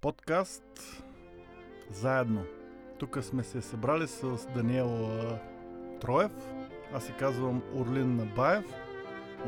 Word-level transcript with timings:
подкаст 0.00 1.02
заедно. 1.90 2.44
Тук 2.98 3.18
сме 3.22 3.44
се 3.44 3.62
събрали 3.62 4.08
с 4.08 4.46
Даниел 4.54 5.10
Троев. 6.00 6.32
Аз 6.92 7.04
се 7.04 7.12
казвам 7.12 7.62
Орлин 7.74 8.16
Набаев, 8.16 8.64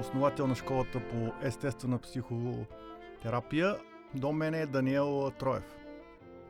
основател 0.01 0.47
на 0.47 0.55
школата 0.55 1.03
по 1.11 1.33
естествена 1.47 1.99
психотерапия. 1.99 3.77
До 4.15 4.33
мен 4.33 4.55
е 4.55 4.67
Даниел 4.67 5.33
Троев. 5.39 5.77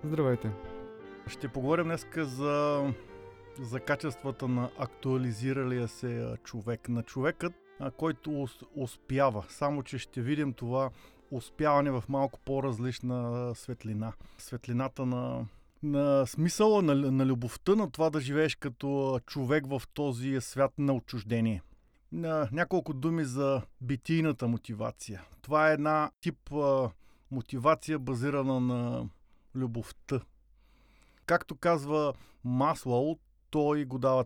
Здравейте! 0.04 0.50
Ще 1.26 1.48
поговорим 1.48 1.84
днес 1.84 2.06
за, 2.16 2.84
за 3.60 3.80
качествата 3.80 4.48
на 4.48 4.70
актуализиралия 4.78 5.88
се 5.88 6.34
човек. 6.44 6.88
На 6.88 7.02
човекът, 7.02 7.52
който 7.96 8.46
успява. 8.76 9.44
Само, 9.48 9.82
че 9.82 9.98
ще 9.98 10.20
видим 10.20 10.52
това 10.52 10.90
успяване 11.32 11.90
в 11.90 12.04
малко 12.08 12.40
по-различна 12.40 13.50
светлина. 13.54 14.12
Светлината 14.38 15.06
на, 15.06 15.46
на 15.82 16.26
смисъла, 16.26 16.82
на, 16.82 16.94
на 16.94 17.26
любовта, 17.26 17.74
на 17.74 17.90
това 17.90 18.10
да 18.10 18.20
живееш 18.20 18.54
като 18.54 19.20
човек 19.26 19.66
в 19.66 19.82
този 19.94 20.40
свят 20.40 20.72
на 20.78 20.92
отчуждение. 20.92 21.62
На 22.12 22.48
няколко 22.52 22.94
думи 22.94 23.24
за 23.24 23.62
битийната 23.80 24.48
мотивация. 24.48 25.22
Това 25.42 25.70
е 25.70 25.72
една 25.72 26.10
тип 26.20 26.52
а, 26.52 26.90
мотивация, 27.30 27.98
базирана 27.98 28.60
на 28.60 29.08
любовта. 29.54 30.20
Както 31.26 31.56
казва 31.56 32.14
Маслоу, 32.44 33.18
той 33.50 33.84
го 33.84 33.98
дава 33.98 34.24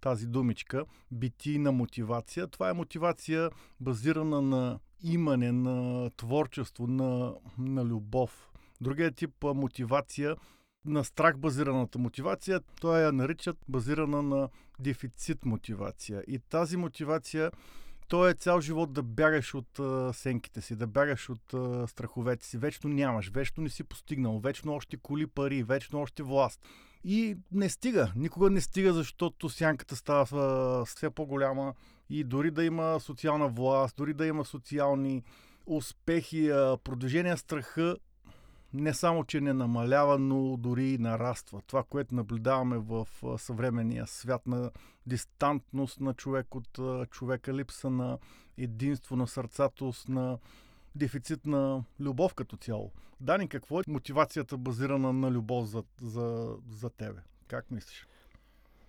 тази 0.00 0.26
думичка, 0.26 0.84
битийна 1.10 1.72
мотивация. 1.72 2.46
Това 2.46 2.70
е 2.70 2.72
мотивация 2.72 3.50
базирана 3.80 4.42
на 4.42 4.78
имане, 5.04 5.52
на 5.52 6.10
творчество, 6.10 6.86
на, 6.86 7.34
на 7.58 7.84
любов. 7.84 8.50
Другия 8.80 9.12
тип 9.12 9.30
мотивация 9.42 10.36
на 10.84 11.04
страх 11.04 11.38
базираната 11.38 11.98
мотивация, 11.98 12.60
той 12.80 13.00
я 13.00 13.12
наричат 13.12 13.56
базирана 13.68 14.22
на 14.22 14.48
дефицит 14.78 15.44
мотивация. 15.44 16.22
И 16.28 16.38
тази 16.38 16.76
мотивация, 16.76 17.50
то 18.08 18.28
е 18.28 18.34
цял 18.34 18.60
живот 18.60 18.92
да 18.92 19.02
бягаш 19.02 19.54
от 19.54 19.78
а, 19.78 20.12
сенките 20.12 20.60
си, 20.60 20.76
да 20.76 20.86
бягаш 20.86 21.30
от 21.30 21.54
а, 21.54 21.86
страховете 21.88 22.46
си. 22.46 22.58
Вечно 22.58 22.90
нямаш, 22.90 23.30
вечно 23.30 23.62
не 23.62 23.68
си 23.68 23.84
постигнал, 23.84 24.38
вечно 24.38 24.72
още 24.72 24.96
коли 24.96 25.26
пари, 25.26 25.62
вечно 25.62 26.00
още 26.00 26.22
власт. 26.22 26.60
И 27.04 27.36
не 27.52 27.68
стига. 27.68 28.12
Никога 28.16 28.50
не 28.50 28.60
стига, 28.60 28.92
защото 28.92 29.48
сянката 29.48 29.96
става 29.96 30.84
все 30.84 31.10
по-голяма 31.10 31.74
и 32.10 32.24
дори 32.24 32.50
да 32.50 32.64
има 32.64 33.00
социална 33.00 33.48
власт, 33.48 33.96
дори 33.96 34.14
да 34.14 34.26
има 34.26 34.44
социални 34.44 35.22
успехи, 35.66 36.48
продвижение 36.84 37.36
страха 37.36 37.96
не 38.74 38.94
само, 38.94 39.24
че 39.24 39.40
не 39.40 39.52
намалява, 39.52 40.18
но 40.18 40.56
дори 40.56 40.84
и 40.84 40.98
нараства. 40.98 41.62
Това, 41.66 41.82
което 41.82 42.14
наблюдаваме 42.14 42.78
в 42.78 43.08
съвременния 43.38 44.06
свят 44.06 44.46
на 44.46 44.70
дистантност 45.06 46.00
на 46.00 46.14
човек 46.14 46.54
от 46.54 46.80
човека, 47.10 47.54
липса 47.54 47.90
на 47.90 48.18
единство 48.58 49.16
на 49.16 49.26
сърцатост, 49.26 50.08
на 50.08 50.38
дефицит 50.94 51.46
на 51.46 51.84
любов 52.00 52.34
като 52.34 52.56
цяло. 52.56 52.92
Дани, 53.20 53.48
какво 53.48 53.80
е 53.80 53.84
мотивацията 53.88 54.56
базирана 54.56 55.12
на 55.12 55.30
любов 55.30 55.66
за, 55.66 55.82
за, 56.00 56.56
за 56.68 56.90
тебе? 56.90 57.20
Как 57.48 57.70
мислиш? 57.70 58.06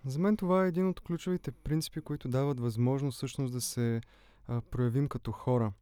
За 0.04 0.18
мен 0.18 0.36
това 0.36 0.64
е 0.64 0.68
един 0.68 0.88
от 0.88 1.00
ключовите 1.00 1.50
принципи, 1.50 2.00
които 2.00 2.28
дават 2.28 2.60
възможност 2.60 3.16
всъщност 3.16 3.52
да 3.52 3.60
се 3.60 4.00
а, 4.48 4.60
проявим 4.60 5.08
като 5.08 5.32
хора. 5.32 5.72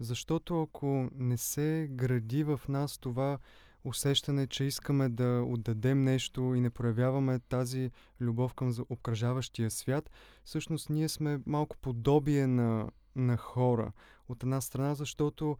Защото 0.00 0.62
ако 0.62 1.08
не 1.14 1.36
се 1.36 1.88
гради 1.90 2.44
в 2.44 2.60
нас 2.68 2.98
това 2.98 3.38
усещане, 3.84 4.46
че 4.46 4.64
искаме 4.64 5.08
да 5.08 5.44
отдадем 5.46 6.00
нещо 6.00 6.54
и 6.54 6.60
не 6.60 6.70
проявяваме 6.70 7.38
тази 7.38 7.90
любов 8.20 8.54
към 8.54 8.74
обкръжаващия 8.88 9.70
свят, 9.70 10.10
всъщност 10.44 10.90
ние 10.90 11.08
сме 11.08 11.40
малко 11.46 11.76
подобие 11.76 12.46
на, 12.46 12.90
на 13.16 13.36
хора. 13.36 13.92
От 14.28 14.42
една 14.42 14.60
страна, 14.60 14.94
защото 14.94 15.58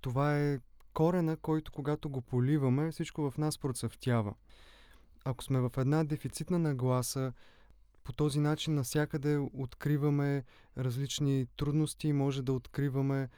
това 0.00 0.38
е 0.38 0.60
корена, 0.94 1.36
който 1.36 1.72
когато 1.72 2.10
го 2.10 2.20
поливаме, 2.20 2.90
всичко 2.92 3.30
в 3.30 3.38
нас 3.38 3.58
процъфтява. 3.58 4.34
Ако 5.24 5.44
сме 5.44 5.60
в 5.60 5.70
една 5.78 6.04
дефицитна 6.04 6.58
нагласа, 6.58 7.32
по 8.04 8.12
този 8.12 8.40
начин 8.40 8.74
навсякъде 8.74 9.38
откриваме 9.52 10.44
различни 10.78 11.46
трудности, 11.56 12.12
може 12.12 12.42
да 12.42 12.52
откриваме 12.52 13.28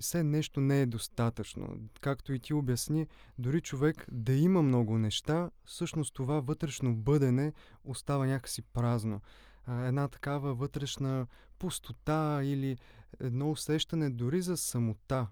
все 0.00 0.22
нещо 0.22 0.60
не 0.60 0.80
е 0.80 0.86
достатъчно. 0.86 1.68
Както 2.00 2.32
и 2.32 2.40
ти 2.40 2.54
обясни, 2.54 3.06
дори 3.38 3.60
човек 3.60 4.06
да 4.12 4.32
има 4.32 4.62
много 4.62 4.98
неща, 4.98 5.50
всъщност 5.64 6.14
това 6.14 6.40
вътрешно 6.40 6.96
бъдене 6.96 7.52
остава 7.84 8.26
някакси 8.26 8.62
празно. 8.62 9.20
Една 9.68 10.08
такава 10.08 10.54
вътрешна 10.54 11.26
пустота 11.58 12.40
или 12.44 12.78
едно 13.20 13.50
усещане 13.50 14.10
дори 14.10 14.42
за 14.42 14.56
самота, 14.56 15.26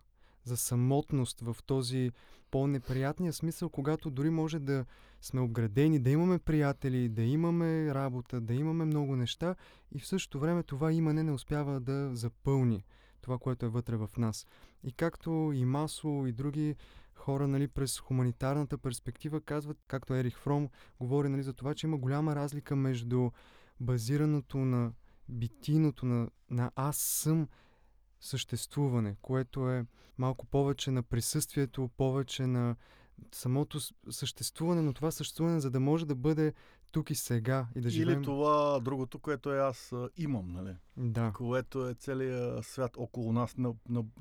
за 0.44 0.56
самотност 0.56 1.41
в 1.41 1.56
този 1.66 2.10
по-неприятния 2.50 3.32
смисъл, 3.32 3.69
когато 3.69 4.10
дори 4.10 4.30
може 4.30 4.58
да 4.58 4.84
сме 5.20 5.41
обградени, 5.41 5.98
да 5.98 6.10
имаме 6.10 6.38
приятели, 6.38 7.08
да 7.08 7.22
имаме 7.22 7.94
работа, 7.94 8.41
да 8.41 8.54
имаме 8.54 8.84
много 8.84 9.16
неща 9.16 9.54
и 9.92 10.00
в 10.00 10.06
същото 10.06 10.41
време 10.41 10.62
това 10.62 10.92
имане 10.92 11.22
не 11.22 11.32
успява 11.32 11.80
да 11.80 12.10
запълни 12.16 12.84
това, 13.20 13.38
което 13.38 13.66
е 13.66 13.69
вътре 13.69 13.97
в 13.97 14.10
нас. 14.18 14.47
И 14.84 14.92
както 14.92 15.53
и 15.54 15.64
Масо 15.64 16.24
и 16.26 16.32
други 16.32 16.76
хора 17.14 17.48
нали, 17.48 17.68
през 17.68 17.98
хуманитарната 17.98 18.78
перспектива 18.78 19.41
казват, 19.41 19.78
както 19.88 20.14
Ерих 20.14 20.38
Фром 20.38 20.68
говори 21.00 21.28
нали, 21.28 21.42
за 21.42 21.53
това, 21.53 21.74
че 21.74 21.86
има 21.86 21.98
голяма 21.98 22.36
разлика 22.36 22.76
между 22.76 23.30
базираното 23.80 24.58
на 24.58 24.92
битийното, 25.28 26.06
на, 26.06 26.28
на 26.50 26.70
аз 26.76 26.97
съм 26.97 27.48
съществуване, 28.21 29.16
което 29.22 29.71
е 29.71 29.87
малко 30.19 30.47
повече 30.47 30.91
на 30.91 31.03
присъствието, 31.03 31.91
повече 31.97 32.47
на 32.47 32.77
самото 33.32 33.78
съществуване, 34.10 34.82
но 34.82 34.93
това 34.93 35.10
съществуване, 35.10 35.60
за 35.60 35.71
да 35.71 35.81
може 35.81 36.06
да 36.06 36.15
бъде 36.15 36.53
тук 36.91 37.10
и 37.10 37.15
сега 37.15 37.66
и 37.75 37.81
да 37.81 37.91
живеем. 37.91 38.19
Или 38.19 38.25
това 38.25 38.81
другото, 38.81 39.19
което 39.19 39.53
е 39.53 39.59
аз 39.59 39.93
имам, 40.16 40.53
нали? 40.53 40.75
Да. 40.97 41.32
Което 41.34 41.88
е 41.88 41.94
целият 41.94 42.65
свят 42.65 42.93
около 42.97 43.32
нас 43.32 43.56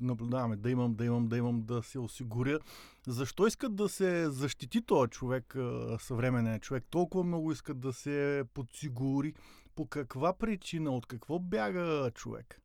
наблюдаваме. 0.00 0.56
Да 0.56 0.70
имам, 0.70 0.94
да 0.94 1.04
имам, 1.04 1.28
да 1.28 1.36
имам, 1.36 1.62
да 1.62 1.82
се 1.82 1.98
осигуря. 1.98 2.58
Защо 3.06 3.46
искат 3.46 3.76
да 3.76 3.88
се 3.88 4.30
защити 4.30 4.82
този 4.82 5.10
човек, 5.10 5.56
съвременен 6.00 6.60
човек? 6.60 6.84
Толкова 6.90 7.24
много 7.24 7.52
искат 7.52 7.80
да 7.80 7.92
се 7.92 8.44
подсигури. 8.54 9.34
По 9.74 9.86
каква 9.86 10.32
причина, 10.32 10.90
от 10.90 11.06
какво 11.06 11.38
бяга 11.38 12.10
човек? 12.14 12.60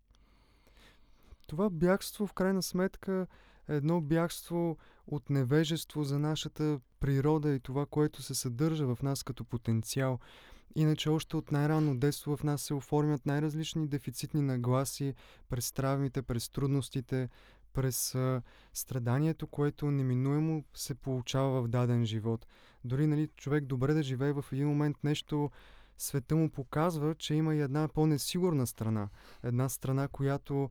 Това 1.51 1.69
бягство, 1.69 2.27
в 2.27 2.33
крайна 2.33 2.63
сметка, 2.63 3.27
е 3.69 3.75
едно 3.75 4.01
бягство 4.01 4.77
от 5.07 5.29
невежество 5.29 6.03
за 6.03 6.19
нашата 6.19 6.79
природа 6.99 7.53
и 7.53 7.59
това, 7.59 7.85
което 7.85 8.21
се 8.21 8.35
съдържа 8.35 8.95
в 8.95 9.03
нас 9.03 9.23
като 9.23 9.45
потенциал. 9.45 10.19
Иначе 10.75 11.09
още 11.09 11.37
от 11.37 11.51
най-рано 11.51 11.97
детство 11.97 12.37
в 12.37 12.43
нас 12.43 12.61
се 12.61 12.73
оформят 12.73 13.25
най-различни 13.25 13.87
дефицитни 13.87 14.41
нагласи 14.41 15.13
през 15.49 15.71
травмите, 15.71 16.21
през 16.21 16.49
трудностите, 16.49 17.29
през 17.73 18.15
а, 18.15 18.41
страданието, 18.73 19.47
което 19.47 19.91
неминуемо 19.91 20.63
се 20.73 20.95
получава 20.95 21.61
в 21.61 21.67
даден 21.67 22.05
живот. 22.05 22.47
Дори 22.83 23.07
нали, 23.07 23.29
човек 23.37 23.65
добре 23.65 23.93
да 23.93 24.03
живее 24.03 24.33
в 24.33 24.45
един 24.51 24.67
момент 24.67 24.97
нещо, 25.03 25.51
света 25.97 26.35
му 26.35 26.49
показва, 26.49 27.15
че 27.15 27.33
има 27.33 27.55
и 27.55 27.61
една 27.61 27.87
по-несигурна 27.87 28.67
страна. 28.67 29.09
Една 29.43 29.69
страна, 29.69 30.07
която 30.07 30.69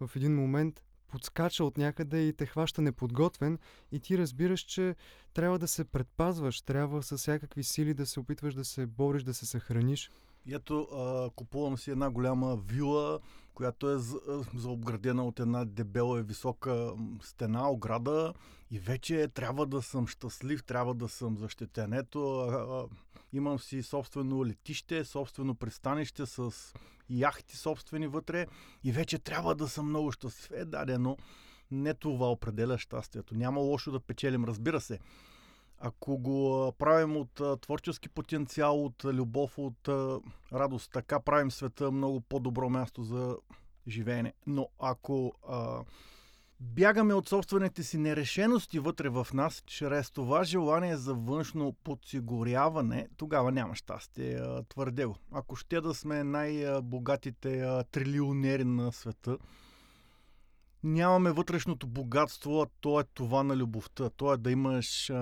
в 0.00 0.10
един 0.16 0.34
момент 0.34 0.82
подскача 1.08 1.64
от 1.64 1.78
някъде 1.78 2.20
и 2.20 2.32
те 2.32 2.46
хваща 2.46 2.82
неподготвен 2.82 3.58
и 3.92 4.00
ти 4.00 4.18
разбираш, 4.18 4.60
че 4.60 4.96
трябва 5.34 5.58
да 5.58 5.68
се 5.68 5.84
предпазваш, 5.84 6.62
трябва 6.62 7.02
с 7.02 7.16
всякакви 7.16 7.64
сили 7.64 7.94
да 7.94 8.06
се 8.06 8.20
опитваш 8.20 8.54
да 8.54 8.64
се 8.64 8.86
бориш, 8.86 9.22
да 9.22 9.34
се 9.34 9.46
съхраниш. 9.46 10.10
И 10.46 10.54
ето, 10.54 10.80
а, 10.80 11.30
купувам 11.36 11.78
си 11.78 11.90
една 11.90 12.10
голяма 12.10 12.56
вила, 12.56 13.20
която 13.54 13.90
е 13.90 13.96
заобградена 14.54 15.26
от 15.26 15.40
една 15.40 15.64
дебела 15.64 16.20
и 16.20 16.22
висока 16.22 16.92
стена, 17.22 17.70
ограда 17.70 18.34
и 18.70 18.78
вече 18.78 19.28
трябва 19.28 19.66
да 19.66 19.82
съм 19.82 20.06
щастлив, 20.06 20.64
трябва 20.64 20.94
да 20.94 21.08
съм 21.08 21.36
защитен. 21.36 21.92
Ето, 21.92 22.38
а, 22.38 22.52
а, 22.52 22.84
имам 23.32 23.58
си 23.58 23.82
собствено 23.82 24.46
летище, 24.46 25.04
собствено 25.04 25.54
пристанище 25.54 26.26
с 26.26 26.52
яхти 27.10 27.56
собствени 27.56 28.06
вътре 28.06 28.46
и 28.84 28.92
вече 28.92 29.18
трябва 29.18 29.54
да 29.54 29.68
съм 29.68 29.88
много 29.88 30.12
щастлив. 30.12 30.50
Е, 30.50 30.64
да, 30.64 30.98
но 30.98 31.16
не 31.70 31.94
това 31.94 32.30
определя 32.30 32.78
щастието. 32.78 33.34
Няма 33.34 33.60
лошо 33.60 33.92
да 33.92 34.00
печелим, 34.00 34.44
разбира 34.44 34.80
се. 34.80 34.98
Ако 35.78 36.18
го 36.18 36.72
правим 36.78 37.16
от 37.16 37.60
творчески 37.60 38.08
потенциал, 38.08 38.84
от 38.84 39.04
любов, 39.04 39.58
от 39.58 39.88
радост, 40.52 40.92
така 40.92 41.20
правим 41.20 41.50
света 41.50 41.90
много 41.90 42.20
по-добро 42.20 42.70
място 42.70 43.02
за 43.02 43.36
живеене. 43.88 44.32
Но 44.46 44.68
ако 44.78 45.32
а, 45.48 45.84
бягаме 46.60 47.14
от 47.14 47.28
собствените 47.28 47.82
си 47.82 47.98
нерешености 47.98 48.78
вътре 48.78 49.08
в 49.08 49.26
нас, 49.34 49.62
чрез 49.66 50.10
това 50.10 50.44
желание 50.44 50.96
за 50.96 51.14
външно 51.14 51.72
подсигуряване, 51.84 53.08
тогава 53.16 53.52
няма 53.52 53.74
щастие, 53.74 54.40
твърде 54.68 55.06
го. 55.06 55.16
Ако 55.32 55.56
ще 55.56 55.80
да 55.80 55.94
сме 55.94 56.24
най-богатите 56.24 57.82
трилионери 57.90 58.64
на 58.64 58.92
света, 58.92 59.38
нямаме 60.82 61.32
вътрешното 61.32 61.86
богатство, 61.86 62.60
а 62.62 62.66
то 62.80 63.00
е 63.00 63.04
това 63.04 63.42
на 63.42 63.56
любовта. 63.56 64.10
То 64.10 64.32
е 64.32 64.36
да 64.36 64.50
имаш 64.50 65.12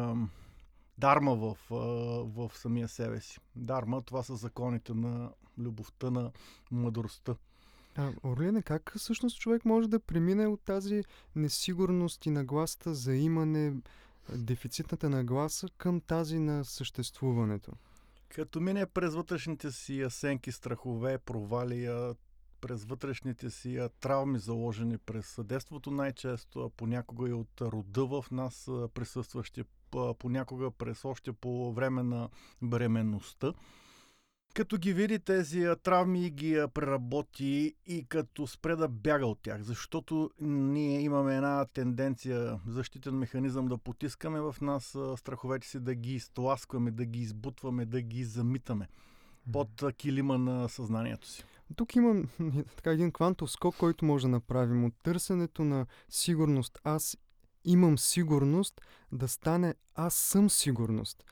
дарма 0.98 1.34
в, 1.36 1.56
в 2.34 2.50
самия 2.54 2.88
себе 2.88 3.20
си. 3.20 3.38
Дарма, 3.56 4.02
това 4.02 4.22
са 4.22 4.36
законите 4.36 4.94
на 4.94 5.30
любовта, 5.58 6.10
на 6.10 6.30
мъдростта. 6.70 7.34
А, 7.96 8.12
Орлина, 8.24 8.62
как 8.62 8.92
всъщност 8.96 9.40
човек 9.40 9.64
може 9.64 9.88
да 9.88 10.00
премине 10.00 10.46
от 10.46 10.60
тази 10.60 11.04
несигурност 11.36 12.26
и 12.26 12.30
нагласата 12.30 12.94
за 12.94 13.14
имане, 13.16 13.72
дефицитната 14.32 15.10
нагласа 15.10 15.68
към 15.78 16.00
тази 16.00 16.38
на 16.38 16.64
съществуването? 16.64 17.72
Като 18.28 18.60
мине 18.60 18.86
през 18.86 19.14
вътрешните 19.14 19.72
си 19.72 20.02
асенки, 20.02 20.52
страхове, 20.52 21.18
провалия, 21.18 22.14
през 22.60 22.84
вътрешните 22.84 23.50
си 23.50 23.88
травми, 24.00 24.38
заложени 24.38 24.98
през 24.98 25.38
детството 25.44 25.90
най-често, 25.90 26.60
а 26.60 26.70
понякога 26.70 27.28
и 27.28 27.32
от 27.32 27.60
рода 27.60 28.06
в 28.06 28.24
нас 28.30 28.70
присъстващи, 28.94 29.64
понякога 30.18 30.70
през 30.70 31.04
още 31.04 31.32
по 31.32 31.72
време 31.72 32.02
на 32.02 32.28
бременността. 32.62 33.52
Като 34.54 34.78
ги 34.78 34.92
види 34.92 35.18
тези 35.18 35.66
травми 35.82 36.26
и 36.26 36.30
ги 36.30 36.64
преработи 36.74 37.74
и 37.86 38.06
като 38.08 38.46
спре 38.46 38.76
да 38.76 38.88
бяга 38.88 39.26
от 39.26 39.38
тях, 39.42 39.62
защото 39.62 40.30
ние 40.40 41.00
имаме 41.00 41.36
една 41.36 41.64
тенденция, 41.64 42.60
защитен 42.66 43.14
механизъм 43.14 43.66
да 43.66 43.78
потискаме 43.78 44.40
в 44.40 44.56
нас 44.60 44.96
страховете 45.16 45.68
си, 45.68 45.80
да 45.80 45.94
ги 45.94 46.14
изтласкваме, 46.14 46.90
да 46.90 47.04
ги 47.04 47.20
избутваме, 47.20 47.84
да 47.84 48.02
ги 48.02 48.24
замитаме 48.24 48.88
под 49.52 49.84
килима 49.96 50.38
на 50.38 50.68
съзнанието 50.68 51.28
си. 51.28 51.44
Тук 51.76 51.96
има 51.96 52.22
така 52.76 52.90
един 52.90 53.12
квантов 53.12 53.50
скок, 53.50 53.76
който 53.76 54.04
може 54.04 54.22
да 54.22 54.28
направим 54.28 54.84
от 54.84 54.94
търсенето 55.02 55.64
на 55.64 55.86
сигурност. 56.08 56.78
Аз 56.84 57.16
имам 57.64 57.98
сигурност 57.98 58.80
да 59.12 59.28
стане 59.28 59.74
аз 59.94 60.14
съм 60.14 60.50
сигурност. 60.50 61.24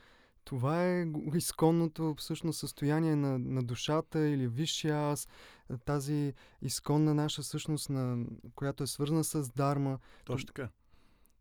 Това 0.45 0.87
е 0.87 1.07
изконното 1.35 2.15
всъщност 2.19 2.59
състояние 2.59 3.17
на, 3.17 3.39
на 3.39 3.63
душата 3.63 4.29
или 4.29 4.49
висшия 4.49 4.99
аз, 4.99 5.29
тази 5.85 6.35
изконна 6.63 7.15
наша 7.15 7.43
същност, 7.43 7.91
на, 7.91 8.27
която 8.55 8.83
е 8.83 8.87
свързана 8.87 9.25
с 9.25 9.49
дарма. 9.49 9.99
Точно 10.25 10.47
така. 10.47 10.69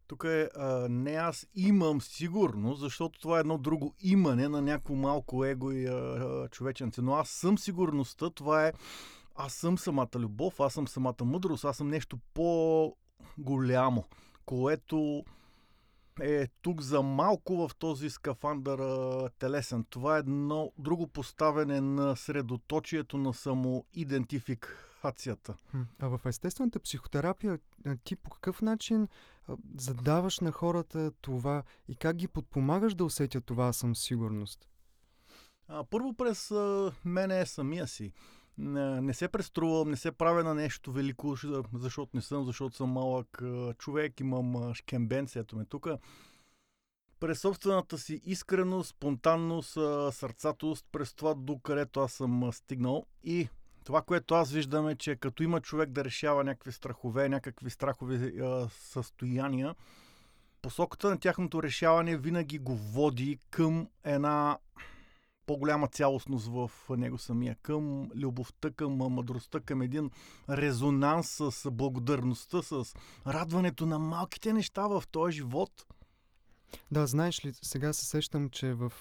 Тук 0.08 0.24
е 0.24 0.50
а, 0.56 0.88
не 0.90 1.12
аз 1.12 1.48
имам 1.56 2.02
сигурност, 2.02 2.80
защото 2.82 3.20
това 3.20 3.38
е 3.38 3.40
едно 3.40 3.58
друго 3.58 3.96
имане 4.00 4.50
на 4.50 4.62
някакво 4.62 4.96
малко 4.96 5.46
его 5.46 5.72
и 5.72 5.86
а, 5.86 6.48
човеченце. 6.52 7.02
Но 7.02 7.14
аз 7.14 7.30
съм 7.30 7.58
сигурността, 7.58 8.30
това 8.30 8.68
е 8.68 8.74
аз 9.36 9.54
съм 9.54 9.78
самата 9.78 10.10
любов, 10.16 10.60
аз 10.60 10.74
съм 10.74 10.88
самата 10.88 11.26
мъдрост, 11.26 11.66
аз 11.66 11.78
съм 11.78 11.88
нещо 11.88 12.18
по-голямо, 12.34 14.06
което 14.46 15.24
е 16.22 16.48
тук 16.62 16.82
за 16.82 17.02
малко 17.02 17.68
в 17.68 17.76
този 17.76 18.10
скафандър 18.10 18.80
а, 18.80 19.30
телесен. 19.40 19.86
Това 19.90 20.16
е 20.16 20.20
едно 20.20 20.72
друго 20.78 21.08
поставяне 21.08 21.82
на 21.82 22.16
средоточието 22.16 23.18
на 23.18 23.34
самоидентификацията. 23.34 25.56
А 26.00 26.08
в 26.08 26.20
естествената 26.26 26.80
психотерапия 26.80 27.60
ти 28.04 28.16
по 28.16 28.30
какъв 28.30 28.62
начин 28.62 29.08
задаваш 29.78 30.40
на 30.40 30.52
хората 30.52 31.12
това 31.22 31.64
и 31.88 31.96
как 31.96 32.16
ги 32.16 32.28
подпомагаш 32.28 32.96
да 32.96 33.06
усетят 33.06 33.46
това 33.46 33.74
съм 33.74 33.96
сигурност? 33.96 34.68
А, 35.68 35.84
първо 35.84 36.14
през 36.14 36.52
а, 36.52 36.92
мене 37.06 37.46
самия 37.46 37.88
си. 37.88 38.14
Не, 38.62 39.14
се 39.14 39.28
преструвам, 39.28 39.90
не 39.90 39.98
се 39.98 40.12
правя 40.12 40.44
на 40.44 40.56
нещо 40.56 40.92
велико, 40.92 41.36
защото 41.74 42.12
не 42.14 42.22
съм, 42.22 42.46
защото 42.46 42.76
съм 42.76 42.90
малък 42.90 43.42
човек, 43.78 44.20
имам 44.20 44.74
шкембенци, 44.74 45.40
ето 45.40 45.56
ме 45.56 45.66
тук. 45.66 45.88
През 47.20 47.40
собствената 47.40 47.98
си 47.98 48.22
искреност, 48.26 48.90
спонтанност, 48.90 49.74
сърцатост, 50.12 50.86
през 50.92 51.14
това 51.14 51.34
до 51.34 51.60
където 51.60 52.00
аз 52.00 52.14
съм 52.14 52.54
стигнал 52.54 53.06
и 53.24 53.50
това, 53.86 54.02
което 54.02 54.36
аз 54.36 54.52
виждам 54.52 54.88
е, 54.88 54.96
че 54.96 55.16
като 55.16 55.44
има 55.44 55.62
човек 55.62 55.90
да 55.90 56.06
решава 56.06 56.44
някакви 56.44 56.72
страхове, 56.72 57.30
някакви 57.30 57.70
страхови 57.70 58.40
а, 58.40 58.70
състояния, 58.70 59.76
посоката 60.62 61.10
на 61.10 61.20
тяхното 61.20 61.64
решаване 61.64 62.18
винаги 62.18 62.60
го 62.60 62.76
води 62.76 63.40
към 63.50 63.88
една 64.04 64.58
по-голяма 65.46 65.88
цялостност 65.88 66.48
в 66.48 66.72
него 66.90 67.18
самия, 67.18 67.56
към 67.62 68.12
любовта, 68.16 68.72
към 68.72 68.94
мъдростта, 68.94 69.60
към 69.60 69.82
един 69.82 70.12
резонанс 70.50 71.30
с 71.30 71.72
благодарността, 71.72 72.62
с 72.62 72.96
радването 73.28 73.86
на 73.86 74.00
малките 74.00 74.54
неща 74.54 74.88
в 74.88 75.04
този 75.12 75.38
живот. 75.38 75.86
Да, 76.92 77.08
знаеш 77.08 77.46
ли, 77.46 77.54
сега 77.62 77.94
се 77.94 78.06
сещам, 78.06 78.50
че 78.50 78.74
в 78.74 78.92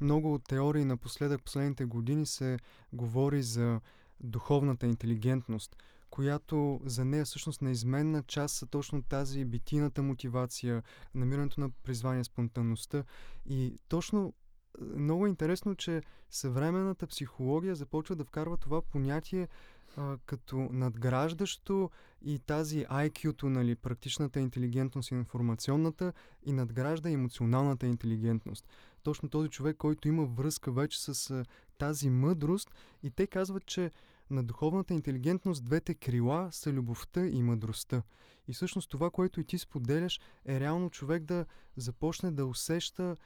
много 0.00 0.38
теории 0.38 0.84
напоследък, 0.84 1.42
последните 1.42 1.84
години 1.84 2.26
се 2.26 2.58
говори 2.92 3.42
за 3.42 3.80
духовната 4.20 4.86
интелигентност, 4.86 5.76
която 6.10 6.80
за 6.84 7.04
нея 7.04 7.24
всъщност 7.24 7.62
неизменна 7.62 8.22
част 8.22 8.56
са 8.56 8.66
точно 8.66 9.02
тази 9.02 9.44
битината 9.44 10.02
мотивация, 10.02 10.82
намирането 11.14 11.60
на 11.60 11.70
призвание, 11.70 12.24
спонтанността. 12.24 13.04
И 13.46 13.78
точно 13.88 14.34
много 14.80 15.26
е 15.26 15.28
интересно, 15.28 15.74
че 15.74 16.02
съвременната 16.30 17.06
психология 17.06 17.74
започва 17.74 18.16
да 18.16 18.24
вкарва 18.24 18.56
това 18.56 18.82
понятие 18.82 19.48
а, 19.96 20.18
като 20.26 20.56
надграждащо 20.56 21.90
и 22.22 22.38
тази 22.38 22.84
IQ-то, 22.84 23.48
нали, 23.48 23.74
практичната 23.74 24.40
интелигентност 24.40 25.10
и 25.10 25.14
информационната, 25.14 26.12
и 26.44 26.52
надгражда 26.52 27.10
емоционалната 27.10 27.86
интелигентност. 27.86 28.68
Точно 29.02 29.28
този 29.28 29.48
човек, 29.48 29.76
който 29.76 30.08
има 30.08 30.24
връзка 30.24 30.72
вече 30.72 31.00
с 31.00 31.30
а, 31.30 31.44
тази 31.78 32.10
мъдрост 32.10 32.70
и 33.02 33.10
те 33.10 33.26
казват, 33.26 33.66
че 33.66 33.90
на 34.30 34.44
духовната 34.44 34.94
интелигентност 34.94 35.64
двете 35.64 35.94
крила 35.94 36.48
са 36.52 36.72
любовта 36.72 37.26
и 37.26 37.42
мъдростта. 37.42 38.02
И 38.48 38.52
всъщност 38.52 38.90
това, 38.90 39.10
което 39.10 39.40
и 39.40 39.44
ти 39.44 39.58
споделяш, 39.58 40.20
е 40.46 40.60
реално 40.60 40.90
човек 40.90 41.22
да 41.22 41.46
започне 41.76 42.30
да 42.30 42.46
усеща 42.46 43.16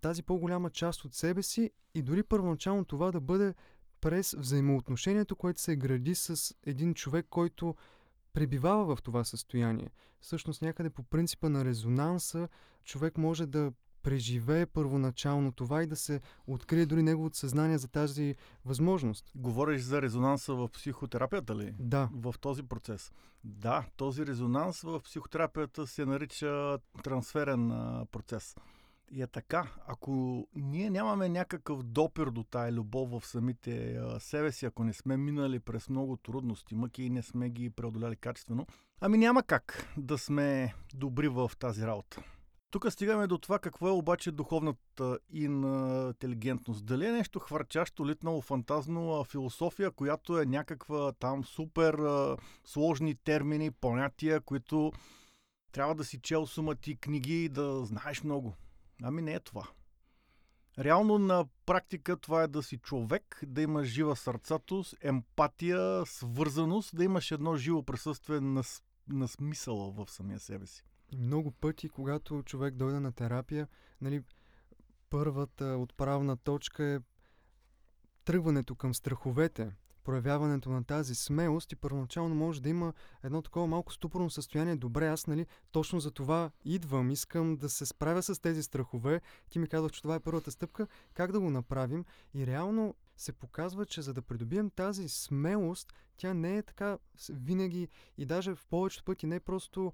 тази 0.00 0.22
по-голяма 0.22 0.70
част 0.70 1.04
от 1.04 1.14
себе 1.14 1.42
си 1.42 1.70
и 1.94 2.02
дори 2.02 2.22
първоначално 2.22 2.84
това 2.84 3.12
да 3.12 3.20
бъде 3.20 3.54
през 4.00 4.34
взаимоотношението, 4.38 5.36
което 5.36 5.60
се 5.60 5.76
гради 5.76 6.14
с 6.14 6.54
един 6.66 6.94
човек, 6.94 7.26
който 7.30 7.74
пребивава 8.32 8.96
в 8.96 9.02
това 9.02 9.24
състояние. 9.24 9.90
Всъщност 10.20 10.62
някъде 10.62 10.90
по 10.90 11.02
принципа 11.02 11.48
на 11.48 11.64
резонанса 11.64 12.48
човек 12.84 13.18
може 13.18 13.46
да 13.46 13.72
преживее 14.02 14.66
първоначално 14.66 15.52
това 15.52 15.82
и 15.82 15.86
да 15.86 15.96
се 15.96 16.20
открие 16.46 16.86
дори 16.86 17.02
неговото 17.02 17.36
съзнание 17.36 17.78
за 17.78 17.88
тази 17.88 18.34
възможност. 18.64 19.32
Говориш 19.34 19.82
за 19.82 20.02
резонанса 20.02 20.54
в 20.54 20.68
психотерапията 20.68 21.56
ли? 21.56 21.74
Да. 21.78 22.08
В 22.12 22.34
този 22.40 22.62
процес. 22.62 23.12
Да, 23.44 23.84
този 23.96 24.26
резонанс 24.26 24.80
в 24.80 25.00
психотерапията 25.00 25.86
се 25.86 26.06
нарича 26.06 26.78
трансферен 27.04 27.68
процес. 28.12 28.56
И 29.12 29.22
е 29.22 29.26
така, 29.26 29.68
ако 29.86 30.46
ние 30.54 30.90
нямаме 30.90 31.28
някакъв 31.28 31.82
допир 31.82 32.26
до 32.26 32.42
тая 32.42 32.72
любов 32.72 33.10
в 33.10 33.26
самите 33.26 34.00
себе 34.18 34.52
си, 34.52 34.66
ако 34.66 34.84
не 34.84 34.92
сме 34.92 35.16
минали 35.16 35.60
през 35.60 35.88
много 35.88 36.16
трудности, 36.16 36.74
мъки 36.74 37.02
и 37.02 37.10
не 37.10 37.22
сме 37.22 37.50
ги 37.50 37.70
преодоляли 37.70 38.16
качествено, 38.16 38.66
ами 39.00 39.18
няма 39.18 39.42
как 39.42 39.92
да 39.96 40.18
сме 40.18 40.74
добри 40.94 41.28
в 41.28 41.50
тази 41.58 41.86
работа. 41.86 42.22
Тук 42.70 42.92
стигаме 42.92 43.26
до 43.26 43.38
това 43.38 43.58
какво 43.58 43.88
е 43.88 43.92
обаче 43.92 44.32
духовната 44.32 45.18
интелигентност. 45.32 46.86
Дали 46.86 47.06
е 47.06 47.12
нещо 47.12 47.38
хвърчащо, 47.38 48.06
литнало, 48.06 48.40
фантазно, 48.40 49.24
философия, 49.24 49.90
която 49.90 50.40
е 50.40 50.46
някаква 50.46 51.12
там 51.12 51.44
супер 51.44 51.96
сложни 52.64 53.14
термини, 53.14 53.70
понятия, 53.70 54.40
които 54.40 54.92
трябва 55.72 55.94
да 55.94 56.04
си 56.04 56.20
чел 56.20 56.46
сумати 56.46 56.96
книги 56.96 57.44
и 57.44 57.48
да 57.48 57.84
знаеш 57.84 58.22
много. 58.24 58.54
Ами 59.02 59.22
не 59.22 59.34
е 59.34 59.40
това. 59.40 59.68
Реално 60.78 61.18
на 61.18 61.46
практика 61.66 62.16
това 62.16 62.42
е 62.42 62.48
да 62.48 62.62
си 62.62 62.78
човек, 62.78 63.40
да 63.46 63.62
имаш 63.62 63.88
жива 63.88 64.16
сърцатост, 64.16 64.94
емпатия, 65.00 66.06
свързаност, 66.06 66.96
да 66.96 67.04
имаш 67.04 67.30
едно 67.30 67.56
живо 67.56 67.82
присъствие 67.82 68.40
на, 68.40 68.62
на 69.08 69.28
смисъла 69.28 69.90
в 69.90 70.10
самия 70.10 70.40
себе 70.40 70.66
си. 70.66 70.84
Много 71.18 71.50
пъти, 71.50 71.88
когато 71.88 72.42
човек 72.42 72.74
дойде 72.74 73.00
на 73.00 73.12
терапия, 73.12 73.68
нали, 74.00 74.22
първата 75.10 75.64
отправна 75.64 76.36
точка 76.36 76.84
е 76.84 77.00
тръгването 78.24 78.74
към 78.74 78.94
страховете. 78.94 79.72
Проявяването 80.04 80.70
на 80.70 80.84
тази 80.84 81.14
смелост 81.14 81.72
и 81.72 81.76
първоначално 81.76 82.34
може 82.34 82.62
да 82.62 82.68
има 82.68 82.92
едно 83.22 83.42
такова 83.42 83.66
малко 83.66 83.92
ступорно 83.92 84.30
състояние. 84.30 84.76
Добре, 84.76 85.08
аз 85.08 85.26
нали 85.26 85.46
точно 85.72 86.00
за 86.00 86.10
това 86.10 86.50
идвам, 86.64 87.10
искам 87.10 87.56
да 87.56 87.68
се 87.68 87.86
справя 87.86 88.22
с 88.22 88.40
тези 88.42 88.62
страхове. 88.62 89.20
Ти 89.50 89.58
ми 89.58 89.68
казах, 89.68 89.90
че 89.90 90.02
това 90.02 90.14
е 90.14 90.20
първата 90.20 90.50
стъпка. 90.50 90.86
Как 91.14 91.32
да 91.32 91.40
го 91.40 91.50
направим? 91.50 92.04
И 92.34 92.46
реално 92.46 92.94
се 93.16 93.32
показва, 93.32 93.86
че 93.86 94.02
за 94.02 94.14
да 94.14 94.22
придобием 94.22 94.70
тази 94.70 95.08
смелост, 95.08 95.92
тя 96.16 96.34
не 96.34 96.56
е 96.56 96.62
така 96.62 96.98
винаги 97.30 97.88
и 98.18 98.26
даже 98.26 98.54
в 98.54 98.66
повечето 98.70 99.04
пъти 99.04 99.26
не 99.26 99.36
е 99.36 99.40
просто 99.40 99.92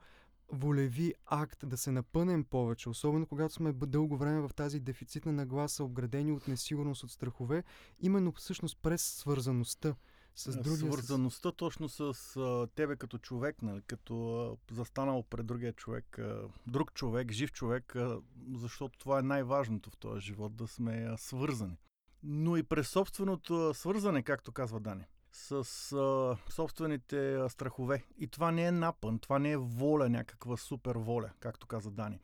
волеви 0.52 1.14
акт 1.26 1.68
да 1.68 1.76
се 1.76 1.90
напънем 1.90 2.44
повече, 2.44 2.88
особено 2.88 3.26
когато 3.26 3.54
сме 3.54 3.72
дълго 3.72 4.16
време 4.16 4.40
в 4.40 4.50
тази 4.56 4.80
дефицитна 4.80 5.32
нагласа, 5.32 5.84
обградени 5.84 6.32
от 6.32 6.48
несигурност, 6.48 7.04
от 7.04 7.10
страхове, 7.10 7.64
именно 8.00 8.32
всъщност 8.32 8.78
през 8.82 9.02
свързаността 9.02 9.94
с 10.34 10.56
другия. 10.56 10.92
Свързаността 10.92 11.52
точно 11.52 11.88
с 11.88 12.36
а, 12.36 12.66
тебе 12.74 12.96
като 12.96 13.18
човек, 13.18 13.62
нали, 13.62 13.82
като 13.86 14.38
а, 14.70 14.74
застанал 14.74 15.22
пред 15.22 15.46
другия 15.46 15.72
човек, 15.72 16.18
а, 16.18 16.48
друг 16.66 16.92
човек, 16.94 17.32
жив 17.32 17.52
човек, 17.52 17.96
а, 17.96 18.20
защото 18.54 18.98
това 18.98 19.18
е 19.18 19.22
най-важното 19.22 19.90
в 19.90 19.96
този 19.96 20.20
живот, 20.20 20.56
да 20.56 20.66
сме 20.66 21.06
а, 21.10 21.16
свързани. 21.16 21.76
Но 22.22 22.56
и 22.56 22.62
през 22.62 22.88
собственото 22.88 23.74
свързане, 23.74 24.22
както 24.22 24.52
казва 24.52 24.80
Дани 24.80 25.04
с 25.36 25.92
а, 25.92 26.36
собствените 26.52 27.38
страхове. 27.48 28.04
И 28.18 28.28
това 28.28 28.52
не 28.52 28.64
е 28.64 28.72
напън, 28.72 29.18
това 29.18 29.38
не 29.38 29.50
е 29.50 29.56
воля, 29.56 30.08
някаква 30.08 30.56
супер 30.56 30.96
воля, 30.96 31.30
както 31.40 31.66
каза 31.66 31.90
Дани. 31.90 32.20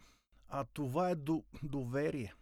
А 0.48 0.64
това 0.64 1.10
е 1.10 1.14
до, 1.14 1.44
доверие. 1.62 2.34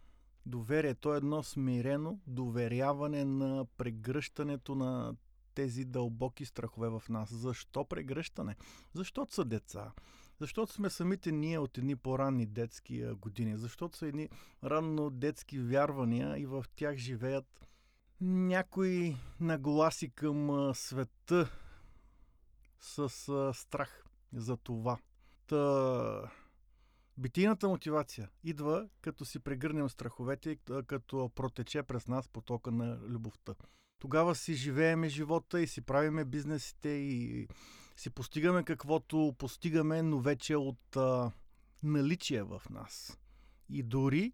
Доверие, 0.45 0.95
то 0.95 1.13
е 1.13 1.17
едно 1.17 1.43
смирено 1.43 2.19
доверяване 2.27 3.25
на 3.25 3.65
прегръщането 3.77 4.75
на 4.75 5.15
тези 5.53 5.85
дълбоки 5.85 6.45
страхове 6.45 6.89
в 6.89 7.03
нас. 7.09 7.33
Защо 7.33 7.85
прегръщане? 7.85 8.55
Защото 8.93 9.33
са 9.33 9.45
деца. 9.45 9.91
Защото 10.39 10.73
сме 10.73 10.89
самите 10.89 11.31
ние 11.31 11.59
от 11.59 11.77
едни 11.77 11.95
по-ранни 11.95 12.45
детски 12.45 13.05
години. 13.05 13.57
Защото 13.57 13.97
са 13.97 14.07
едни 14.07 14.29
ранно 14.63 15.09
детски 15.09 15.59
вярвания 15.59 16.39
и 16.39 16.45
в 16.45 16.65
тях 16.75 16.97
живеят 16.97 17.67
някои 18.21 19.17
нагласи 19.39 20.09
към 20.09 20.71
света 20.75 21.51
с 22.79 23.09
страх 23.53 24.05
за 24.33 24.57
това. 24.57 24.97
Та, 25.47 26.31
битийната 27.17 27.69
мотивация 27.69 28.29
идва 28.43 28.89
като 29.01 29.25
си 29.25 29.39
прегърнем 29.39 29.89
страховете, 29.89 30.57
като 30.87 31.31
протече 31.35 31.83
през 31.83 32.07
нас 32.07 32.27
потока 32.27 32.71
на 32.71 32.99
любовта. 33.07 33.55
Тогава 33.99 34.35
си 34.35 34.53
живееме 34.53 35.09
живота 35.09 35.61
и 35.61 35.67
си 35.67 35.81
правиме 35.81 36.25
бизнесите 36.25 36.89
и 36.89 37.47
си 37.95 38.09
постигаме 38.09 38.63
каквото 38.63 39.35
постигаме, 39.37 40.01
но 40.01 40.19
вече 40.19 40.55
от 40.55 40.95
а, 40.95 41.31
наличие 41.83 42.43
в 42.43 42.61
нас. 42.69 43.17
И 43.69 43.83
дори 43.83 44.33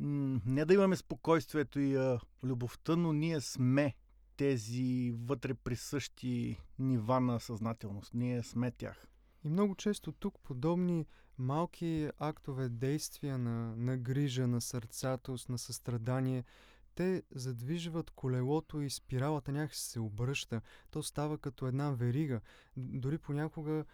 не 0.00 0.64
да 0.64 0.74
имаме 0.74 0.96
спокойствието 0.96 1.80
и 1.80 1.96
а, 1.96 2.20
любовта, 2.42 2.96
но 2.96 3.12
ние 3.12 3.40
сме 3.40 3.94
тези 4.36 5.14
вътре 5.16 5.54
присъщи 5.54 6.60
нива 6.78 7.20
на 7.20 7.40
съзнателност. 7.40 8.14
Ние 8.14 8.42
сме 8.42 8.70
тях. 8.70 9.06
И 9.44 9.48
много 9.48 9.74
често 9.74 10.12
тук 10.12 10.38
подобни 10.42 11.06
малки 11.38 12.10
актове, 12.18 12.68
действия 12.68 13.38
на, 13.38 13.76
на 13.76 13.96
грижа, 13.96 14.46
на 14.46 14.60
сърцатост, 14.60 15.48
на 15.48 15.58
състрадание, 15.58 16.44
те 16.94 17.22
задвижват 17.34 18.10
колелото 18.10 18.80
и 18.80 18.90
спиралата 18.90 19.52
някак 19.52 19.74
се 19.74 20.00
обръща. 20.00 20.60
То 20.90 21.02
става 21.02 21.38
като 21.38 21.66
една 21.66 21.90
верига. 21.90 22.40
Дори 22.76 23.18
понякога 23.18 23.84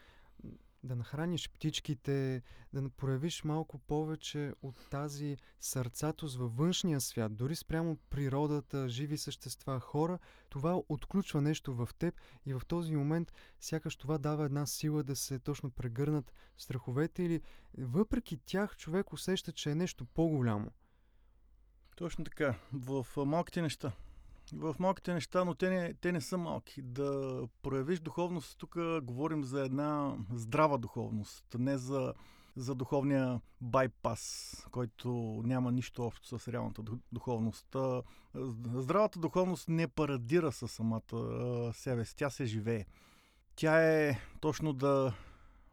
да 0.82 0.96
нахраниш 0.96 1.50
птичките, 1.50 2.42
да 2.72 2.88
проявиш 2.88 3.44
малко 3.44 3.78
повече 3.78 4.52
от 4.62 4.90
тази 4.90 5.37
сърцатост 5.60 6.38
във 6.38 6.56
външния 6.56 7.00
свят, 7.00 7.37
дори 7.37 7.56
спрямо 7.56 7.96
природата, 7.96 8.88
живи 8.88 9.18
същества, 9.18 9.80
хора, 9.80 10.18
това 10.49 10.82
отключва 10.88 11.40
нещо 11.40 11.75
в 11.75 11.88
теб 11.99 12.14
и 12.46 12.54
в 12.54 12.62
този 12.68 12.96
момент 12.96 13.32
сякаш 13.60 13.96
това 13.96 14.18
дава 14.18 14.44
една 14.44 14.66
сила 14.66 15.02
да 15.02 15.16
се 15.16 15.38
точно 15.38 15.70
прегърнат 15.70 16.32
страховете 16.56 17.22
или 17.22 17.40
въпреки 17.78 18.37
тях 18.37 18.76
човек 18.76 19.12
усеща, 19.12 19.52
че 19.52 19.70
е 19.70 19.75
нещо 19.75 20.04
по-голямо. 20.04 20.70
Точно 21.96 22.25
така. 22.25 22.54
В 22.72 23.06
малките 23.16 23.62
неща 23.62 23.92
в 24.52 24.76
малките 24.78 25.14
неща, 25.14 25.45
но 25.45 25.54
те 25.54 25.71
не, 25.71 25.95
те 25.95 26.12
не 26.12 26.21
са 26.21 26.38
малки. 26.38 26.83
Да 26.83 27.40
проявиш 27.62 28.00
духовност, 28.00 28.59
тук 28.59 28.76
говорим 29.02 29.45
за 29.45 29.61
една 29.61 30.16
здрава 30.33 30.78
духовност, 30.78 31.45
не 31.59 31.78
за, 31.78 32.14
за 32.57 32.75
духовния 32.75 33.40
байпас, 33.61 34.54
който 34.71 35.09
няма 35.45 35.73
нищо 35.73 36.02
общо 36.02 36.38
с 36.38 36.49
реалната 36.49 36.83
духовност. 37.12 37.76
Здравата 38.75 39.19
духовност 39.19 39.69
не 39.69 39.88
парадира 39.88 40.52
със 40.52 40.73
самата 40.73 41.73
себе 41.75 42.04
си, 42.04 42.16
тя 42.16 42.30
се 42.30 42.45
живее. 42.45 42.85
Тя 43.57 43.83
е 43.83 44.19
точно 44.40 44.73
да, 44.73 45.14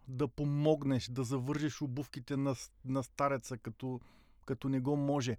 да 0.07 0.27
помогнеш, 0.27 1.07
да 1.07 1.23
завържеш 1.23 1.81
обувките 1.81 2.37
на, 2.37 2.55
на 2.85 3.03
стареца, 3.03 3.57
като, 3.57 3.99
като 4.45 4.69
не 4.69 4.79
го 4.79 4.95
може 4.95 5.37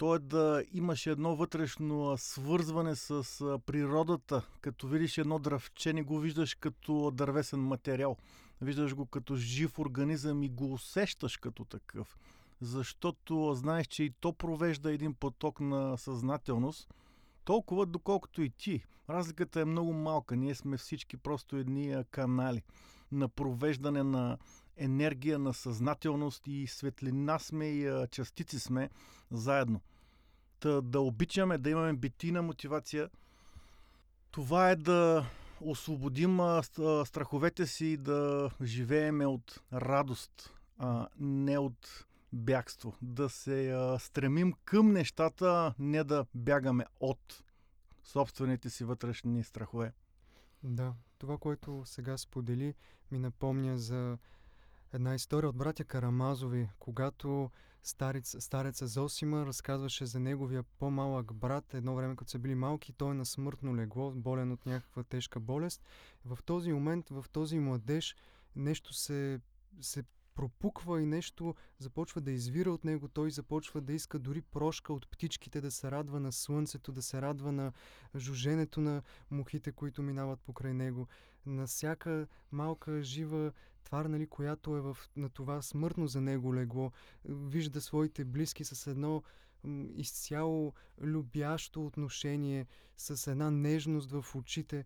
то 0.00 0.14
е 0.14 0.18
да 0.18 0.64
имаш 0.72 1.06
едно 1.06 1.36
вътрешно 1.36 2.16
свързване 2.18 2.96
с 2.96 3.22
природата. 3.66 4.42
Като 4.60 4.88
видиш 4.88 5.18
едно 5.18 5.38
дръвче, 5.38 5.92
не 5.92 6.02
го 6.02 6.18
виждаш 6.18 6.54
като 6.54 7.10
дървесен 7.10 7.60
материал. 7.60 8.16
Виждаш 8.60 8.94
го 8.94 9.06
като 9.06 9.36
жив 9.36 9.78
организъм 9.78 10.42
и 10.42 10.48
го 10.48 10.72
усещаш 10.72 11.36
като 11.36 11.64
такъв. 11.64 12.18
Защото 12.60 13.54
знаеш, 13.54 13.86
че 13.86 14.02
и 14.02 14.10
то 14.20 14.32
провежда 14.32 14.92
един 14.92 15.14
поток 15.14 15.60
на 15.60 15.98
съзнателност, 15.98 16.94
толкова 17.44 17.86
доколкото 17.86 18.42
и 18.42 18.50
ти. 18.50 18.84
Разликата 19.10 19.60
е 19.60 19.64
много 19.64 19.92
малка. 19.92 20.36
Ние 20.36 20.54
сме 20.54 20.76
всички 20.76 21.16
просто 21.16 21.56
едни 21.56 22.04
канали 22.10 22.62
на 23.12 23.28
провеждане 23.28 24.02
на 24.02 24.38
енергия, 24.76 25.38
на 25.38 25.54
съзнателност 25.54 26.46
и 26.46 26.66
светлина 26.66 27.38
сме 27.38 27.64
и 27.66 28.06
частици 28.10 28.60
сме 28.60 28.90
заедно. 29.30 29.80
Та, 30.60 30.80
да 30.80 31.00
обичаме, 31.00 31.58
да 31.58 31.70
имаме 31.70 31.92
битина 31.92 32.42
мотивация. 32.42 33.10
Това 34.30 34.70
е 34.70 34.76
да 34.76 35.26
освободим 35.60 36.40
а, 36.40 36.62
страховете 37.04 37.66
си 37.66 37.86
и 37.86 37.96
да 37.96 38.50
живееме 38.62 39.26
от 39.26 39.60
радост, 39.72 40.54
а 40.78 41.08
не 41.18 41.58
от 41.58 42.06
бягство. 42.32 42.94
Да 43.02 43.28
се 43.28 43.70
а, 43.70 43.98
стремим 43.98 44.54
към 44.64 44.92
нещата, 44.92 45.74
не 45.78 46.04
да 46.04 46.26
бягаме 46.34 46.86
от 47.00 47.44
собствените 48.04 48.70
си 48.70 48.84
вътрешни 48.84 49.44
страхове. 49.44 49.92
Да, 50.62 50.94
това, 51.18 51.38
което 51.38 51.82
сега 51.84 52.16
сподели, 52.16 52.74
ми 53.10 53.18
напомня 53.18 53.78
за 53.78 54.18
една 54.92 55.14
история 55.14 55.48
от 55.48 55.56
братя 55.56 55.84
Карамазови, 55.84 56.68
когато 56.78 57.50
старец, 57.82 58.36
стареца 58.38 58.86
Зосима 58.86 59.46
разказваше 59.46 60.06
за 60.06 60.20
неговия 60.20 60.62
по-малък 60.62 61.34
брат. 61.34 61.74
Едно 61.74 61.94
време, 61.94 62.16
като 62.16 62.30
са 62.30 62.38
били 62.38 62.54
малки, 62.54 62.92
той 62.92 63.10
е 63.10 63.14
на 63.14 63.26
смъртно 63.26 63.76
легло, 63.76 64.10
болен 64.10 64.52
от 64.52 64.66
някаква 64.66 65.02
тежка 65.02 65.40
болест. 65.40 65.82
В 66.24 66.38
този 66.44 66.72
момент, 66.72 67.08
в 67.10 67.24
този 67.32 67.58
младеж, 67.58 68.16
нещо 68.56 68.92
се, 68.92 69.40
се 69.80 70.04
пропуква 70.34 71.02
и 71.02 71.06
нещо 71.06 71.54
започва 71.78 72.20
да 72.20 72.30
извира 72.30 72.72
от 72.72 72.84
него. 72.84 73.08
Той 73.08 73.30
започва 73.30 73.80
да 73.80 73.92
иска 73.92 74.18
дори 74.18 74.40
прошка 74.40 74.92
от 74.92 75.10
птичките, 75.10 75.60
да 75.60 75.70
се 75.70 75.90
радва 75.90 76.20
на 76.20 76.32
слънцето, 76.32 76.92
да 76.92 77.02
се 77.02 77.22
радва 77.22 77.52
на 77.52 77.72
жуженето 78.16 78.80
на 78.80 79.02
мухите, 79.30 79.72
които 79.72 80.02
минават 80.02 80.40
покрай 80.40 80.74
него. 80.74 81.08
На 81.46 81.66
всяка 81.66 82.26
малка 82.52 83.02
жива 83.02 83.52
твар, 83.84 84.04
нали, 84.04 84.26
която 84.26 84.76
е 84.76 84.80
в, 84.80 84.96
на 85.16 85.28
това 85.28 85.62
смъртно 85.62 86.06
за 86.06 86.20
него 86.20 86.54
легло, 86.54 86.92
вижда 87.24 87.80
своите 87.80 88.24
близки 88.24 88.64
с 88.64 88.86
едно 88.90 89.22
изцяло 89.94 90.74
любящо 91.00 91.86
отношение, 91.86 92.66
с 92.96 93.30
една 93.30 93.50
нежност 93.50 94.10
в 94.10 94.24
очите. 94.34 94.84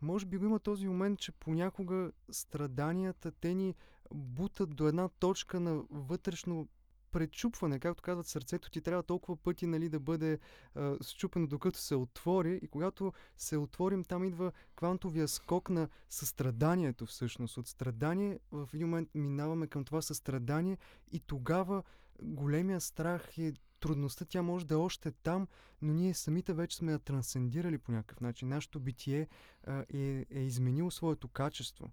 Може 0.00 0.26
би 0.26 0.36
го 0.36 0.44
има 0.44 0.58
този 0.58 0.88
момент, 0.88 1.18
че 1.18 1.32
понякога 1.32 2.12
страданията 2.30 3.30
те 3.30 3.54
ни 3.54 3.74
бутат 4.14 4.76
до 4.76 4.88
една 4.88 5.08
точка 5.08 5.60
на 5.60 5.82
вътрешно 5.90 6.68
пречупване, 7.10 7.78
както 7.78 8.02
казват, 8.02 8.26
сърцето 8.26 8.70
ти 8.70 8.80
трябва 8.80 9.02
толкова 9.02 9.36
пъти 9.36 9.66
нали, 9.66 9.88
да 9.88 10.00
бъде 10.00 10.38
а, 10.74 10.96
счупено, 11.02 11.46
докато 11.46 11.78
се 11.78 11.94
отвори. 11.94 12.60
И 12.62 12.68
когато 12.68 13.12
се 13.36 13.56
отворим, 13.56 14.04
там 14.04 14.24
идва 14.24 14.52
квантовия 14.76 15.28
скок 15.28 15.70
на 15.70 15.88
състраданието 16.08 17.06
всъщност. 17.06 17.56
От 17.56 17.66
страдание 17.66 18.38
в 18.52 18.68
един 18.74 18.86
момент 18.86 19.08
минаваме 19.14 19.66
към 19.66 19.84
това 19.84 20.02
състрадание 20.02 20.78
и 21.12 21.20
тогава 21.20 21.82
големия 22.22 22.80
страх 22.80 23.38
е 23.38 23.52
трудността 23.80 24.24
тя 24.24 24.42
може 24.42 24.66
да 24.66 24.74
е 24.74 24.76
още 24.76 25.10
там, 25.10 25.48
но 25.82 25.92
ние 25.92 26.14
самите 26.14 26.52
вече 26.52 26.76
сме 26.76 26.92
я 26.92 26.98
трансцендирали 26.98 27.78
по 27.78 27.92
някакъв 27.92 28.20
начин. 28.20 28.48
Нашето 28.48 28.80
битие 28.80 29.28
а, 29.66 29.84
е, 29.94 30.26
е 30.30 30.40
изменило 30.40 30.90
своето 30.90 31.28
качество. 31.28 31.90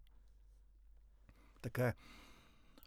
Така 1.62 1.88
е. 1.88 1.94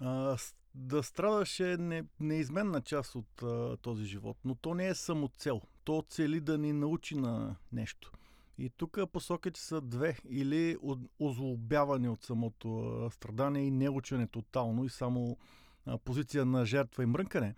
А, 0.00 0.36
да 0.74 1.02
страдаш 1.02 1.60
е 1.60 1.76
не, 1.76 2.04
неизменна 2.20 2.80
част 2.80 3.14
от 3.14 3.42
а, 3.42 3.76
този 3.76 4.04
живот, 4.04 4.36
но 4.44 4.54
то 4.54 4.74
не 4.74 4.88
е 4.88 4.94
само 4.94 5.28
цел. 5.28 5.60
То 5.84 6.04
цели 6.08 6.40
да 6.40 6.58
ни 6.58 6.72
научи 6.72 7.16
на 7.16 7.56
нещо. 7.72 8.12
И 8.58 8.70
тук 8.70 8.98
посоките 9.12 9.60
са 9.60 9.80
две. 9.80 10.18
Или 10.28 10.76
озлобяване 11.18 12.08
от 12.08 12.22
самото 12.22 13.08
страдание 13.12 13.62
и 13.62 13.70
неучене 13.70 14.26
тотално 14.26 14.84
и 14.84 14.88
само 14.88 15.36
а, 15.86 15.98
позиция 15.98 16.44
на 16.44 16.64
жертва 16.64 17.02
и 17.02 17.06
мрънкане. 17.06 17.54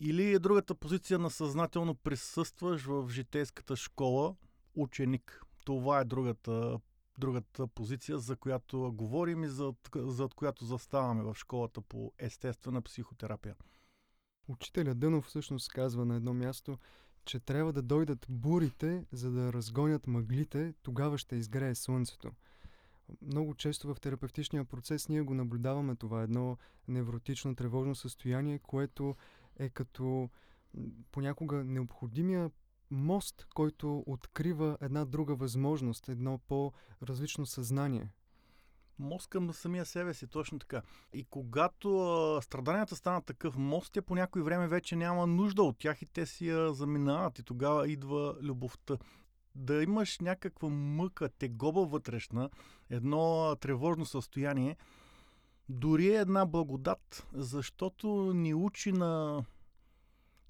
Или 0.00 0.32
е 0.32 0.38
другата 0.38 0.74
позиция 0.74 1.18
на 1.18 1.30
съзнателно 1.30 1.94
присъстваш 1.94 2.82
в 2.82 3.08
житейската 3.10 3.76
школа 3.76 4.36
ученик. 4.74 5.42
Това 5.64 6.00
е 6.00 6.04
другата 6.04 6.80
другата 7.18 7.66
позиция, 7.66 8.18
за 8.18 8.36
която 8.36 8.92
говорим 8.94 9.44
и 9.44 9.48
за, 9.48 9.74
за 9.96 10.28
която 10.36 10.64
заставаме 10.64 11.22
в 11.22 11.34
школата 11.34 11.80
по 11.80 12.12
естествена 12.18 12.82
психотерапия. 12.82 13.54
Учителя 14.48 14.94
Дънов 14.94 15.24
всъщност 15.24 15.72
казва 15.72 16.04
на 16.04 16.16
едно 16.16 16.34
място, 16.34 16.78
че 17.24 17.40
трябва 17.40 17.72
да 17.72 17.82
дойдат 17.82 18.26
бурите, 18.28 19.04
за 19.12 19.30
да 19.30 19.52
разгонят 19.52 20.06
мъглите, 20.06 20.74
тогава 20.82 21.18
ще 21.18 21.36
изгрее 21.36 21.74
слънцето. 21.74 22.32
Много 23.22 23.54
често 23.54 23.94
в 23.94 24.00
терапевтичния 24.00 24.64
процес 24.64 25.08
ние 25.08 25.22
го 25.22 25.34
наблюдаваме 25.34 25.96
това 25.96 26.22
едно 26.22 26.58
невротично 26.88 27.56
тревожно 27.56 27.94
състояние, 27.94 28.58
което 28.58 29.16
е 29.56 29.68
като 29.68 30.30
понякога 31.12 31.64
необходимия 31.64 32.50
мост, 32.90 33.46
който 33.54 34.04
открива 34.06 34.78
една 34.80 35.04
друга 35.04 35.34
възможност, 35.34 36.08
едно 36.08 36.38
по-различно 36.38 37.46
съзнание. 37.46 38.08
Мост 38.98 39.28
към 39.28 39.52
самия 39.52 39.84
себе 39.84 40.14
си, 40.14 40.26
точно 40.26 40.58
така. 40.58 40.82
И 41.12 41.24
когато 41.24 42.00
а, 42.00 42.42
страданията 42.42 42.96
станат 42.96 43.24
такъв 43.24 43.56
мост, 43.56 43.92
те 43.92 44.02
по 44.02 44.14
някой 44.14 44.42
време 44.42 44.68
вече 44.68 44.96
няма 44.96 45.26
нужда 45.26 45.62
от 45.62 45.78
тях 45.78 46.02
и 46.02 46.06
те 46.06 46.26
си 46.26 46.48
я 46.48 46.72
заминават 46.72 47.38
и 47.38 47.42
тогава 47.42 47.88
идва 47.88 48.36
любовта. 48.42 48.96
Да 49.54 49.82
имаш 49.82 50.18
някаква 50.18 50.68
мъка, 50.68 51.28
тегоба 51.28 51.80
вътрешна, 51.80 52.50
едно 52.90 53.56
тревожно 53.60 54.06
състояние, 54.06 54.76
дори 55.68 56.06
е 56.06 56.20
една 56.20 56.46
благодат, 56.46 57.26
защото 57.32 58.32
ни 58.34 58.54
учи 58.54 58.92
на 58.92 59.44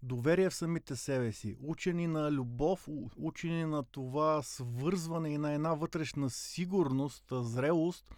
доверие 0.02 0.50
в 0.50 0.54
самите 0.54 0.96
себе 0.96 1.32
си, 1.32 1.56
учени 1.62 2.06
на 2.06 2.32
любов, 2.32 2.88
учени 3.16 3.64
на 3.64 3.82
това 3.82 4.42
свързване 4.42 5.28
и 5.28 5.38
на 5.38 5.52
една 5.52 5.74
вътрешна 5.74 6.30
сигурност, 6.30 7.24
зрелост, 7.32 8.14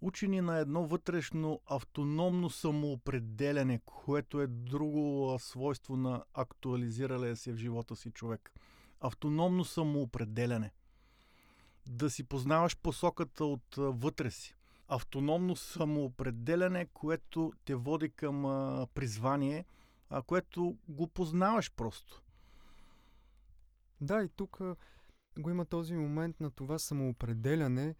учени 0.00 0.40
на 0.40 0.58
едно 0.58 0.86
вътрешно 0.86 1.60
автономно 1.66 2.50
самоопределяне, 2.50 3.80
което 3.84 4.40
е 4.40 4.46
друго 4.46 5.36
свойство 5.40 5.96
на 5.96 6.24
актуализиралия 6.34 7.36
се 7.36 7.52
в 7.52 7.56
живота 7.56 7.96
си 7.96 8.10
човек. 8.10 8.52
Автономно 9.00 9.64
самоопределяне. 9.64 10.70
Да 11.86 12.10
си 12.10 12.24
познаваш 12.24 12.76
посоката 12.76 13.44
от 13.44 13.74
вътре 13.76 14.30
си. 14.30 14.54
Автономно 14.88 15.56
самоопределяне, 15.56 16.86
което 16.86 17.52
те 17.64 17.74
води 17.74 18.10
към 18.10 18.42
призвание– 18.94 19.64
а, 20.12 20.22
което 20.22 20.76
го 20.88 21.08
познаваш 21.08 21.72
просто. 21.72 22.22
Да, 24.00 24.24
и 24.24 24.28
тук 24.28 24.60
го 25.38 25.50
има 25.50 25.64
този 25.64 25.94
момент 25.94 26.40
на 26.40 26.50
това 26.50 26.78
самоопределяне, 26.78 27.94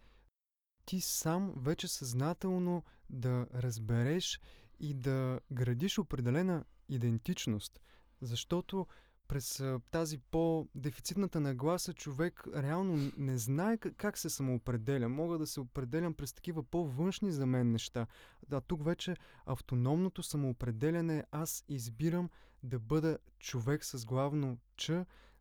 ти 0.84 1.00
сам 1.00 1.54
вече 1.56 1.88
съзнателно 1.88 2.84
да 3.10 3.46
разбереш 3.54 4.40
и 4.80 4.94
да 4.94 5.40
градиш 5.52 5.98
определена 5.98 6.64
идентичност. 6.88 7.80
Защото 8.20 8.86
през 9.32 9.62
тази 9.90 10.18
по-дефицитната 10.18 11.40
нагласа 11.40 11.92
човек 11.92 12.44
реално 12.56 13.12
не 13.16 13.38
знае 13.38 13.76
как 13.76 14.18
се 14.18 14.30
самоопределя. 14.30 15.08
Мога 15.08 15.38
да 15.38 15.46
се 15.46 15.60
определям 15.60 16.14
през 16.14 16.32
такива 16.32 16.62
по-външни 16.62 17.32
за 17.32 17.46
мен 17.46 17.72
неща. 17.72 18.06
Да, 18.48 18.60
тук 18.60 18.84
вече 18.84 19.16
автономното 19.46 20.22
самоопределяне 20.22 21.24
аз 21.30 21.64
избирам 21.68 22.30
да 22.62 22.78
бъда 22.78 23.18
човек 23.38 23.84
с 23.84 24.04
главно 24.04 24.58
Ч, 24.76 24.90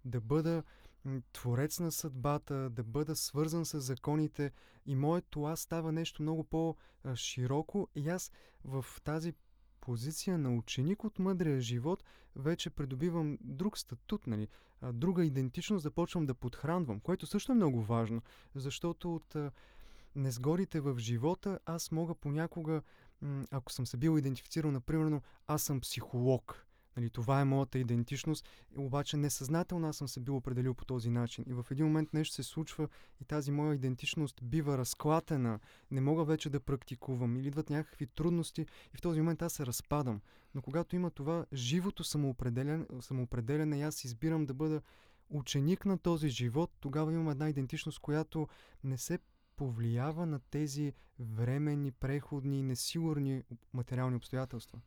да 0.06 0.22
бъда 0.22 0.64
творец 1.34 1.80
на 1.80 1.92
съдбата, 1.92 2.70
да 2.70 2.84
бъда 2.84 3.16
свързан 3.16 3.66
с 3.66 3.80
законите 3.80 4.52
и 4.86 4.96
моето 4.96 5.44
аз 5.44 5.60
става 5.60 5.92
нещо 5.92 6.22
много 6.22 6.44
по-широко 6.44 7.88
и 7.96 8.10
аз 8.10 8.32
в 8.64 8.86
тази 9.04 9.34
позиция 9.82 10.38
на 10.38 10.56
ученик 10.56 11.04
от 11.04 11.20
мъдрия 11.20 11.62
живот 11.62 12.04
вече 12.36 12.70
придобивам 12.70 13.38
друг 13.42 13.78
статут, 13.78 14.28
нали, 14.28 14.48
друга 14.94 15.26
идентичност, 15.26 15.84
започвам 15.84 16.26
да 16.26 16.34
подхранвам, 16.34 17.00
което 17.00 17.28
също 17.28 17.52
е 17.52 17.56
много 17.56 17.82
важно, 17.82 18.22
защото 18.56 19.16
от 19.16 19.36
незгорите 20.16 20.80
в 20.80 21.00
живота 21.00 21.60
аз 21.66 21.92
мога 21.92 22.16
понякога, 22.16 22.82
ако 23.52 23.72
съм 23.72 23.86
се 23.86 23.98
бил 23.98 24.18
идентифицирал, 24.18 24.72
например, 24.72 25.22
аз 25.48 25.64
съм 25.64 25.82
психолог, 25.82 26.66
Нали, 26.98 27.10
това 27.10 27.42
е 27.42 27.46
моята 27.46 27.80
идентичност, 27.80 28.50
обаче 28.78 29.18
несъзнателно 29.18 29.88
аз 29.88 29.98
съм 29.98 30.08
се 30.08 30.20
бил 30.20 30.36
определил 30.36 30.74
по 30.74 30.86
този 30.86 31.10
начин. 31.10 31.46
И 31.48 31.54
в 31.54 31.66
един 31.72 31.86
момент 31.86 32.14
нещо 32.14 32.36
се 32.36 32.44
случва 32.44 32.88
и 33.22 33.26
тази 33.26 33.52
моя 33.52 33.76
идентичност 33.76 34.40
бива 34.44 34.78
разклатена. 34.78 35.60
Не 35.92 36.02
мога 36.02 36.24
вече 36.24 36.50
да 36.50 36.60
практикувам 36.60 37.38
или 37.38 37.48
идват 37.48 37.70
някакви 37.70 38.08
трудности 38.08 38.62
и 38.94 38.98
в 38.98 39.02
този 39.02 39.22
момент 39.22 39.42
аз 39.42 39.54
се 39.54 39.66
разпадам. 39.66 40.22
Но 40.56 40.62
когато 40.62 40.96
има 40.96 41.12
това 41.12 41.46
живото 41.54 42.04
самоопределяне, 42.04 42.86
самоопределяне 43.00 43.84
аз 43.84 44.04
избирам 44.04 44.46
да 44.46 44.54
бъда 44.54 44.82
ученик 45.30 45.86
на 45.86 45.98
този 45.98 46.30
живот, 46.30 46.72
тогава 46.80 47.14
имам 47.14 47.30
една 47.30 47.50
идентичност, 47.50 48.00
която 48.00 48.48
не 48.84 48.98
се 48.98 49.20
повлиява 49.56 50.26
на 50.26 50.40
тези 50.40 50.94
временни, 51.20 51.92
преходни, 51.92 52.64
несигурни 52.64 53.44
материални 53.74 54.16
обстоятелства. 54.16 54.80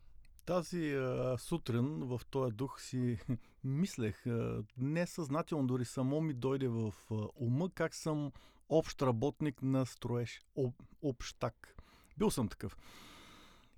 Тази 0.47 0.93
а, 0.93 1.37
сутрин 1.39 2.05
в 2.05 2.21
този 2.31 2.53
дух 2.53 2.81
си 2.81 3.19
мислех, 3.65 4.25
несъзнателно 4.79 5.67
дори 5.67 5.85
само 5.85 6.21
ми 6.21 6.33
дойде 6.35 6.69
в 6.69 6.95
а, 7.11 7.15
ума 7.37 7.71
как 7.75 7.95
съм 7.95 8.33
общ 8.69 9.03
работник 9.03 9.63
на 9.63 9.87
строеж, 9.87 10.43
об, 10.57 10.75
общак. 11.03 11.77
Бил 12.19 12.31
съм 12.31 12.49
такъв. 12.49 12.77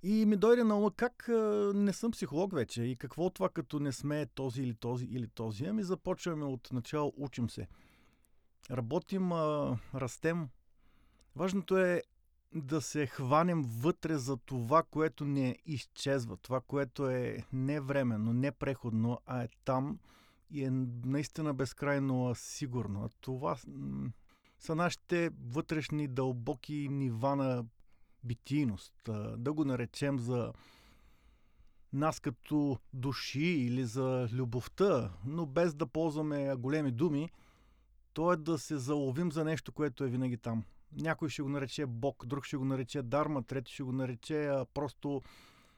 И 0.03 0.25
ми 0.25 0.35
дойде 0.35 0.63
на 0.63 0.77
ума 0.77 0.91
как 0.91 1.29
а, 1.29 1.71
не 1.75 1.93
съм 1.93 2.11
психолог 2.11 2.53
вече 2.53 2.83
и 2.83 2.95
какво 2.95 3.29
това 3.29 3.49
като 3.49 3.79
не 3.79 3.91
сме 3.91 4.25
този 4.25 4.61
или 4.61 4.73
този 4.73 5.05
или 5.05 5.27
този. 5.27 5.65
Ами 5.65 5.83
започваме 5.83 6.45
от 6.45 6.71
начало, 6.71 7.13
учим 7.17 7.49
се. 7.49 7.67
Работим, 8.71 9.31
а, 9.31 9.77
растем. 9.95 10.49
Важното 11.35 11.77
е 11.77 12.03
да 12.55 12.81
се 12.81 13.07
хванем 13.07 13.61
вътре 13.61 14.17
за 14.17 14.37
това, 14.37 14.83
което 14.83 15.25
не 15.25 15.57
изчезва, 15.65 16.37
това, 16.37 16.61
което 16.61 17.09
е 17.09 17.45
не 17.53 17.79
временно, 17.79 18.33
не 18.33 18.51
преходно, 18.51 19.19
а 19.25 19.43
е 19.43 19.47
там 19.65 19.99
и 20.51 20.63
е 20.63 20.69
наистина 21.05 21.53
безкрайно 21.53 22.35
сигурно. 22.35 23.03
А 23.03 23.09
това 23.21 23.57
са 24.59 24.75
нашите 24.75 25.29
вътрешни 25.47 26.07
дълбоки 26.07 26.87
нива 26.91 27.35
на 27.35 27.65
битийност. 28.23 28.93
Да 29.37 29.53
го 29.53 29.65
наречем 29.65 30.19
за 30.19 30.53
нас 31.93 32.19
като 32.19 32.77
души 32.93 33.45
или 33.45 33.85
за 33.85 34.27
любовта, 34.31 35.13
но 35.25 35.45
без 35.45 35.73
да 35.73 35.87
ползваме 35.87 36.55
големи 36.55 36.91
думи, 36.91 37.29
то 38.13 38.33
е 38.33 38.37
да 38.37 38.57
се 38.57 38.77
заловим 38.77 39.31
за 39.31 39.43
нещо, 39.43 39.71
което 39.71 40.03
е 40.03 40.09
винаги 40.09 40.37
там– 40.37 40.63
някой 40.91 41.29
ще 41.29 41.41
го 41.41 41.49
нарече 41.49 41.85
Бог, 41.85 42.25
друг 42.25 42.45
ще 42.45 42.57
го 42.57 42.65
нарече 42.65 43.01
Дарма, 43.01 43.43
трети 43.43 43.73
ще 43.73 43.83
го 43.83 43.91
нарече 43.91 44.45
а, 44.45 44.65
просто 44.73 45.21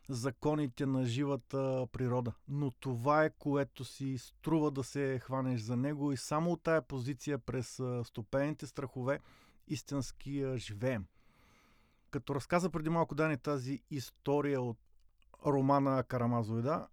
законите 0.09 0.85
на 0.85 1.05
живата 1.05 1.87
природа. 1.91 2.33
Но 2.47 2.71
това 2.71 3.23
е 3.23 3.29
което 3.29 3.85
си 3.85 4.17
струва 4.17 4.71
да 4.71 4.83
се 4.83 5.19
хванеш 5.19 5.61
за 5.61 5.77
него 5.77 6.11
и 6.11 6.17
само 6.17 6.51
от 6.51 6.63
тая 6.63 6.81
позиция 6.81 7.39
през 7.39 7.81
стопените 8.03 8.67
страхове 8.67 9.19
истински 9.67 10.45
живеем. 10.57 11.05
Като 12.11 12.35
разказа 12.35 12.69
преди 12.69 12.89
малко 12.89 13.15
Дани 13.15 13.37
тази 13.37 13.81
история 13.91 14.61
от 14.61 14.77
романа 15.45 16.03
Карамазоведа, 16.03 16.87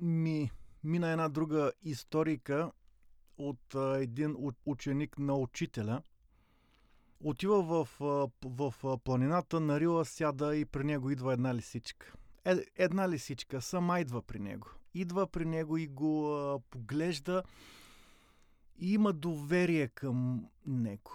ми 0.00 0.50
мина 0.84 1.10
една 1.10 1.28
друга 1.28 1.72
историка 1.82 2.72
от 3.38 3.74
един 3.74 4.36
ученик 4.66 5.18
на 5.18 5.34
учителя– 5.34 6.02
Отива 7.24 7.62
в, 7.62 7.88
в, 8.44 8.98
планината, 9.04 9.60
на 9.60 9.80
Рила 9.80 10.04
сяда 10.04 10.56
и 10.56 10.64
при 10.64 10.84
него 10.84 11.10
идва 11.10 11.32
една 11.32 11.54
лисичка. 11.54 12.12
Е, 12.44 12.56
една 12.76 13.08
лисичка 13.08 13.60
сама 13.60 14.00
идва 14.00 14.22
при 14.22 14.38
него. 14.38 14.68
идва 14.94 15.26
при 15.26 15.44
него 15.44 15.76
и 15.76 15.86
го 15.86 16.34
а, 16.34 16.60
поглежда 16.70 17.42
и 18.78 18.92
има 18.92 19.12
доверие 19.12 19.88
към 19.88 20.46
него. 20.66 21.10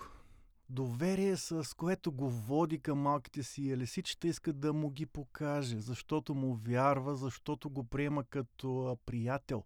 Доверие, 0.69 1.37
с 1.37 1.75
което 1.77 2.11
го 2.11 2.29
води 2.29 2.79
към 2.79 2.99
малките 2.99 3.43
си 3.43 3.71
елесичета, 3.71 4.27
иска 4.27 4.53
да 4.53 4.73
му 4.73 4.89
ги 4.89 5.05
покаже, 5.05 5.79
защото 5.79 6.35
му 6.35 6.53
вярва, 6.53 7.15
защото 7.15 7.69
го 7.69 7.83
приема 7.83 8.23
като 8.23 8.97
приятел, 9.05 9.63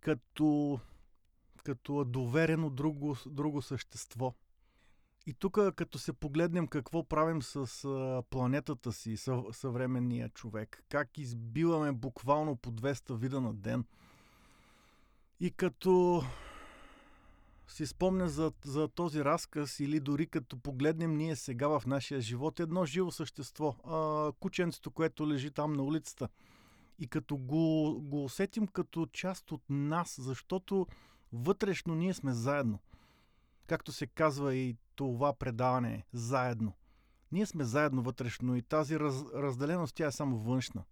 като, 0.00 0.80
като 1.64 2.04
доверено 2.04 2.70
друго, 2.70 3.16
друго 3.26 3.62
същество. 3.62 4.34
И 5.26 5.34
тук, 5.34 5.58
като 5.76 5.98
се 5.98 6.12
погледнем 6.12 6.66
какво 6.66 7.04
правим 7.04 7.42
с 7.42 7.84
а, 7.84 8.22
планетата 8.30 8.92
си, 8.92 9.16
съв, 9.16 9.44
съвременния 9.52 10.28
човек, 10.28 10.84
как 10.88 11.18
избиваме 11.18 11.92
буквално 11.92 12.56
по 12.56 12.72
200 12.72 13.16
вида 13.16 13.40
на 13.40 13.54
ден, 13.54 13.84
и 15.40 15.50
като 15.50 16.24
си 17.68 17.86
спомня 17.86 18.28
за, 18.28 18.52
за 18.64 18.88
този 18.88 19.24
разказ 19.24 19.80
или 19.80 20.00
дори 20.00 20.26
като 20.26 20.58
погледнем 20.58 21.16
ние 21.16 21.36
сега 21.36 21.68
в 21.68 21.82
нашия 21.86 22.20
живот 22.20 22.60
едно 22.60 22.84
живо 22.84 23.10
същество, 23.10 23.76
а, 23.84 24.32
кученцето, 24.40 24.90
което 24.90 25.28
лежи 25.28 25.50
там 25.50 25.72
на 25.72 25.82
улицата. 25.82 26.28
И 26.98 27.06
като 27.06 27.36
го, 27.36 28.00
го 28.00 28.24
усетим 28.24 28.66
като 28.66 29.06
част 29.06 29.52
от 29.52 29.62
нас, 29.68 30.16
защото 30.20 30.86
вътрешно 31.32 31.94
ние 31.94 32.14
сме 32.14 32.32
заедно. 32.32 32.78
Както 33.66 33.92
се 33.92 34.06
казва 34.06 34.54
и 34.54 34.76
това 34.96 35.32
предаване, 35.32 36.04
заедно. 36.12 36.72
Ние 37.32 37.46
сме 37.46 37.64
заедно 37.64 38.02
вътрешно 38.02 38.56
и 38.56 38.62
тази 38.62 39.00
раз, 39.00 39.24
разделеност 39.34 39.94
тя 39.94 40.06
е 40.06 40.12
само 40.12 40.38
външна. 40.38 40.84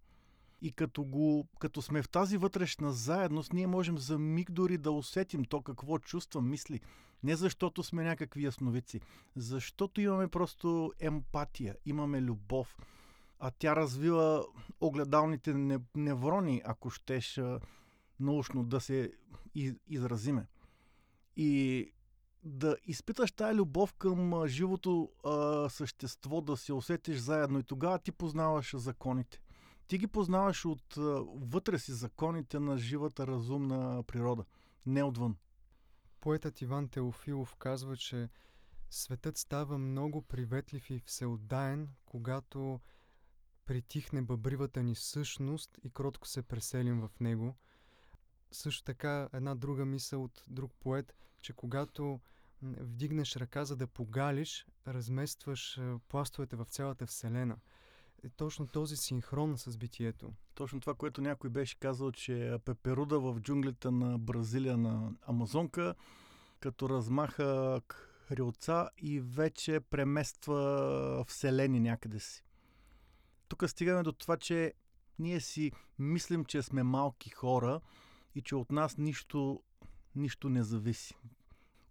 И 0.61 0.71
като, 0.71 1.03
го, 1.03 1.47
като 1.59 1.81
сме 1.81 2.01
в 2.01 2.09
тази 2.09 2.37
вътрешна 2.37 2.93
заедност, 2.93 3.53
ние 3.53 3.67
можем 3.67 3.97
за 3.97 4.17
миг 4.19 4.51
дори 4.51 4.77
да 4.77 4.91
усетим 4.91 5.45
то 5.45 5.61
какво 5.61 5.99
чувства, 5.99 6.41
мисли. 6.41 6.81
Не 7.23 7.35
защото 7.35 7.83
сме 7.83 8.03
някакви 8.03 8.43
ясновици, 8.43 9.01
защото 9.35 10.01
имаме 10.01 10.27
просто 10.27 10.93
емпатия, 10.99 11.75
имаме 11.85 12.21
любов. 12.21 12.77
А 13.39 13.51
тя 13.51 13.75
развива 13.75 14.45
огледалните 14.81 15.79
неврони, 15.95 16.61
ако 16.65 16.89
щеш 16.89 17.41
научно 18.19 18.63
да 18.63 18.79
се 18.79 19.11
изразиме. 19.87 20.47
И 21.37 21.91
да 22.45 22.77
изпиташ 22.83 23.31
тая 23.31 23.55
любов 23.55 23.93
към 23.93 24.47
живото 24.47 25.11
а, 25.23 25.69
същество, 25.69 26.41
да 26.41 26.57
се 26.57 26.73
усетиш 26.73 27.17
заедно 27.17 27.59
и 27.59 27.63
тогава 27.63 27.99
ти 27.99 28.11
познаваш 28.11 28.75
законите. 28.75 29.41
Ти 29.87 29.97
ги 29.97 30.07
познаваш 30.07 30.65
от 30.65 30.93
вътре 31.35 31.79
си 31.79 31.91
законите 31.91 32.59
на 32.59 32.77
живата 32.77 33.27
разумна 33.27 34.03
природа, 34.03 34.45
не 34.85 35.03
отвън. 35.03 35.37
Поетът 36.21 36.61
Иван 36.61 36.89
Теофилов 36.89 37.55
казва, 37.55 37.97
че 37.97 38.29
светът 38.89 39.37
става 39.37 39.77
много 39.77 40.21
приветлив 40.21 40.89
и 40.89 40.99
всеотдаен, 41.05 41.89
когато 42.05 42.79
притихне 43.65 44.21
бъбривата 44.21 44.83
ни 44.83 44.95
същност 44.95 45.77
и 45.83 45.89
кротко 45.89 46.27
се 46.27 46.41
преселим 46.41 47.01
в 47.01 47.19
него. 47.19 47.55
Също 48.51 48.83
така 48.83 49.29
една 49.33 49.55
друга 49.55 49.85
мисъл 49.85 50.23
от 50.23 50.43
друг 50.47 50.73
поет, 50.79 51.15
че 51.41 51.53
когато 51.53 52.19
вдигнеш 52.61 53.35
ръка 53.35 53.65
за 53.65 53.75
да 53.75 53.87
погалиш, 53.87 54.65
разместваш 54.87 55.79
пластовете 56.09 56.55
в 56.55 56.65
цялата 56.65 57.05
Вселена– 57.05 57.57
е 58.25 58.29
точно 58.29 58.67
този 58.67 58.97
синхрон 58.97 59.57
с 59.57 59.77
битието. 59.77 60.33
Точно 60.55 60.79
това, 60.79 60.93
което 60.93 61.21
някой 61.21 61.49
беше 61.49 61.79
казал, 61.79 62.11
че 62.11 62.57
пеперуда 62.65 63.19
в 63.19 63.39
джунглите 63.39 63.91
на 63.91 64.19
Бразилия, 64.19 64.77
на 64.77 65.11
Амазонка, 65.21 65.95
като 66.59 66.89
размаха 66.89 67.81
хрилца 68.27 68.89
и 68.97 69.19
вече 69.19 69.79
премества 69.79 71.25
вселени 71.27 71.79
някъде 71.79 72.19
си. 72.19 72.43
Тук 73.47 73.69
стигаме 73.69 74.03
до 74.03 74.11
това, 74.11 74.37
че 74.37 74.73
ние 75.19 75.39
си 75.39 75.71
мислим, 75.99 76.45
че 76.45 76.61
сме 76.61 76.83
малки 76.83 77.29
хора 77.29 77.81
и 78.35 78.41
че 78.41 78.55
от 78.55 78.71
нас 78.71 78.97
нищо, 78.97 79.63
нищо 80.15 80.49
не 80.49 80.63
зависи. 80.63 81.15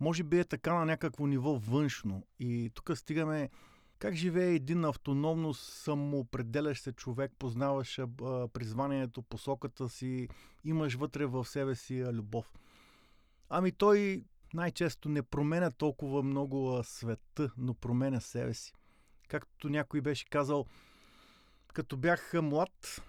Може 0.05 0.23
би 0.23 0.39
е 0.39 0.45
така 0.45 0.75
на 0.75 0.85
някакво 0.85 1.27
ниво 1.27 1.59
външно. 1.59 2.27
И 2.39 2.71
тук 2.75 2.91
стигаме 2.95 3.51
как 3.99 4.15
живее 4.15 4.55
един 4.55 4.85
автономно 4.85 5.55
самоопределящ 5.55 6.83
се 6.83 6.93
човек, 6.93 7.33
познаваш 7.39 7.99
а, 7.99 8.09
призванието, 8.49 9.23
посоката 9.23 9.89
си, 9.89 10.29
имаш 10.65 10.95
вътре 10.95 11.27
в 11.27 11.45
себе 11.45 11.75
си 11.75 12.01
а, 12.01 12.13
любов? 12.13 12.53
Ами 13.49 13.73
той 13.73 14.25
най-често 14.55 15.09
не 15.09 15.23
променя 15.23 15.71
толкова 15.71 16.23
много 16.23 16.77
а, 16.77 16.85
света, 16.85 17.51
но 17.57 17.75
променя 17.75 18.21
себе 18.21 18.55
си. 18.55 18.73
Както 19.29 19.69
някой 19.69 20.01
беше 20.01 20.25
казал, 20.25 20.67
като 21.73 21.97
бях 21.97 22.33
млад, 22.43 23.03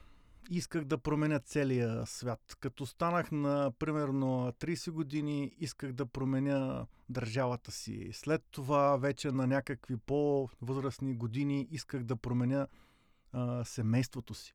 исках 0.49 0.85
да 0.85 0.97
променя 0.97 1.39
целия 1.39 2.05
свят. 2.05 2.57
Като 2.59 2.85
станах 2.85 3.31
на 3.31 3.71
примерно 3.79 4.51
30 4.51 4.91
години, 4.91 5.55
исках 5.57 5.93
да 5.93 6.05
променя 6.05 6.85
държавата 7.09 7.71
си. 7.71 8.09
След 8.13 8.43
това 8.51 8.97
вече 8.97 9.31
на 9.31 9.47
някакви 9.47 9.97
по-възрастни 9.97 11.15
години 11.15 11.67
исках 11.71 12.03
да 12.03 12.15
променя 12.15 12.67
а, 13.31 13.63
семейството 13.63 14.33
си. 14.33 14.53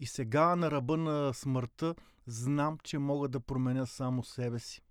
И 0.00 0.06
сега 0.06 0.56
на 0.56 0.70
ръба 0.70 0.96
на 0.96 1.34
смъртта 1.34 1.94
знам, 2.26 2.78
че 2.82 2.98
мога 2.98 3.28
да 3.28 3.40
променя 3.40 3.86
само 3.86 4.24
себе 4.24 4.58
си. 4.58 4.82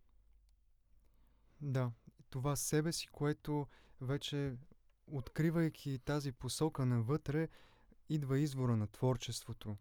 Да, 1.62 1.92
това 2.30 2.56
себе 2.56 2.92
си, 2.92 3.08
което 3.08 3.68
вече 4.02 4.54
откривайки 5.08 6.00
тази 6.06 6.32
посока 6.32 6.86
навътре, 6.86 7.48
идва 8.10 8.40
извора 8.40 8.78
на 8.78 8.88
творчеството 8.88 9.78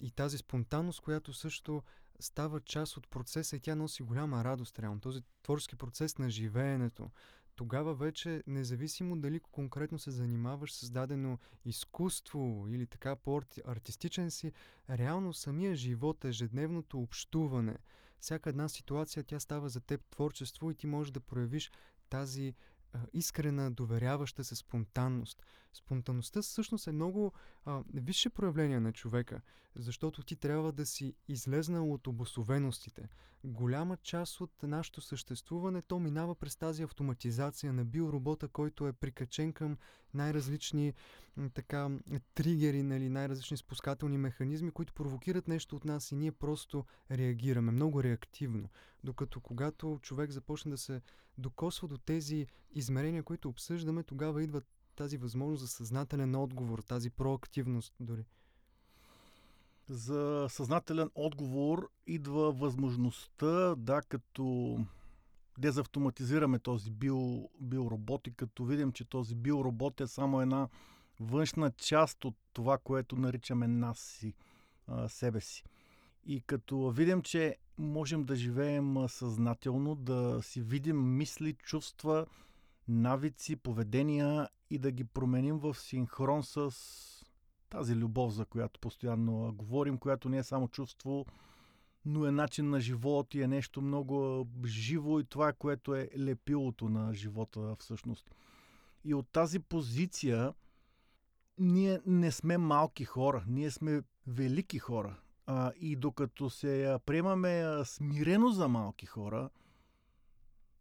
и 0.00 0.10
тази 0.10 0.38
спонтанност, 0.38 1.00
която 1.00 1.32
също 1.32 1.82
става 2.20 2.60
част 2.60 2.96
от 2.96 3.08
процеса 3.08 3.56
и 3.56 3.60
тя 3.60 3.74
носи 3.74 4.02
голяма 4.02 4.44
радост 4.44 4.78
реално. 4.78 5.00
Този 5.00 5.20
творчески 5.42 5.76
процес 5.76 6.18
на 6.18 6.30
живеенето. 6.30 7.10
Тогава 7.56 7.94
вече, 7.94 8.42
независимо 8.46 9.20
дали 9.20 9.40
конкретно 9.40 9.98
се 9.98 10.10
занимаваш 10.10 10.74
с 10.74 10.90
дадено 10.90 11.38
изкуство 11.64 12.66
или 12.68 12.86
така 12.86 13.16
по-артистичен 13.16 14.30
си, 14.30 14.52
реално 14.90 15.32
самия 15.32 15.76
живот, 15.76 16.24
ежедневното 16.24 17.00
общуване, 17.00 17.78
всяка 18.20 18.50
една 18.50 18.68
ситуация, 18.68 19.24
тя 19.24 19.40
става 19.40 19.68
за 19.68 19.80
теб 19.80 20.00
творчество 20.10 20.70
и 20.70 20.74
ти 20.74 20.86
можеш 20.86 21.10
да 21.10 21.20
проявиш 21.20 21.70
тази 22.10 22.54
искрена, 23.12 23.70
доверяваща 23.70 24.44
се 24.44 24.56
спонтанност. 24.56 25.42
Спонтанността 25.72 26.42
всъщност 26.42 26.86
е 26.86 26.92
много 26.92 27.32
а, 27.64 27.82
висше 27.94 28.30
проявление 28.30 28.80
на 28.80 28.92
човека, 28.92 29.40
защото 29.76 30.22
ти 30.22 30.36
трябва 30.36 30.72
да 30.72 30.86
си 30.86 31.14
излезнал 31.28 31.92
от 31.92 32.06
обосовеностите. 32.06 33.08
Голяма 33.44 33.96
част 33.96 34.40
от 34.40 34.62
нашето 34.62 35.00
съществуване 35.00 35.82
то 35.82 35.98
минава 35.98 36.34
през 36.34 36.56
тази 36.56 36.82
автоматизация 36.82 37.72
на 37.72 37.84
биоробота, 37.84 38.48
който 38.48 38.86
е 38.86 38.92
прикачен 38.92 39.52
към 39.52 39.76
най-различни 40.14 40.94
така 41.54 41.90
тригери, 42.34 42.82
нали, 42.82 43.08
най-различни 43.08 43.56
спускателни 43.56 44.18
механизми, 44.18 44.70
които 44.70 44.94
провокират 44.94 45.48
нещо 45.48 45.76
от 45.76 45.84
нас 45.84 46.12
и 46.12 46.16
ние 46.16 46.32
просто 46.32 46.84
реагираме 47.10 47.72
много 47.72 48.02
реактивно. 48.02 48.68
Докато 49.04 49.40
когато 49.40 49.98
човек 50.02 50.30
започне 50.30 50.70
да 50.70 50.78
се 50.78 51.00
докосва 51.38 51.88
до 51.88 51.98
тези 51.98 52.46
измерения, 52.70 53.22
които 53.22 53.48
обсъждаме, 53.48 54.02
тогава 54.02 54.42
идва 54.42 54.62
тази 54.98 55.16
възможност 55.16 55.60
за 55.60 55.68
съзнателен 55.68 56.34
отговор, 56.34 56.78
тази 56.78 57.10
проактивност 57.10 57.94
дори. 58.00 58.24
За 59.88 60.46
съзнателен 60.50 61.10
отговор 61.14 61.90
идва 62.06 62.52
възможността, 62.52 63.74
да, 63.74 64.02
като 64.02 64.78
дезавтоматизираме 65.58 66.58
този 66.58 66.90
био, 66.90 67.48
биоробот 67.60 68.26
и 68.26 68.34
като 68.34 68.64
видим, 68.64 68.92
че 68.92 69.04
този 69.04 69.34
биоробот 69.34 70.00
е 70.00 70.06
само 70.06 70.40
една 70.40 70.68
външна 71.20 71.70
част 71.70 72.24
от 72.24 72.36
това, 72.52 72.78
което 72.78 73.16
наричаме 73.16 73.68
нас 73.68 73.98
си, 73.98 74.34
себе 75.08 75.40
си. 75.40 75.64
И 76.26 76.40
като 76.40 76.90
видим, 76.90 77.22
че 77.22 77.56
можем 77.78 78.24
да 78.24 78.36
живеем 78.36 79.08
съзнателно, 79.08 79.94
да 79.94 80.38
си 80.42 80.60
видим 80.60 81.16
мисли, 81.16 81.54
чувства, 81.54 82.26
навици, 82.88 83.56
поведения 83.56 84.48
и 84.70 84.78
да 84.78 84.90
ги 84.90 85.04
променим 85.04 85.58
в 85.58 85.74
синхрон 85.74 86.42
с 86.42 86.70
тази 87.70 87.96
любов, 87.96 88.32
за 88.32 88.44
която 88.44 88.80
постоянно 88.80 89.54
говорим, 89.54 89.98
която 89.98 90.28
не 90.28 90.38
е 90.38 90.42
само 90.42 90.68
чувство, 90.68 91.26
но 92.04 92.26
е 92.26 92.30
начин 92.30 92.70
на 92.70 92.80
живот 92.80 93.34
и 93.34 93.42
е 93.42 93.48
нещо 93.48 93.80
много 93.80 94.46
живо 94.64 95.20
и 95.20 95.24
това, 95.24 95.52
което 95.52 95.94
е 95.94 96.10
лепилото 96.18 96.88
на 96.88 97.14
живота 97.14 97.76
всъщност. 97.78 98.30
И 99.04 99.14
от 99.14 99.28
тази 99.28 99.58
позиция 99.58 100.54
ние 101.58 102.00
не 102.06 102.32
сме 102.32 102.58
малки 102.58 103.04
хора, 103.04 103.44
ние 103.48 103.70
сме 103.70 104.02
велики 104.26 104.78
хора. 104.78 105.16
и 105.80 105.96
докато 105.96 106.50
се 106.50 106.98
приемаме 107.06 107.84
смирено 107.84 108.50
за 108.50 108.68
малки 108.68 109.06
хора, 109.06 109.50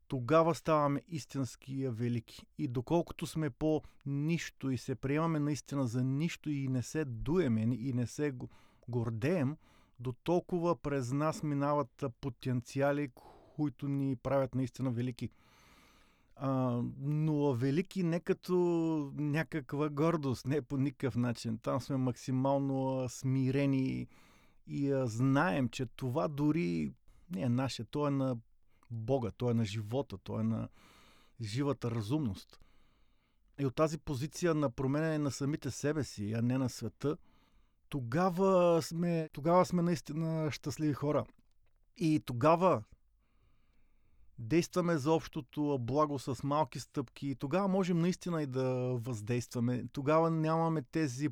тогава 0.08 0.56
ставаме 0.56 1.02
истински 1.08 1.88
велики. 1.90 2.46
И 2.58 2.68
доколкото 2.68 3.28
сме 3.28 3.50
по 3.50 3.82
нищо 4.06 4.70
и 4.70 4.78
се 4.78 4.96
приемаме 4.96 5.40
наистина 5.40 5.88
за 5.88 6.04
нищо 6.04 6.50
и 6.50 6.68
не 6.68 6.84
се 6.84 7.06
дуеме 7.06 7.62
и 7.62 7.94
не 7.94 8.08
се 8.08 8.34
гордеем, 8.88 9.58
до 10.00 10.12
толкова 10.12 10.76
през 10.76 11.12
нас 11.12 11.44
минават 11.44 12.04
потенциали, 12.22 13.12
които 13.56 13.88
ни 13.88 14.16
правят 14.16 14.56
наистина 14.56 14.92
велики. 14.92 15.30
А, 16.36 16.82
но 17.00 17.54
велики 17.54 18.04
не 18.04 18.20
като 18.20 18.56
някаква 19.16 19.90
гордост, 19.90 20.46
не 20.46 20.62
по 20.62 20.78
никакъв 20.78 21.16
начин. 21.16 21.58
Там 21.58 21.82
сме 21.82 21.98
максимално 21.98 23.10
смирени 23.10 24.08
и 24.68 25.02
знаем, 25.06 25.70
че 25.70 25.86
това 25.86 26.28
дори 26.28 26.92
не 27.32 27.42
е 27.42 27.50
наше, 27.50 27.84
то 27.84 28.08
е 28.08 28.12
на 28.12 28.38
Бога, 28.92 29.32
то 29.32 29.50
е 29.52 29.54
на 29.54 29.66
живота, 29.66 30.18
то 30.18 30.40
е 30.40 30.44
на 30.44 30.70
живата 31.42 31.92
разумност. 31.92 32.60
И 33.60 33.66
от 33.66 33.76
тази 33.76 33.98
позиция 33.98 34.56
на 34.56 34.70
променене 34.70 35.18
на 35.18 35.32
самите 35.32 35.72
себе 35.72 36.04
си, 36.04 36.34
а 36.34 36.42
не 36.42 36.58
на 36.58 36.70
света, 36.70 37.18
тогава 37.90 38.82
сме, 38.82 39.30
тогава 39.34 39.66
сме 39.66 39.82
наистина 39.82 40.52
щастливи 40.52 40.94
хора. 40.94 41.26
И 41.98 42.24
тогава 42.26 42.84
действаме 44.40 44.98
за 44.98 45.12
общото 45.12 45.78
благо 45.82 46.20
с 46.20 46.44
малки 46.44 46.80
стъпки. 46.80 47.36
Тогава 47.36 47.68
можем 47.68 48.00
наистина 48.00 48.44
и 48.44 48.46
да 48.46 48.66
въздействаме. 48.94 49.86
Тогава 49.94 50.30
нямаме 50.32 50.82
тези 50.82 51.30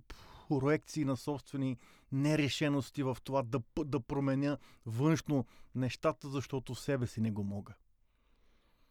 проекции 0.49 1.05
на 1.05 1.17
собствени 1.17 1.77
нерешености 2.11 3.03
в 3.03 3.17
това 3.23 3.43
да, 3.43 3.59
да 3.85 3.99
променя 3.99 4.57
външно 4.85 5.45
нещата, 5.75 6.29
защото 6.29 6.75
себе 6.75 7.07
си 7.07 7.21
не 7.21 7.31
го 7.31 7.43
мога. 7.43 7.73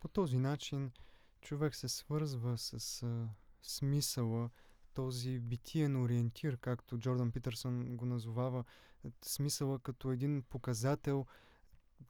По 0.01 0.09
този 0.09 0.39
начин 0.39 0.91
човек 1.41 1.75
се 1.75 1.89
свързва 1.89 2.59
с 2.59 3.03
а, 3.03 3.29
смисъла, 3.63 4.51
този 4.95 5.41
битиен 5.41 6.03
ориентир, 6.03 6.57
както 6.57 6.99
Джордан 6.99 7.33
Питърсън 7.33 7.97
го 7.97 8.07
назовава, 8.07 8.65
смисъла 9.23 9.79
като 9.79 10.13
един 10.13 10.43
показател 10.43 11.27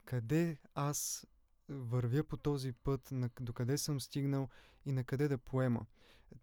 къде 0.04 0.58
аз 0.74 1.26
вървя 1.68 2.24
по 2.24 2.36
този 2.36 2.72
път, 2.72 3.10
на, 3.10 3.30
докъде 3.40 3.78
съм 3.78 4.00
стигнал 4.00 4.48
и 4.86 4.92
на 4.92 5.04
къде 5.04 5.28
да 5.28 5.38
поема. 5.38 5.86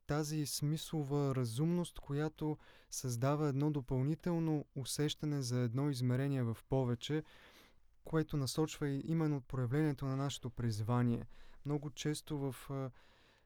Тази 0.07 0.45
смислова 0.45 1.35
разумност, 1.35 1.99
която 1.99 2.57
създава 2.91 3.47
едно 3.47 3.71
допълнително 3.71 4.65
усещане 4.75 5.41
за 5.41 5.59
едно 5.59 5.89
измерение 5.89 6.43
в 6.43 6.57
повече, 6.69 7.23
което 8.03 8.37
насочва 8.37 8.89
и 8.89 9.03
именно 9.05 9.41
проявлението 9.41 10.05
на 10.05 10.15
нашето 10.15 10.49
призвание. 10.49 11.25
Много 11.65 11.89
често 11.89 12.37
в 12.37 12.55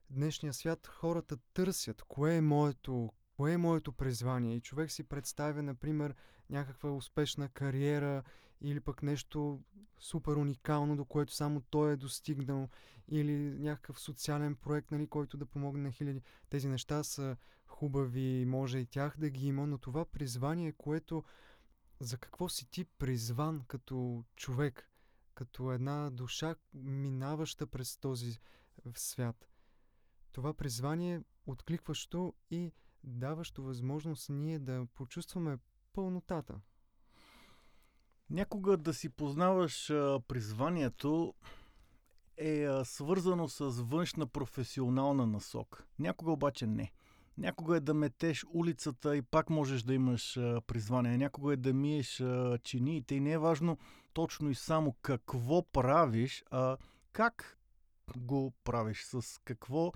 днешния 0.09 0.53
свят 0.53 0.87
хората 0.87 1.37
търсят 1.53 2.03
кое 2.03 2.35
е 2.35 2.41
моето, 2.41 3.13
кое 3.37 3.51
е 3.51 3.57
моето 3.57 3.91
призвание. 3.91 4.55
И 4.55 4.61
човек 4.61 4.91
си 4.91 5.03
представя, 5.03 5.63
например, 5.63 6.15
някаква 6.49 6.91
успешна 6.91 7.49
кариера 7.49 8.23
или 8.61 8.79
пък 8.79 9.03
нещо 9.03 9.61
супер 9.99 10.35
уникално, 10.35 10.95
до 10.95 11.05
което 11.05 11.33
само 11.33 11.61
той 11.61 11.93
е 11.93 11.97
достигнал, 11.97 12.69
или 13.07 13.37
някакъв 13.59 13.99
социален 13.99 14.55
проект, 14.55 14.91
нали, 14.91 15.07
който 15.07 15.37
да 15.37 15.45
помогне 15.45 15.83
на 15.83 15.91
хиляди. 15.91 16.21
Тези 16.49 16.67
неща 16.67 17.03
са 17.03 17.37
хубави, 17.67 18.45
може 18.47 18.77
и 18.77 18.85
тях 18.85 19.15
да 19.17 19.29
ги 19.29 19.47
има, 19.47 19.67
но 19.67 19.77
това 19.77 20.05
призвание, 20.05 20.71
което 20.71 21.23
за 21.99 22.17
какво 22.17 22.49
си 22.49 22.69
ти 22.69 22.85
призван 22.85 23.63
като 23.67 24.23
човек, 24.35 24.89
като 25.33 25.71
една 25.71 26.09
душа, 26.09 26.55
минаваща 26.73 27.67
през 27.67 27.97
този 27.97 28.39
свят. 28.95 29.49
Това 30.31 30.53
призвание 30.53 31.21
откликващо 31.45 32.33
и 32.51 32.71
даващо 33.03 33.63
възможност 33.63 34.29
ние 34.29 34.59
да 34.59 34.87
почувстваме 34.93 35.57
пълнотата. 35.93 36.59
Някога 38.29 38.77
да 38.77 38.93
си 38.93 39.09
познаваш 39.09 39.89
а, 39.89 40.19
призванието 40.27 41.33
е 42.37 42.65
а, 42.65 42.85
свързано 42.85 43.47
с 43.47 43.69
външна 43.69 44.27
професионална 44.27 45.25
насок. 45.25 45.85
Някога 45.99 46.31
обаче 46.31 46.67
не. 46.67 46.91
Някога 47.37 47.77
е 47.77 47.79
да 47.79 47.93
метеш 47.93 48.45
улицата 48.53 49.17
и 49.17 49.21
пак 49.21 49.49
можеш 49.49 49.83
да 49.83 49.93
имаш 49.93 50.37
а, 50.37 50.61
призвание. 50.67 51.17
Някога 51.17 51.53
е 51.53 51.57
да 51.57 51.73
миеш 51.73 52.21
а, 52.21 52.59
чиниите 52.63 53.15
и 53.15 53.19
не 53.19 53.31
е 53.31 53.37
важно 53.37 53.77
точно 54.13 54.49
и 54.49 54.55
само 54.55 54.93
какво 55.01 55.63
правиш, 55.63 56.43
а 56.51 56.77
как 57.13 57.57
го 58.17 58.53
правиш, 58.63 59.03
с 59.03 59.41
какво 59.43 59.91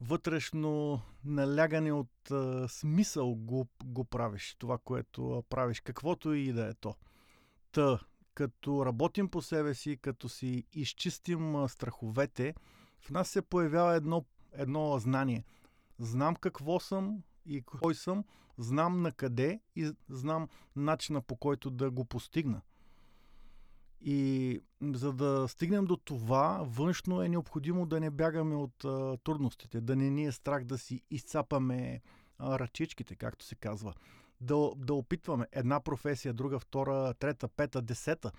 вътрешно 0.00 1.00
налягане 1.24 1.92
от 1.92 2.30
а, 2.30 2.68
смисъл 2.68 3.34
го, 3.34 3.68
го 3.84 4.04
правиш, 4.04 4.56
това, 4.58 4.78
което 4.78 5.44
правиш, 5.48 5.80
каквото 5.80 6.32
и 6.32 6.52
да 6.52 6.66
е 6.66 6.74
то. 6.74 6.94
Та, 7.72 8.00
като 8.34 8.86
работим 8.86 9.28
по 9.28 9.42
себе 9.42 9.74
си, 9.74 9.96
като 10.02 10.28
си 10.28 10.64
изчистим 10.72 11.68
страховете, 11.68 12.54
в 13.00 13.10
нас 13.10 13.28
се 13.28 13.42
появява 13.42 13.94
едно, 13.94 14.24
едно 14.52 14.98
знание. 14.98 15.44
Знам 15.98 16.36
какво 16.36 16.80
съм 16.80 17.22
и 17.46 17.62
кой 17.62 17.94
съм, 17.94 18.24
знам 18.58 19.02
на 19.02 19.12
къде 19.12 19.60
и 19.76 19.92
знам 20.08 20.48
начина 20.76 21.22
по 21.22 21.36
който 21.36 21.70
да 21.70 21.90
го 21.90 22.04
постигна. 22.04 22.60
И 24.00 24.60
за 24.82 25.12
да 25.12 25.48
стигнем 25.48 25.84
до 25.84 25.96
това, 25.96 26.60
външно 26.64 27.22
е 27.22 27.28
необходимо 27.28 27.86
да 27.86 28.00
не 28.00 28.10
бягаме 28.10 28.54
от 28.54 28.84
а, 28.84 29.16
трудностите, 29.16 29.80
да 29.80 29.96
не 29.96 30.10
ни 30.10 30.26
е 30.26 30.32
страх 30.32 30.64
да 30.64 30.78
си 30.78 31.02
изцапаме 31.10 32.00
а, 32.38 32.58
ръчичките, 32.58 33.14
както 33.16 33.44
се 33.44 33.54
казва. 33.54 33.94
Да, 34.40 34.70
да 34.76 34.94
опитваме 34.94 35.46
една 35.52 35.80
професия, 35.80 36.34
друга, 36.34 36.58
втора, 36.58 37.14
трета, 37.14 37.48
пета, 37.48 37.82
десета. 37.82 38.32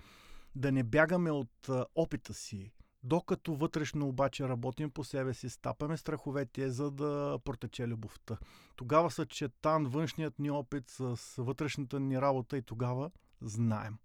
Да 0.54 0.72
не 0.72 0.82
бягаме 0.82 1.30
от 1.30 1.68
а, 1.68 1.86
опита 1.94 2.34
си, 2.34 2.72
докато 3.02 3.54
вътрешно 3.54 4.08
обаче 4.08 4.48
работим 4.48 4.90
по 4.90 5.04
себе 5.04 5.34
си, 5.34 5.50
стапаме 5.50 5.96
страховете, 5.96 6.70
за 6.70 6.90
да 6.90 7.38
протече 7.44 7.88
любовта. 7.88 8.38
Тогава 8.76 9.10
съчетан 9.10 9.86
външният 9.86 10.38
ни 10.38 10.50
опит 10.50 10.90
с 10.90 11.16
вътрешната 11.38 12.00
ни 12.00 12.20
работа 12.20 12.56
и 12.56 12.62
тогава 12.62 13.10
знаем. 13.40 13.98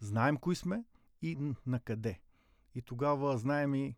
Знаем 0.00 0.36
кои 0.36 0.56
сме, 0.56 0.84
и 1.22 1.54
на 1.66 1.80
къде. 1.80 2.20
И 2.74 2.82
тогава 2.82 3.38
знаем 3.38 3.74
и 3.74 3.96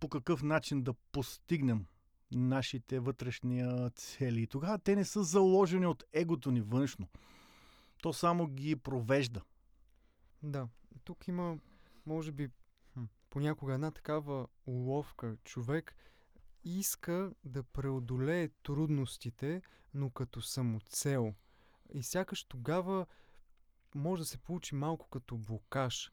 по 0.00 0.08
какъв 0.08 0.42
начин 0.42 0.82
да 0.82 0.94
постигнем 1.12 1.86
нашите 2.32 3.00
вътрешни 3.00 3.90
цели. 3.94 4.42
И 4.42 4.46
тогава 4.46 4.78
те 4.78 4.96
не 4.96 5.04
са 5.04 5.24
заложени 5.24 5.86
от 5.86 6.04
егото 6.12 6.50
ни 6.50 6.60
външно. 6.60 7.08
То 8.02 8.12
само 8.12 8.46
ги 8.46 8.76
провежда. 8.76 9.42
Да, 10.42 10.68
тук 11.04 11.28
има, 11.28 11.58
може 12.06 12.32
би, 12.32 12.48
понякога 13.30 13.74
една 13.74 13.90
такава 13.90 14.48
уловка. 14.66 15.36
Човек 15.44 15.96
иска 16.64 17.32
да 17.44 17.62
преодолее 17.62 18.48
трудностите, 18.48 19.62
но 19.94 20.10
като 20.10 20.42
самоцел. 20.42 21.34
И 21.94 22.02
сякаш 22.02 22.44
тогава 22.44 23.06
може 23.94 24.22
да 24.22 24.26
се 24.26 24.38
получи 24.38 24.74
малко 24.74 25.08
като 25.08 25.36
блокаж. 25.36 26.12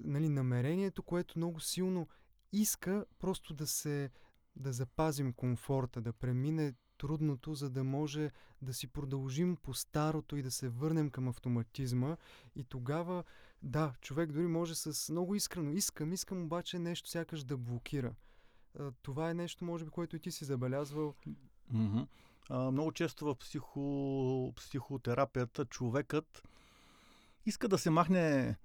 Нали, 0.00 0.28
намерението, 0.28 1.02
което 1.02 1.38
много 1.38 1.60
силно 1.60 2.08
иска 2.52 3.04
просто 3.18 3.54
да 3.54 3.66
се 3.66 4.10
да 4.56 4.72
запазим 4.72 5.32
комфорта, 5.32 6.00
да 6.00 6.12
премине 6.12 6.74
трудното, 6.98 7.54
за 7.54 7.70
да 7.70 7.84
може 7.84 8.30
да 8.62 8.74
си 8.74 8.86
продължим 8.86 9.56
по 9.56 9.74
старото 9.74 10.36
и 10.36 10.42
да 10.42 10.50
се 10.50 10.68
върнем 10.68 11.10
към 11.10 11.28
автоматизма. 11.28 12.16
И 12.56 12.64
тогава, 12.64 13.24
да, 13.62 13.94
човек 14.00 14.32
дори 14.32 14.46
може 14.46 14.74
с 14.74 15.12
много 15.12 15.34
искрено, 15.34 15.72
искам, 15.72 16.12
искам 16.12 16.42
обаче 16.42 16.78
нещо 16.78 17.08
сякаш 17.08 17.44
да 17.44 17.56
блокира. 17.56 18.14
Това 19.02 19.30
е 19.30 19.34
нещо, 19.34 19.64
може 19.64 19.84
би, 19.84 19.90
което 19.90 20.16
и 20.16 20.20
ти 20.20 20.30
си 20.30 20.44
забелязвал. 20.44 21.14
Mm-hmm. 21.74 22.06
А, 22.50 22.70
много 22.70 22.92
често 22.92 23.24
в 23.24 23.34
психо, 23.34 24.52
психотерапията 24.56 25.64
човекът 25.64 26.42
иска 27.46 27.68
да 27.68 27.78
се 27.78 27.90
махне 27.90 28.56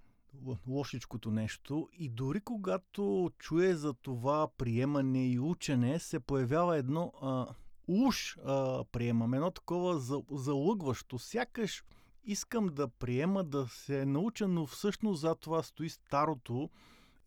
лошичкото 0.67 1.31
нещо 1.31 1.89
и 1.93 2.09
дори 2.09 2.41
когато 2.41 3.31
чуе 3.37 3.73
за 3.73 3.93
това 3.93 4.47
приемане 4.57 5.27
и 5.27 5.39
учене, 5.39 5.99
се 5.99 6.19
появява 6.19 6.77
едно 6.77 7.13
а, 7.21 7.47
уж 7.87 8.37
а, 8.37 8.83
приемам, 8.91 9.33
едно 9.33 9.51
такова 9.51 10.21
залъгващо. 10.31 11.19
Сякаш 11.19 11.83
искам 12.23 12.67
да 12.67 12.87
приема, 12.87 13.43
да 13.43 13.67
се 13.67 14.05
науча, 14.05 14.47
но 14.47 14.65
всъщност 14.65 15.21
за 15.21 15.35
това 15.35 15.63
стои 15.63 15.89
старото 15.89 16.69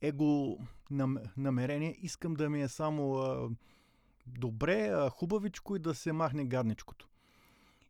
его 0.00 0.58
намерение. 1.36 1.96
Искам 2.00 2.34
да 2.34 2.50
ми 2.50 2.62
е 2.62 2.68
само 2.68 3.14
а, 3.14 3.50
добре, 4.26 4.88
а, 4.88 5.10
хубавичко 5.10 5.76
и 5.76 5.78
да 5.78 5.94
се 5.94 6.12
махне 6.12 6.44
гадничкото. 6.44 7.08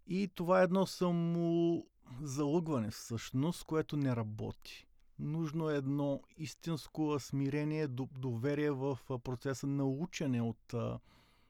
И 0.06 0.30
това 0.34 0.60
е 0.60 0.64
едно 0.64 0.86
само 0.86 1.86
залъгване 2.22 2.90
всъщност, 2.90 3.64
което 3.64 3.96
не 3.96 4.16
работи. 4.16 4.86
Нужно 5.20 5.70
е 5.70 5.76
едно 5.76 6.22
истинско 6.36 7.16
смирение, 7.20 7.88
доверие 8.18 8.70
в 8.70 8.98
процеса 9.24 9.66
на 9.66 9.84
учене 9.84 10.42
от 10.42 10.74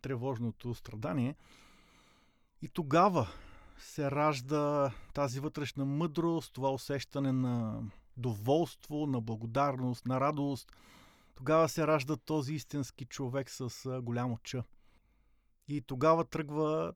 тревожното 0.03 0.75
страдание. 0.75 1.35
И 2.63 2.69
тогава 2.69 3.29
се 3.79 4.11
ражда 4.11 4.93
тази 5.15 5.41
вътрешна 5.41 5.85
мъдрост, 5.85 6.53
това 6.53 6.71
усещане 6.71 7.33
на 7.33 7.83
доволство, 8.17 9.07
на 9.07 9.21
благодарност, 9.21 10.07
на 10.07 10.21
радост. 10.21 10.73
Тогава 11.35 11.69
се 11.69 11.87
ражда 11.87 12.17
този 12.17 12.55
истински 12.55 13.05
човек 13.05 13.51
с 13.51 14.01
голямо 14.03 14.39
ча. 14.43 14.65
И 15.69 15.81
тогава 15.81 16.25
тръгва 16.25 16.95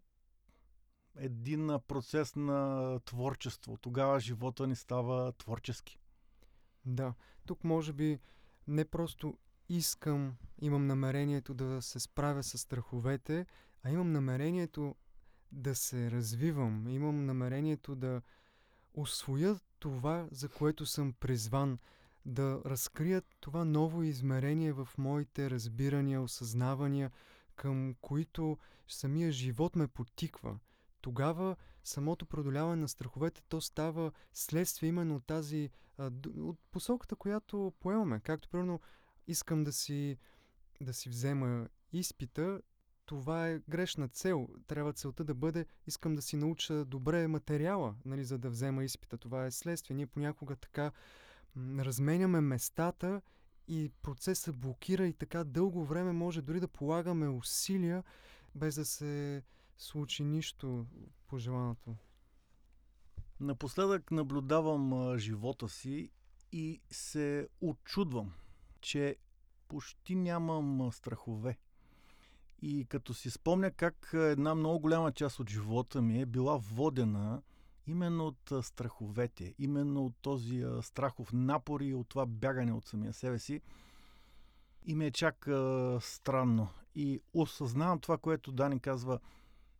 един 1.17 1.79
процес 1.89 2.37
на 2.37 3.01
творчество. 3.01 3.77
Тогава 3.77 4.21
живота 4.21 4.67
ни 4.67 4.77
става 4.77 5.33
творчески. 5.33 5.99
Да, 6.87 7.15
тук 7.47 7.65
може 7.65 7.93
би 7.93 8.19
не 8.69 8.85
просто 8.85 9.39
искам, 9.69 10.37
имам 10.61 10.87
намерението 10.87 11.55
да 11.55 11.83
се 11.83 12.01
справя 12.01 12.43
с 12.43 12.59
страховете, 12.59 13.47
а 13.83 13.91
имам 13.91 14.13
намерението 14.13 14.95
да 15.53 15.75
се 15.75 16.11
развивам, 16.11 16.89
имам 16.89 17.27
намерението 17.27 17.95
да 17.95 18.23
освоя 18.95 19.61
това, 19.79 20.29
за 20.31 20.49
което 20.49 20.87
съм 20.87 21.13
призван, 21.13 21.79
да 22.27 22.63
разкрия 22.67 23.23
това 23.41 23.65
ново 23.65 24.03
измерение 24.03 24.73
в 24.73 24.89
моите 24.99 25.51
разбирания, 25.51 26.23
осъзнавания, 26.23 27.11
към 27.57 27.95
които 28.01 28.59
самия 28.89 29.33
живот 29.33 29.77
ме 29.77 29.87
потиква. 29.87 30.59
Тогава 31.05 31.57
самото 31.83 32.27
продоляване 32.27 32.83
на 32.83 32.89
страховете, 32.89 33.43
то 33.49 33.61
става 33.61 34.13
следствие 34.33 34.89
именно 34.89 35.17
от 35.17 35.27
тази, 35.27 35.71
от 36.37 36.59
посоката, 36.71 37.17
която 37.17 37.73
поемаме. 37.81 38.21
Както 38.21 38.49
примерно 38.49 38.81
искам 39.27 39.65
да 39.65 39.73
си, 39.73 40.19
да 40.81 40.95
си 40.95 41.09
взема 41.09 41.69
изпита, 41.93 42.61
това 43.07 43.49
е 43.49 43.61
грешна 43.69 44.09
цел. 44.09 44.49
Трябва 44.67 44.93
целта 44.93 45.25
да 45.25 45.35
бъде, 45.35 45.67
искам 45.87 46.15
да 46.15 46.23
си 46.23 46.37
науча 46.37 46.85
добре 46.85 47.29
материала, 47.29 47.95
нали, 48.05 48.25
за 48.25 48.39
да 48.39 48.51
взема 48.51 48.85
изпита. 48.85 49.19
Това 49.19 49.47
е 49.47 49.51
следствие. 49.51 49.97
Ние 49.97 50.07
понякога 50.07 50.57
така 50.57 50.93
м- 51.55 51.85
разменяме 51.85 52.41
местата 52.41 53.23
и 53.69 53.91
процесът 54.03 54.57
блокира 54.57 55.07
и 55.07 55.13
така 55.13 55.45
дълго 55.45 55.85
време 55.85 56.13
може 56.13 56.43
дори 56.43 56.61
да 56.61 56.69
полагаме 56.69 57.29
усилия, 57.29 58.05
без 58.55 58.75
да 58.75 58.85
се 58.85 59.43
случи 59.77 60.25
нищо 60.25 60.87
по 61.27 61.39
желаното. 61.39 61.97
Напоследък 63.41 64.11
наблюдавам 64.11 65.19
живота 65.19 65.69
си 65.69 66.11
и 66.53 66.81
се 66.91 67.49
очудвам, 67.61 68.33
че 68.81 69.17
почти 69.69 70.15
нямам 70.15 70.93
страхове. 70.93 71.59
И 72.63 72.87
като 72.89 73.15
си 73.15 73.31
спомня 73.31 73.71
как 73.71 74.11
една 74.13 74.55
много 74.55 74.81
голяма 74.81 75.13
част 75.13 75.41
от 75.41 75.51
живота 75.51 76.03
ми 76.03 76.21
е 76.21 76.27
била 76.27 76.57
водена 76.57 77.43
именно 77.87 78.27
от 78.27 78.65
страховете, 78.65 79.55
именно 79.59 80.07
от 80.07 80.15
този 80.23 80.65
страхов 80.83 81.33
напор 81.33 81.81
и 81.81 81.95
от 81.95 82.09
това 82.09 82.27
бягане 82.27 82.73
от 82.73 82.87
самия 82.87 83.13
себе 83.13 83.39
си, 83.39 83.61
и 84.87 84.95
ми 84.95 85.07
е 85.07 85.11
чак 85.11 85.49
странно. 86.01 86.69
И 86.95 87.21
осъзнавам 87.35 88.01
това, 88.01 88.19
което 88.19 88.53
Дани 88.53 88.81
казва, 88.81 89.21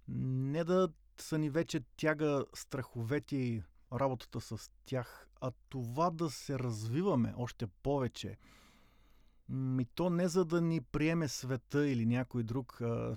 не 0.09 0.65
да 0.65 0.89
са 1.19 1.39
ни 1.39 1.51
вече 1.51 1.81
тяга 1.97 2.45
страховете 2.55 3.37
и 3.37 3.63
работата 3.93 4.41
с 4.41 4.71
тях, 4.85 5.29
а 5.41 5.53
това 5.69 6.11
да 6.11 6.31
се 6.31 6.59
развиваме 6.59 7.35
още 7.37 7.67
повече– 7.67 8.37
и 9.53 9.87
то 9.95 10.11
не 10.11 10.29
за 10.29 10.45
да 10.45 10.61
ни 10.61 10.81
приеме 10.81 11.29
света 11.29 11.89
или 11.89 12.07
някой 12.07 12.43
друг, 12.43 12.81
а 12.81 13.17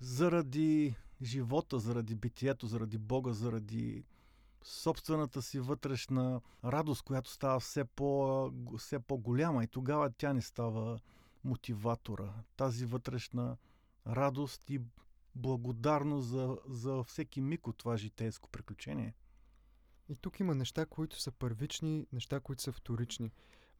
заради 0.00 0.94
живота, 1.22 1.78
заради 1.78 2.14
битието, 2.14 2.66
заради 2.66 2.98
Бога, 2.98 3.32
заради 3.32 4.04
собствената 4.62 5.42
си 5.42 5.60
вътрешна 5.60 6.40
радост, 6.64 7.02
която 7.02 7.30
става 7.30 7.60
все, 7.60 7.84
по, 7.84 8.50
все 8.78 8.98
по-голяма 8.98 9.64
и 9.64 9.66
тогава 9.66 10.10
тя 10.10 10.32
не 10.32 10.42
става 10.42 11.00
мотиватора. 11.44 12.32
Тази 12.56 12.86
вътрешна 12.86 13.56
радост 14.06 14.70
и 14.70 14.80
благодарност 15.38 16.28
за, 16.28 16.58
за 16.68 17.04
всеки 17.04 17.40
миг 17.40 17.66
от 17.66 17.78
това 17.78 17.96
житейско 17.96 18.48
приключение. 18.48 19.14
И 20.08 20.16
тук 20.16 20.40
има 20.40 20.54
неща, 20.54 20.86
които 20.86 21.20
са 21.20 21.32
първични, 21.32 22.06
неща, 22.12 22.40
които 22.40 22.62
са 22.62 22.72
вторични. 22.72 23.32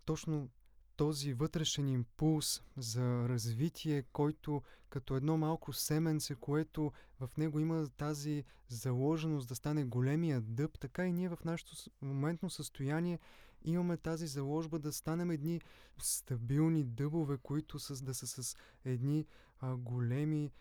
Точно 0.04 0.48
този 0.96 1.32
вътрешен 1.32 1.88
импулс 1.88 2.62
за 2.76 3.28
развитие, 3.28 4.02
който 4.02 4.62
като 4.88 5.16
едно 5.16 5.36
малко 5.38 5.72
семенце, 5.72 6.34
което 6.34 6.92
в 7.20 7.30
него 7.36 7.60
има 7.60 7.88
тази 7.96 8.44
заложеност 8.68 9.48
да 9.48 9.54
стане 9.54 9.84
големия 9.84 10.40
дъб, 10.40 10.78
така 10.78 11.06
и 11.06 11.12
ние 11.12 11.28
в 11.28 11.38
нашето 11.44 11.72
моментно 12.02 12.50
състояние 12.50 13.18
имаме 13.64 13.96
тази 13.96 14.26
заложба 14.26 14.78
да 14.78 14.92
станем 14.92 15.30
едни 15.30 15.60
стабилни 15.98 16.84
дъбове, 16.84 17.38
които 17.38 17.78
с, 17.78 18.02
да 18.02 18.14
са 18.14 18.26
с 18.26 18.56
едни 18.84 19.26
а, 19.60 19.76
големи 19.76 20.52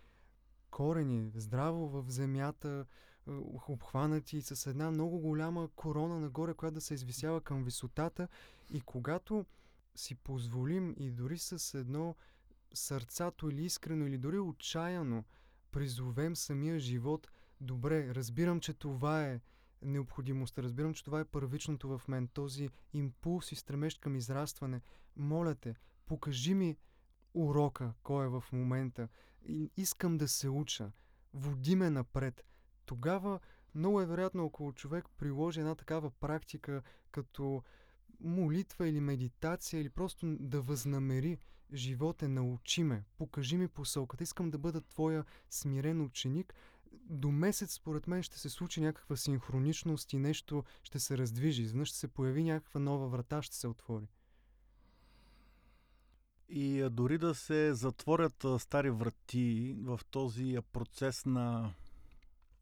корени, 0.72 1.32
здраво 1.36 1.88
в 1.88 2.12
земята, 2.12 2.86
обхванати 3.68 4.42
с 4.42 4.70
една 4.70 4.92
много 4.92 5.20
голяма 5.20 5.70
корона 5.76 6.20
нагоре, 6.20 6.54
която 6.54 6.74
да 6.74 6.82
се 6.82 6.94
извисява 6.94 7.42
към 7.42 7.64
висотата. 7.64 8.28
И 8.74 8.82
когато 8.82 9.46
си 9.96 10.16
позволим 10.16 10.96
и 10.98 11.12
дори 11.12 11.38
с 11.38 11.80
едно 11.80 12.16
сърцато 12.74 13.50
или 13.50 13.66
искрено, 13.66 14.08
или 14.08 14.18
дори 14.18 14.40
отчаяно 14.40 15.24
призовем 15.72 16.36
самия 16.36 16.80
живот, 16.80 17.28
добре, 17.62 18.16
разбирам, 18.16 18.60
че 18.60 18.74
това 18.74 19.26
е 19.26 19.42
необходимостта, 19.82 20.64
разбирам, 20.64 20.94
че 20.94 21.04
това 21.04 21.20
е 21.20 21.26
първичното 21.26 21.98
в 21.98 22.08
мен, 22.08 22.28
този 22.28 22.70
импулс 22.94 23.52
и 23.52 23.56
стремеж 23.56 23.96
към 23.96 24.16
израстване. 24.16 24.82
Моля 25.16 25.56
те, 25.56 25.76
покажи 26.06 26.54
ми 26.54 26.78
урока, 27.34 27.94
кой 28.04 28.26
е 28.26 28.30
в 28.30 28.44
момента. 28.52 29.08
Искам 29.78 30.18
да 30.18 30.28
се 30.28 30.50
уча. 30.50 30.92
Води 31.34 31.76
ме 31.76 31.90
напред. 31.90 32.44
Тогава 32.86 33.40
много 33.76 34.02
е 34.02 34.06
вероятно, 34.06 34.46
ако 34.46 34.74
човек 34.74 35.06
приложи 35.18 35.60
една 35.60 35.76
такава 35.76 36.12
практика, 36.12 36.82
като 37.12 37.64
молитва 38.20 38.88
или 38.88 39.00
медитация, 39.00 39.82
или 39.82 39.90
просто 39.90 40.36
да 40.40 40.62
възнамери 40.62 41.38
животе, 41.74 42.28
научи 42.28 42.84
ме, 42.84 43.04
покажи 43.18 43.58
ми 43.58 43.68
посоката, 43.68 44.24
искам 44.24 44.52
да 44.52 44.58
бъда 44.58 44.82
твоя 44.82 45.26
смирен 45.50 46.02
ученик, 46.02 46.54
до 47.10 47.32
месец, 47.32 47.74
според 47.74 48.08
мен, 48.08 48.24
ще 48.24 48.40
се 48.40 48.50
случи 48.50 48.82
някаква 48.82 49.16
синхроничност 49.16 50.14
и 50.14 50.18
нещо 50.18 50.64
ще 50.84 51.00
се 51.00 51.18
раздвижи. 51.18 51.62
Изведнъж 51.62 51.88
ще 51.88 51.98
се 51.98 52.08
появи 52.08 52.44
някаква 52.44 52.80
нова 52.80 53.08
врата, 53.08 53.42
ще 53.42 53.56
се 53.56 53.68
отвори. 53.68 54.08
И 56.50 56.88
дори 56.92 57.18
да 57.18 57.36
се 57.36 57.74
затворят 57.74 58.46
стари 58.58 58.90
врати 58.90 59.76
в 59.84 60.00
този 60.12 60.58
процес 60.74 61.26
на 61.26 61.74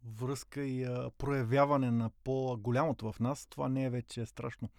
връзка 0.04 0.64
и 0.64 1.08
проявяване 1.18 1.92
на 1.92 2.10
по-голямото 2.24 3.12
в 3.12 3.20
нас, 3.20 3.46
това 3.46 3.70
не 3.70 3.84
е 3.84 3.90
вече 3.90 4.26
страшно. 4.26 4.70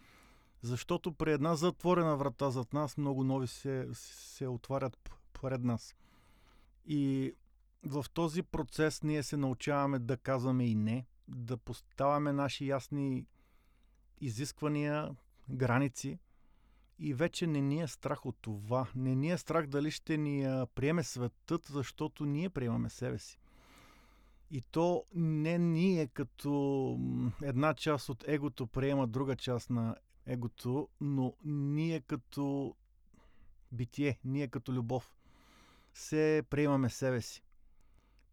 Защото 0.63 1.13
при 1.13 1.33
една 1.33 1.57
затворена 1.57 2.17
врата 2.17 2.51
зад 2.51 2.73
нас 2.73 2.97
много 2.97 3.25
нови 3.25 3.47
се, 3.47 3.89
се 3.93 4.47
отварят 4.47 5.11
пред 5.33 5.65
нас. 5.65 5.95
И 6.87 7.33
в 7.85 8.05
този 8.15 8.43
процес 8.43 9.03
ние 9.03 9.23
се 9.23 9.37
научаваме 9.37 9.99
да 9.99 10.17
казваме 10.17 10.67
и 10.67 10.75
не, 10.75 11.07
да 11.29 11.57
поставяме 11.57 12.33
наши 12.33 12.69
ясни 12.69 13.27
изисквания, 14.21 15.17
граници. 15.51 16.19
И 16.99 17.15
вече 17.15 17.47
не 17.47 17.61
ни 17.61 17.83
е 17.83 17.87
страх 17.87 18.27
от 18.27 18.37
това. 18.41 18.87
Не 18.95 19.15
ни 19.15 19.31
е 19.31 19.39
страх 19.39 19.67
дали 19.67 19.91
ще 19.91 20.17
ни 20.17 20.65
приеме 20.75 21.03
светът, 21.03 21.65
защото 21.65 22.25
ние 22.25 22.51
приемаме 22.51 22.91
себе 22.91 23.19
си. 23.19 23.39
И 24.51 24.61
то 24.61 25.05
не 25.15 25.59
ние 25.59 26.07
като 26.07 26.99
една 27.43 27.75
част 27.75 28.09
от 28.09 28.25
егото 28.29 28.67
приема 28.67 29.07
друга 29.07 29.37
част 29.37 29.71
на 29.71 29.97
егото, 30.27 30.89
но 31.01 31.35
ние 31.45 32.01
като 32.01 32.75
битие, 33.73 34.19
ние 34.25 34.49
като 34.49 34.73
любов 34.73 35.17
се 35.95 36.43
приемаме 36.51 36.91
себе 36.91 37.21
си. 37.21 37.43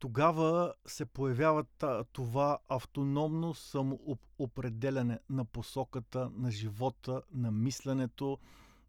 Тогава 0.03 0.73
се 0.85 1.05
появява 1.05 1.65
това 2.13 2.59
автономно 2.69 3.53
самоопределяне 3.53 5.19
на 5.29 5.45
посоката, 5.45 6.29
на 6.33 6.51
живота, 6.51 7.21
на 7.33 7.51
мисленето, 7.51 8.37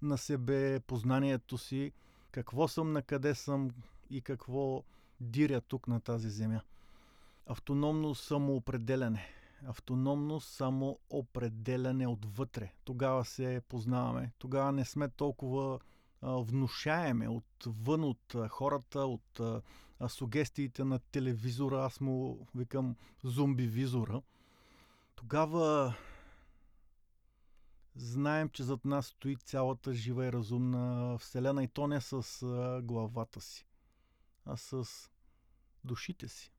на 0.02 0.18
себе, 0.18 0.80
познанието 0.80 1.58
си, 1.58 1.92
какво 2.30 2.68
съм, 2.68 2.92
на 2.92 3.02
къде 3.02 3.34
съм 3.34 3.70
и 4.10 4.20
какво 4.20 4.84
диря 5.20 5.60
тук 5.60 5.88
на 5.88 6.00
тази 6.00 6.30
земя. 6.30 6.60
Автономно 7.46 8.14
самоопределяне 8.14 9.28
автономност, 9.66 10.48
само 10.48 10.98
определяне 11.10 12.06
отвътре. 12.06 12.72
Тогава 12.84 13.24
се 13.24 13.62
познаваме. 13.68 14.32
Тогава 14.38 14.72
не 14.72 14.84
сме 14.84 15.08
толкова 15.08 15.78
внушаеме 16.24 17.28
отвън 17.28 18.04
от 18.04 18.36
хората, 18.48 19.00
от 19.00 19.40
сугестиите 20.08 20.84
на 20.84 20.98
телевизора. 20.98 21.84
Аз 21.84 22.00
му 22.00 22.46
викам 22.54 22.96
зомбивизора. 23.24 24.22
Тогава 25.14 25.94
знаем, 27.96 28.48
че 28.48 28.62
зад 28.62 28.84
нас 28.84 29.06
стои 29.06 29.36
цялата 29.36 29.94
жива 29.94 30.26
и 30.26 30.32
разумна 30.32 31.18
вселена 31.18 31.64
и 31.64 31.68
то 31.68 31.86
не 31.86 32.00
с 32.00 32.22
главата 32.82 33.40
си, 33.40 33.66
а 34.44 34.56
с 34.56 34.84
душите 35.84 36.28
си. 36.28 36.52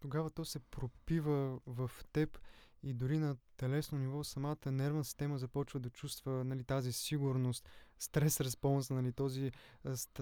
Тогава 0.00 0.30
то 0.30 0.44
се 0.44 0.58
пропива 0.58 1.60
в 1.66 1.90
теб 2.12 2.38
и 2.82 2.92
дори 2.94 3.18
на 3.18 3.36
телесно 3.56 3.98
ниво 3.98 4.24
самата 4.24 4.72
нервна 4.72 5.04
система 5.04 5.38
започва 5.38 5.80
да 5.80 5.90
чувства 5.90 6.44
нали, 6.44 6.64
тази 6.64 6.92
сигурност, 6.92 7.68
стрес 7.98 8.40
респонс, 8.40 8.90
нали, 8.90 9.12
този, 9.12 9.52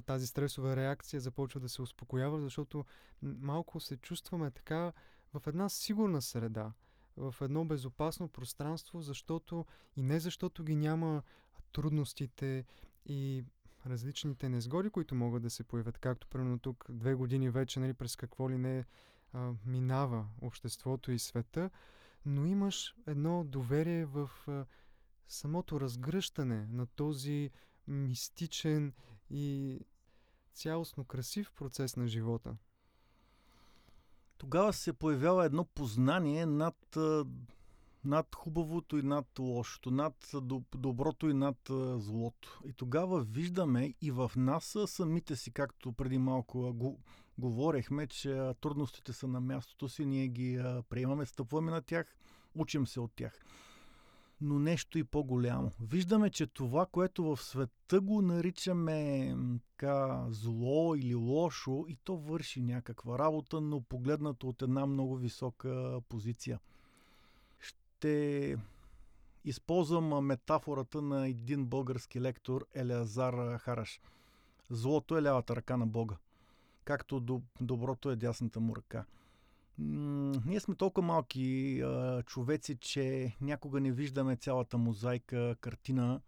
тази 0.07 0.27
стресова 0.27 0.77
реакция 0.77 1.20
започва 1.20 1.61
да 1.61 1.68
се 1.68 1.83
успокоява, 1.83 2.41
защото 2.41 2.85
малко 3.22 3.81
се 3.81 3.97
чувстваме 3.97 4.51
така 4.51 4.93
в 5.35 5.47
една 5.47 5.68
сигурна 5.68 6.22
среда, 6.22 6.72
в 7.16 7.35
едно 7.41 7.64
безопасно 7.64 8.29
пространство, 8.29 9.01
защото 9.01 9.66
и 9.97 10.03
не 10.03 10.20
защото 10.20 10.64
ги 10.64 10.77
няма 10.77 11.22
трудностите 11.72 12.64
и 13.07 13.45
различните 13.87 14.49
незгоди, 14.49 14.91
които 14.91 15.14
могат 15.14 15.43
да 15.43 15.51
се 15.51 15.64
появят, 15.64 15.99
както 15.99 16.27
примерно 16.27 16.59
тук 16.59 16.87
две 16.91 17.14
години 17.14 17.51
вече, 17.51 17.81
нали, 17.81 17.95
през 17.95 18.16
какво 18.16 18.51
ли 18.51 18.59
не 18.59 18.85
а, 19.33 19.53
минава 19.66 20.27
обществото 20.41 21.12
и 21.12 21.18
света, 21.18 21.70
но 22.27 22.47
имаш 22.47 22.95
едно 23.07 23.45
доверие 23.45 24.05
в 24.05 24.31
а, 24.49 24.64
самото 25.29 25.81
разгръщане 25.81 26.66
на 26.66 26.87
този 26.87 27.51
мистичен 27.89 28.93
и 29.31 29.81
цялостно 30.55 31.05
красив 31.05 31.53
процес 31.53 31.97
на 31.97 32.09
живота. 32.09 32.57
Тогава 34.39 34.72
се 34.72 34.93
появява 34.93 35.45
едно 35.45 35.64
познание 35.64 36.47
над, 36.47 36.97
над 38.05 38.35
хубавото 38.35 38.99
и 38.99 39.03
над 39.03 39.39
лошото, 39.39 39.91
над 39.91 40.31
доброто 40.74 41.29
и 41.29 41.35
над 41.35 41.59
злото. 41.97 42.61
И 42.64 42.72
тогава 42.72 43.20
виждаме 43.20 43.95
и 44.01 44.11
в 44.11 44.33
нас 44.37 44.77
самите 44.87 45.37
си, 45.37 45.51
както 45.51 45.93
преди 45.93 46.18
малко 46.18 46.72
го, 46.74 47.01
говорехме, 47.39 48.07
че 48.07 48.53
трудностите 48.61 49.12
са 49.12 49.29
на 49.29 49.41
мястото 49.41 49.89
си, 49.89 50.07
ние 50.07 50.29
ги 50.29 50.62
приемаме, 50.89 51.27
стъпваме 51.27 51.70
на 51.70 51.83
тях, 51.83 52.16
учим 52.55 52.87
се 52.87 53.01
от 53.01 53.12
тях 53.16 53.45
но 54.41 54.59
нещо 54.59 54.99
и 54.99 55.05
по-голямо. 55.05 55.72
Виждаме, 55.80 56.30
че 56.30 56.47
това, 56.47 56.87
което 56.87 57.24
в 57.24 57.43
света 57.43 58.01
го 58.01 58.22
наричаме 58.22 59.37
така, 59.70 60.26
зло 60.30 60.95
или 60.95 61.14
лошо, 61.14 61.84
и 61.89 61.97
то 62.05 62.16
върши 62.16 62.62
някаква 62.62 63.18
работа, 63.18 63.61
но 63.61 63.80
погледнато 63.80 64.49
от 64.49 64.62
една 64.62 64.87
много 64.87 65.16
висока 65.16 66.01
позиция. 66.09 66.61
Ще 67.59 68.57
използвам 69.45 70.26
метафората 70.26 71.03
на 71.03 71.28
един 71.28 71.66
български 71.66 72.20
лектор 72.20 72.66
Елеазар 72.74 73.59
Хараш. 73.59 74.01
Злото 74.70 75.18
е 75.18 75.22
лявата 75.22 75.57
ръка 75.57 75.76
на 75.76 75.87
Бога, 75.87 76.16
както 76.84 77.20
доброто 77.61 78.11
е 78.11 78.16
дясната 78.16 78.61
му 78.61 78.76
ръка– 78.76 79.05
ние 79.79 80.61
сме 80.61 80.74
толкова 80.74 81.07
малки 81.07 81.81
а, 81.81 82.22
човеци, 82.22 82.77
че 82.77 83.37
някога 83.41 83.81
не 83.81 83.93
виждаме 83.93 84.37
цялата 84.37 84.79
мозайка, 84.79 85.57
картина 85.61 86.20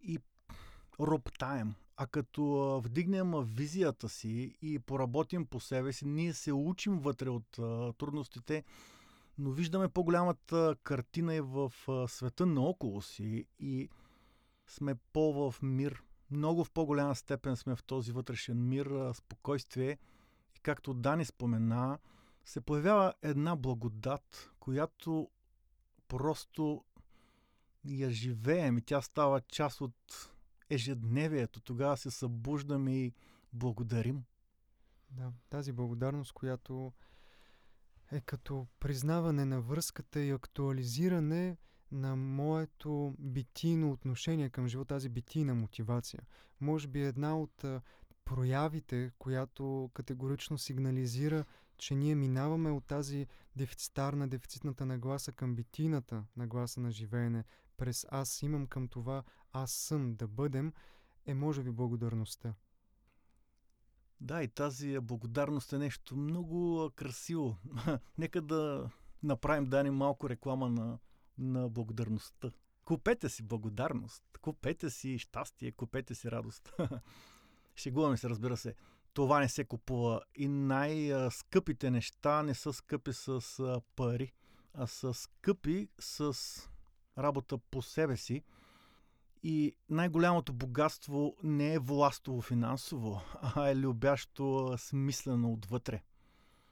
и 0.00 0.18
роптаем. 1.00 1.74
А 1.96 2.06
като 2.06 2.80
вдигнем 2.84 3.32
визията 3.42 4.08
си 4.08 4.56
и 4.62 4.78
поработим 4.78 5.46
по 5.46 5.60
себе 5.60 5.92
си, 5.92 6.06
ние 6.06 6.32
се 6.32 6.52
учим 6.52 6.98
вътре 6.98 7.28
от 7.28 7.58
а, 7.58 7.92
трудностите, 7.92 8.64
но 9.38 9.50
виждаме 9.50 9.88
по-голямата 9.88 10.76
картина 10.82 11.34
и 11.34 11.40
в 11.40 11.72
а, 11.88 12.08
света 12.08 12.46
наоколо 12.46 13.02
си 13.02 13.46
и 13.58 13.88
сме 14.66 14.94
по 15.12 15.50
в 15.50 15.62
мир. 15.62 16.02
Много 16.30 16.64
в 16.64 16.70
по-голяма 16.70 17.14
степен 17.14 17.56
сме 17.56 17.76
в 17.76 17.84
този 17.84 18.12
вътрешен 18.12 18.68
мир, 18.68 18.86
а, 18.86 19.14
спокойствие. 19.14 19.98
И 20.56 20.60
както 20.62 20.94
Дани 20.94 21.24
спомена, 21.24 21.98
се 22.46 22.60
появява 22.60 23.14
една 23.22 23.56
благодат, 23.56 24.50
която 24.60 25.30
просто 26.08 26.84
я 27.84 28.10
живеем 28.10 28.78
и 28.78 28.82
тя 28.82 29.02
става 29.02 29.40
част 29.40 29.80
от 29.80 30.30
ежедневието. 30.70 31.60
Тогава 31.60 31.96
се 31.96 32.10
събуждаме 32.10 32.96
и 32.96 33.12
благодарим. 33.52 34.24
Да, 35.10 35.32
тази 35.50 35.72
благодарност, 35.72 36.32
която 36.32 36.92
е 38.12 38.20
като 38.20 38.66
признаване 38.80 39.44
на 39.44 39.60
връзката 39.60 40.20
и 40.20 40.30
актуализиране 40.30 41.56
на 41.92 42.16
моето 42.16 43.14
битийно 43.18 43.92
отношение 43.92 44.50
към 44.50 44.68
живота, 44.68 44.94
тази 44.94 45.08
битийна 45.08 45.54
мотивация. 45.54 46.20
Може 46.60 46.88
би 46.88 47.02
една 47.02 47.38
от 47.38 47.64
проявите, 48.24 49.10
която 49.18 49.90
категорично 49.94 50.58
сигнализира, 50.58 51.44
че 51.78 51.94
ние 51.94 52.14
минаваме 52.14 52.70
от 52.70 52.86
тази 52.86 53.26
дефицитарна, 53.56 54.28
дефицитната 54.28 54.86
нагласа 54.86 55.32
към 55.32 55.54
битийната 55.54 56.24
нагласа 56.36 56.80
на 56.80 56.90
живеене, 56.90 57.44
през 57.76 58.06
аз 58.10 58.42
имам 58.42 58.66
към 58.66 58.88
това 58.88 59.22
аз 59.52 59.72
съм 59.72 60.14
да 60.14 60.26
бъдем, 60.26 60.72
е 61.26 61.34
може 61.34 61.62
би 61.62 61.70
благодарността. 61.70 62.54
Да, 64.20 64.42
и 64.42 64.48
тази 64.48 64.98
благодарност 64.98 65.72
е 65.72 65.78
нещо 65.78 66.16
много 66.16 66.90
красиво. 66.96 67.56
Нека 68.18 68.42
да 68.42 68.90
направим, 69.22 69.66
Дани, 69.66 69.90
малко 69.90 70.28
реклама 70.30 70.68
на, 70.68 70.98
на 71.38 71.68
благодарността. 71.68 72.50
Купете 72.84 73.28
си 73.28 73.42
благодарност, 73.42 74.24
купете 74.42 74.90
си 74.90 75.18
щастие, 75.18 75.72
купете 75.72 76.14
си 76.14 76.30
радост. 76.30 76.72
Шегуваме 77.76 78.16
се, 78.16 78.28
разбира 78.28 78.56
се 78.56 78.74
това 79.16 79.40
не 79.40 79.48
се 79.48 79.64
купува. 79.64 80.20
И 80.34 80.48
най-скъпите 80.48 81.90
неща 81.90 82.42
не 82.42 82.54
са 82.54 82.72
скъпи 82.72 83.12
с 83.12 83.40
пари, 83.96 84.32
а 84.74 84.86
са 84.86 85.14
скъпи 85.14 85.88
с 85.98 86.36
работа 87.18 87.58
по 87.58 87.82
себе 87.82 88.16
си. 88.16 88.42
И 89.42 89.76
най-голямото 89.90 90.52
богатство 90.52 91.36
не 91.42 91.74
е 91.74 91.78
властово 91.78 92.40
финансово, 92.40 93.20
а 93.42 93.68
е 93.68 93.76
любящо 93.76 94.74
смислено 94.78 95.52
отвътре. 95.52 96.02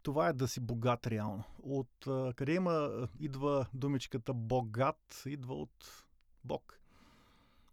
Това 0.02 0.28
е 0.28 0.32
да 0.32 0.48
си 0.48 0.60
богат 0.60 1.06
реално. 1.06 1.44
От 1.62 2.06
къде 2.36 2.54
има, 2.54 3.08
идва 3.20 3.66
думичката 3.74 4.34
богат, 4.34 5.22
идва 5.26 5.54
от 5.54 6.04
Бог. 6.44 6.80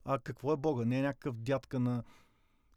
А 0.06 0.20
какво 0.20 0.54
е 0.54 0.58
Бога? 0.58 0.86
Не 0.86 1.00
е 1.00 1.04
някакъв 1.04 1.38
дядка 1.38 1.80
на 1.80 2.04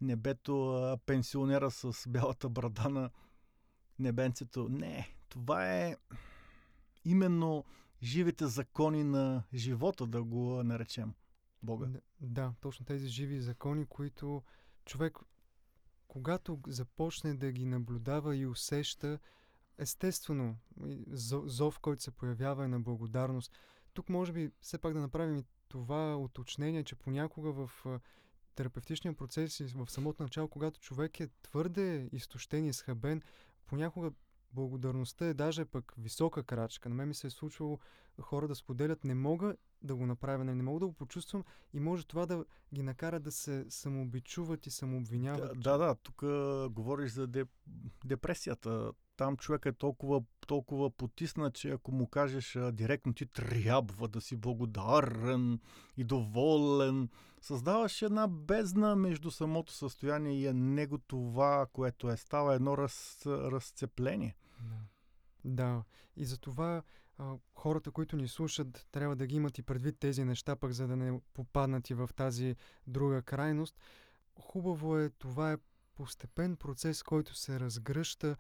небето, 0.05 0.99
пенсионера 1.07 1.71
с 1.71 2.09
бялата 2.09 2.49
брада 2.49 2.89
на 2.89 3.11
небенцето. 3.99 4.69
Не, 4.69 5.15
това 5.29 5.75
е 5.75 5.97
именно 7.05 7.65
живите 8.03 8.47
закони 8.47 9.05
на 9.05 9.43
живота, 9.55 10.07
да 10.07 10.25
го 10.25 10.63
наречем 10.63 11.15
Бога. 11.63 11.87
Да, 11.87 12.01
да, 12.21 12.55
точно 12.61 12.87
тези 12.87 13.09
живи 13.09 13.41
закони, 13.41 13.87
които 13.87 14.43
човек, 14.85 15.19
когато 16.09 16.59
започне 16.67 17.35
да 17.35 17.53
ги 17.53 17.67
наблюдава 17.67 18.37
и 18.37 18.47
усеща, 18.47 19.19
естествено, 19.79 20.57
зов, 21.45 21.79
който 21.79 22.03
се 22.03 22.11
появява 22.11 22.65
е 22.65 22.69
на 22.69 22.81
благодарност. 22.81 23.53
Тук 23.95 24.09
може 24.09 24.33
би 24.33 24.51
все 24.61 24.79
пак 24.79 24.95
да 24.95 25.01
направим 25.01 25.37
и 25.37 25.45
това 25.69 26.17
уточнение, 26.17 26.85
че 26.85 26.97
понякога 26.97 27.53
в 27.53 27.71
терапевтичния 28.55 29.15
процес 29.15 29.61
и 29.61 29.65
в 29.65 29.91
самото 29.91 30.23
начало, 30.23 30.49
когато 30.49 30.81
човек 30.81 31.21
е 31.21 31.29
твърде 31.43 32.09
изтощен 32.13 32.67
и 32.67 32.73
схабен, 32.73 33.23
понякога 33.67 34.11
благодарността 34.53 35.27
е 35.27 35.35
даже 35.35 35.65
пък 35.65 35.95
висока 35.99 36.43
крачка. 36.43 36.89
На 36.89 36.95
мен 36.95 37.09
ми 37.09 37.15
се 37.15 37.27
е 37.27 37.31
случвало 37.31 37.79
хора 38.21 38.49
да 38.49 38.55
споделят, 38.55 39.05
не 39.05 39.15
мога 39.15 39.57
да 39.83 39.95
го 39.95 40.07
направя, 40.07 40.45
не 40.45 40.63
мога 40.63 40.81
да 40.81 40.87
го 40.87 40.93
почувствам 40.93 41.45
и 41.73 41.81
може 41.81 42.07
това 42.07 42.27
да 42.27 42.45
ги 42.75 42.83
накара 42.83 43.21
да 43.21 43.33
се 43.33 43.67
самообичуват 43.69 44.67
и 44.67 44.71
самообвиняват. 44.71 45.61
Да, 45.61 45.79
да, 45.79 45.95
тук 45.95 46.21
говориш 46.73 47.13
за 47.13 47.27
деп... 47.27 47.49
депресията 48.05 48.93
там 49.17 49.37
човек 49.37 49.67
е 49.67 49.73
толкова, 49.73 50.23
толкова 50.47 50.91
потиснат, 50.91 51.55
че 51.55 51.71
ако 51.71 51.93
му 51.93 52.07
кажеш 52.07 52.59
директно 52.73 53.15
ти 53.15 53.27
трябва 53.27 54.09
да 54.09 54.21
си 54.21 54.37
благодарен 54.37 55.61
и 55.97 56.05
доволен, 56.05 57.09
създаваш 57.41 58.03
една 58.03 58.29
бездна 58.29 58.97
между 58.97 59.31
самото 59.31 59.73
състояние 59.73 60.41
и 60.41 60.53
него 60.53 60.99
това, 60.99 61.67
което 61.73 62.11
е. 62.11 62.17
Става 62.17 62.55
едно 62.55 62.79
раз, 62.79 63.27
разцепление. 63.27 64.37
Да. 64.61 64.75
да. 65.45 65.85
И 66.17 66.25
за 66.25 66.39
това 66.39 66.83
хората, 67.55 67.91
които 67.91 68.17
ни 68.17 68.29
слушат, 68.29 68.87
трябва 68.93 69.17
да 69.17 69.27
ги 69.27 69.37
имат 69.37 69.59
и 69.59 69.63
предвид 69.63 69.99
тези 69.99 70.25
неща, 70.25 70.57
пък 70.57 70.73
за 70.73 70.87
да 70.87 70.97
не 70.97 71.21
попаднат 71.35 71.91
и 71.91 71.95
в 71.95 72.11
тази 72.17 72.57
друга 72.87 73.23
крайност. 73.23 73.79
Хубаво 74.41 74.99
е, 74.99 75.11
това 75.11 75.53
е 75.53 75.59
постепен 75.95 76.57
процес, 76.57 77.03
който 77.03 77.35
се 77.35 77.61
разгръща 77.61 78.37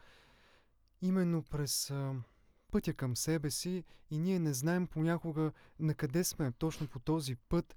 именно 1.02 1.42
през 1.42 1.90
а, 1.90 2.14
пътя 2.72 2.94
към 2.94 3.16
себе 3.16 3.50
си 3.50 3.84
и 4.10 4.18
ние 4.18 4.38
не 4.38 4.54
знаем 4.54 4.86
понякога 4.86 5.52
на 5.80 5.94
къде 5.94 6.24
сме 6.24 6.52
точно 6.52 6.88
по 6.88 6.98
този 6.98 7.36
път, 7.36 7.76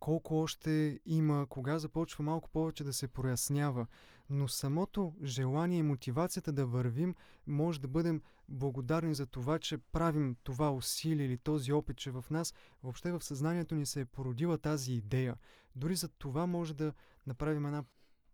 колко 0.00 0.40
още 0.40 1.00
има, 1.06 1.46
кога 1.48 1.78
започва 1.78 2.24
малко 2.24 2.50
повече 2.50 2.84
да 2.84 2.92
се 2.92 3.08
прояснява. 3.08 3.86
Но 4.30 4.48
самото 4.48 5.14
желание 5.22 5.78
и 5.78 5.82
мотивацията 5.82 6.52
да 6.52 6.66
вървим, 6.66 7.14
може 7.46 7.80
да 7.80 7.88
бъдем 7.88 8.22
благодарни 8.48 9.14
за 9.14 9.26
това, 9.26 9.58
че 9.58 9.78
правим 9.78 10.36
това 10.42 10.70
усилие 10.70 11.26
или 11.26 11.38
този 11.38 11.72
опит, 11.72 11.96
че 11.96 12.10
в 12.10 12.24
нас, 12.30 12.54
въобще 12.82 13.12
в 13.12 13.24
съзнанието 13.24 13.74
ни 13.74 13.86
се 13.86 14.00
е 14.00 14.04
породила 14.04 14.58
тази 14.58 14.92
идея. 14.92 15.36
Дори 15.76 15.96
за 15.96 16.08
това 16.08 16.46
може 16.46 16.74
да 16.74 16.92
направим 17.26 17.66
една 17.66 17.84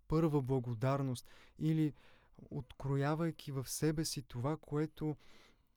първа 0.09 0.43
благодарност 0.43 1.31
или 1.59 1.93
откроявайки 2.51 3.53
в 3.53 3.69
себе 3.69 4.05
си 4.05 4.23
това, 4.23 4.57
което 4.57 5.17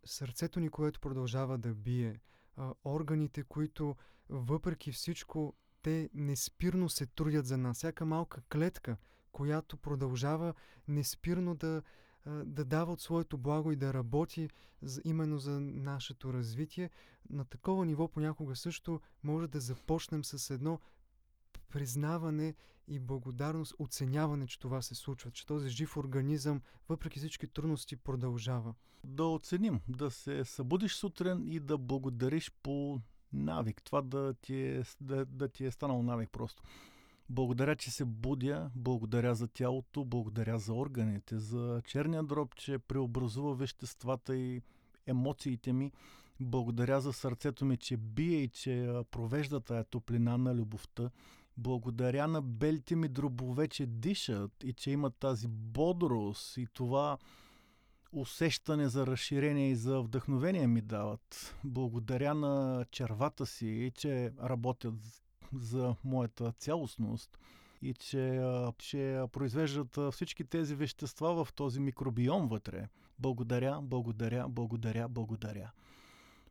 сърцето 0.05 0.59
ни, 0.59 0.69
което 0.69 0.99
продължава 0.99 1.57
да 1.57 1.73
бие, 1.73 2.19
а, 2.55 2.73
органите, 2.85 3.43
които 3.43 3.95
въпреки 4.29 4.91
всичко 4.91 5.53
те 5.81 6.09
неспирно 6.13 6.89
се 6.89 7.05
трудят 7.05 7.45
за 7.45 7.57
нас. 7.57 7.77
Всяка 7.77 8.05
малка 8.05 8.41
клетка, 8.41 8.97
която 9.31 9.77
продължава 9.77 10.53
неспирно 10.87 11.55
да, 11.55 11.81
да 12.25 12.65
дава 12.65 12.93
от 12.93 13.01
своето 13.01 13.37
благо 13.37 13.71
и 13.71 13.75
да 13.75 13.93
работи 13.93 14.49
именно 15.03 15.37
за 15.37 15.59
нашето 15.59 16.33
развитие. 16.33 16.89
На 17.29 17.45
такова 17.45 17.85
ниво 17.85 18.07
понякога 18.07 18.55
също 18.55 19.01
може 19.23 19.47
да 19.47 19.59
започнем 19.59 20.23
с 20.23 20.49
едно 20.49 20.79
признаване 21.69 22.55
и 22.87 22.99
благодарност, 22.99 23.75
оценяване, 23.79 24.47
че 24.47 24.59
това 24.59 24.81
се 24.81 24.95
случва, 24.95 25.31
че 25.31 25.45
този 25.45 25.69
жив 25.69 25.97
организъм, 25.97 26.61
въпреки 26.89 27.19
всички 27.19 27.47
трудности, 27.47 27.95
продължава. 27.95 28.73
Да 29.03 29.23
оценим, 29.23 29.79
да 29.87 30.11
се 30.11 30.45
събудиш 30.45 30.93
сутрин 30.95 31.43
и 31.47 31.59
да 31.59 31.77
благодариш 31.77 32.51
по 32.63 32.99
навик. 33.33 33.81
Това 33.83 34.01
да 34.01 34.33
ти 34.33 34.55
е, 34.55 34.83
да, 35.01 35.25
да 35.25 35.47
ти 35.47 35.65
е 35.65 35.71
станало 35.71 36.03
навик 36.03 36.29
просто. 36.31 36.63
Благодаря, 37.29 37.75
че 37.75 37.91
се 37.91 38.05
будя, 38.05 38.71
благодаря 38.75 39.35
за 39.35 39.47
тялото, 39.47 40.05
благодаря 40.05 40.59
за 40.59 40.73
органите, 40.73 41.37
за 41.39 41.81
черния 41.85 42.23
дроб, 42.23 42.55
че 42.55 42.79
преобразува 42.79 43.53
веществата 43.53 44.35
и 44.37 44.61
емоциите 45.07 45.73
ми. 45.73 45.91
Благодаря 46.39 47.01
за 47.01 47.13
сърцето 47.13 47.65
ми, 47.65 47.77
че 47.77 47.97
бие 47.97 48.37
и 48.37 48.47
че 48.47 49.01
провежда 49.11 49.59
тая 49.59 49.83
топлина 49.83 50.37
на 50.37 50.55
любовта. 50.55 51.09
Благодаря 51.59 52.27
на 52.27 52.41
белите 52.41 52.95
ми 52.95 53.07
дробове, 53.07 53.67
че 53.67 53.85
дишат 53.85 54.63
и 54.63 54.73
че 54.73 54.91
имат 54.91 55.15
тази 55.15 55.47
бодрост 55.47 56.57
и 56.57 56.67
това 56.67 57.17
усещане 58.11 58.89
за 58.89 59.07
разширение 59.07 59.69
и 59.69 59.75
за 59.75 60.01
вдъхновение 60.01 60.67
ми 60.67 60.81
дават. 60.81 61.55
Благодаря 61.63 62.33
на 62.33 62.85
червата 62.91 63.45
си, 63.45 63.91
че 63.95 64.31
работят 64.43 64.93
за 65.53 65.95
моята 66.03 66.51
цялостност 66.51 67.39
и 67.81 67.93
че, 67.93 68.41
че 68.77 69.23
произвеждат 69.31 70.13
всички 70.13 70.43
тези 70.43 70.75
вещества 70.75 71.45
в 71.45 71.53
този 71.53 71.79
микробиом 71.79 72.47
вътре. 72.47 72.87
Благодаря, 73.19 73.79
благодаря, 73.81 74.49
благодаря, 74.49 75.09
благодаря. 75.09 75.71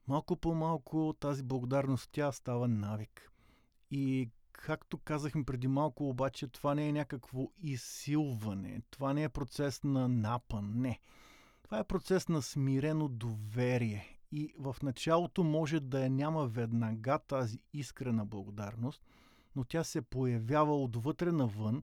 Малко 0.08 0.36
по 0.36 0.54
малко 0.54 1.14
тази 1.20 1.42
благодарност 1.42 2.08
тя 2.12 2.32
става 2.32 2.68
навик. 2.68 3.30
И 3.90 4.30
както 4.62 4.98
казахме 4.98 5.44
преди 5.44 5.68
малко, 5.68 6.08
обаче 6.08 6.48
това 6.48 6.74
не 6.74 6.88
е 6.88 6.92
някакво 6.92 7.48
изсилване. 7.62 8.82
Това 8.90 9.14
не 9.14 9.22
е 9.22 9.28
процес 9.28 9.84
на 9.84 10.08
напън. 10.08 10.72
Не. 10.74 11.00
Това 11.62 11.78
е 11.78 11.84
процес 11.84 12.28
на 12.28 12.42
смирено 12.42 13.08
доверие. 13.08 14.18
И 14.32 14.54
в 14.58 14.76
началото 14.82 15.44
може 15.44 15.80
да 15.80 16.02
я 16.02 16.10
няма 16.10 16.46
веднага 16.46 17.18
тази 17.18 17.58
искрена 17.72 18.26
благодарност, 18.26 19.02
но 19.56 19.64
тя 19.64 19.84
се 19.84 20.02
появява 20.02 20.82
отвътре 20.82 21.32
навън 21.32 21.82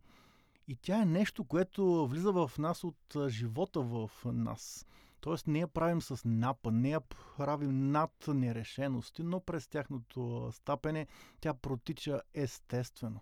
и 0.68 0.76
тя 0.76 1.02
е 1.02 1.06
нещо, 1.06 1.44
което 1.44 2.08
влиза 2.08 2.32
в 2.32 2.52
нас 2.58 2.84
от 2.84 3.16
живота 3.28 3.82
в 3.82 4.12
нас. 4.26 4.88
Тоест 5.26 5.48
не 5.48 5.60
я 5.60 5.68
правим 5.68 6.02
с 6.02 6.22
напа, 6.26 6.72
не 6.72 6.90
я 6.90 7.00
правим 7.38 7.92
над 7.92 8.28
нерешености, 8.28 9.24
но 9.24 9.40
през 9.40 9.68
тяхното 9.68 10.50
стапене 10.54 11.08
тя 11.40 11.54
протича 11.54 12.22
естествено. 12.34 13.20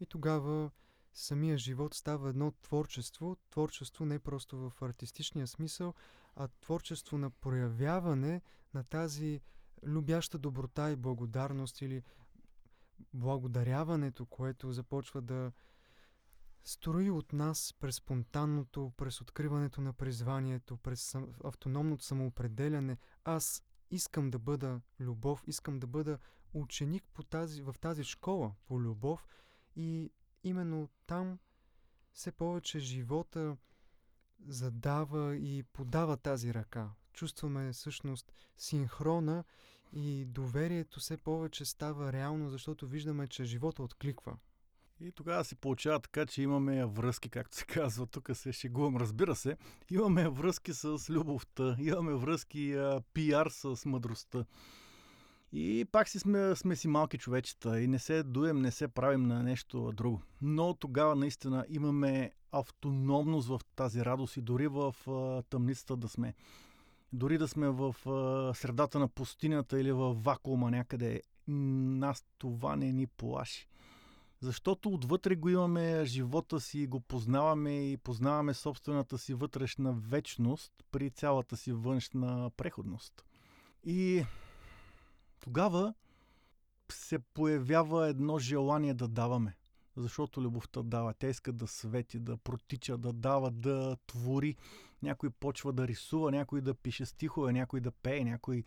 И 0.00 0.06
тогава 0.06 0.70
самия 1.14 1.58
живот 1.58 1.94
става 1.94 2.28
едно 2.28 2.50
творчество. 2.62 3.36
Творчество 3.50 4.04
не 4.04 4.18
просто 4.18 4.56
в 4.70 4.82
артистичния 4.82 5.46
смисъл, 5.46 5.94
а 6.36 6.48
творчество 6.60 7.18
на 7.18 7.30
проявяване 7.30 8.40
на 8.74 8.84
тази 8.84 9.40
любяща 9.82 10.38
доброта 10.38 10.90
и 10.90 10.96
благодарност 10.96 11.82
или 11.82 12.02
благодаряването, 13.14 14.26
което 14.26 14.72
започва 14.72 15.22
да 15.22 15.52
строи 16.64 17.10
от 17.10 17.32
нас 17.32 17.74
през 17.80 17.96
спонтанното, 17.96 18.92
през 18.96 19.20
откриването 19.20 19.80
на 19.80 19.92
призванието, 19.92 20.76
през 20.76 21.16
автономното 21.44 22.04
самоопределяне. 22.04 22.96
Аз 23.24 23.62
искам 23.90 24.30
да 24.30 24.38
бъда 24.38 24.80
любов, 25.00 25.44
искам 25.46 25.78
да 25.78 25.86
бъда 25.86 26.18
ученик 26.54 27.04
по 27.14 27.22
тази, 27.22 27.62
в 27.62 27.74
тази 27.80 28.04
школа 28.04 28.54
по 28.66 28.80
любов 28.80 29.26
и 29.76 30.12
именно 30.44 30.88
там 31.06 31.38
все 32.12 32.32
повече 32.32 32.78
живота 32.78 33.56
задава 34.46 35.36
и 35.36 35.62
подава 35.62 36.16
тази 36.16 36.54
ръка. 36.54 36.90
Чувстваме 37.12 37.72
всъщност 37.72 38.32
синхрона 38.56 39.44
и 39.92 40.24
доверието 40.24 41.00
все 41.00 41.16
повече 41.16 41.64
става 41.64 42.12
реално, 42.12 42.50
защото 42.50 42.86
виждаме, 42.86 43.28
че 43.28 43.44
живота 43.44 43.82
откликва. 43.82 44.36
И 45.04 45.12
тогава 45.12 45.44
се 45.44 45.54
получава 45.54 46.00
така, 46.00 46.26
че 46.26 46.42
имаме 46.42 46.86
връзки, 46.86 47.28
както 47.28 47.56
се 47.56 47.64
казва. 47.64 48.06
Тук 48.06 48.30
се 48.32 48.52
шегувам, 48.52 48.96
разбира 48.96 49.34
се. 49.36 49.56
Имаме 49.90 50.28
връзки 50.28 50.72
с 50.74 51.10
любовта, 51.10 51.76
имаме 51.80 52.14
връзки 52.14 52.72
а, 52.72 53.02
пиар 53.14 53.48
с 53.50 53.86
мъдростта. 53.86 54.44
И 55.52 55.86
пак 55.92 56.08
си 56.08 56.18
сме, 56.18 56.56
сме 56.56 56.76
си 56.76 56.88
малки 56.88 57.18
човечета 57.18 57.80
и 57.80 57.86
не 57.86 57.98
се 57.98 58.22
дуем, 58.22 58.60
не 58.60 58.70
се 58.70 58.88
правим 58.88 59.22
на 59.22 59.42
нещо 59.42 59.92
друго. 59.92 60.22
Но 60.42 60.74
тогава 60.74 61.16
наистина 61.16 61.66
имаме 61.68 62.30
автономност 62.52 63.48
в 63.48 63.60
тази 63.76 64.04
радост 64.04 64.36
и 64.36 64.40
дори 64.40 64.68
в 64.68 64.94
а, 65.08 65.42
тъмницата 65.42 65.96
да 65.96 66.08
сме. 66.08 66.34
Дори 67.12 67.38
да 67.38 67.48
сме 67.48 67.68
в 67.68 67.96
а, 68.06 68.54
средата 68.54 68.98
на 68.98 69.08
пустинята 69.08 69.80
или 69.80 69.92
в 69.92 70.14
вакуума 70.14 70.70
някъде, 70.70 71.22
нас 71.48 72.24
това 72.38 72.76
не 72.76 72.92
ни 72.92 73.06
плаши. 73.06 73.68
Защото 74.42 74.88
отвътре 74.88 75.36
го 75.36 75.48
имаме 75.48 76.04
живота 76.04 76.60
си, 76.60 76.86
го 76.86 77.00
познаваме 77.00 77.90
и 77.90 77.96
познаваме 77.96 78.54
собствената 78.54 79.18
си 79.18 79.34
вътрешна 79.34 79.92
вечност 79.92 80.72
при 80.90 81.10
цялата 81.10 81.56
си 81.56 81.72
външна 81.72 82.50
преходност. 82.56 83.24
И 83.84 84.24
тогава 85.40 85.94
се 86.92 87.18
появява 87.18 88.08
едно 88.08 88.38
желание 88.38 88.94
да 88.94 89.08
даваме. 89.08 89.56
Защото 89.96 90.42
любовта 90.42 90.82
дава. 90.82 91.14
Тя 91.14 91.28
иска 91.28 91.52
да 91.52 91.66
свети, 91.66 92.18
да 92.18 92.36
протича, 92.36 92.98
да 92.98 93.12
дава, 93.12 93.50
да 93.50 93.96
твори. 94.06 94.56
Някой 95.02 95.30
почва 95.30 95.72
да 95.72 95.88
рисува, 95.88 96.30
някой 96.30 96.60
да 96.60 96.74
пише 96.74 97.06
стихове, 97.06 97.52
някой 97.52 97.80
да 97.80 97.90
пее, 97.90 98.24
някой 98.24 98.64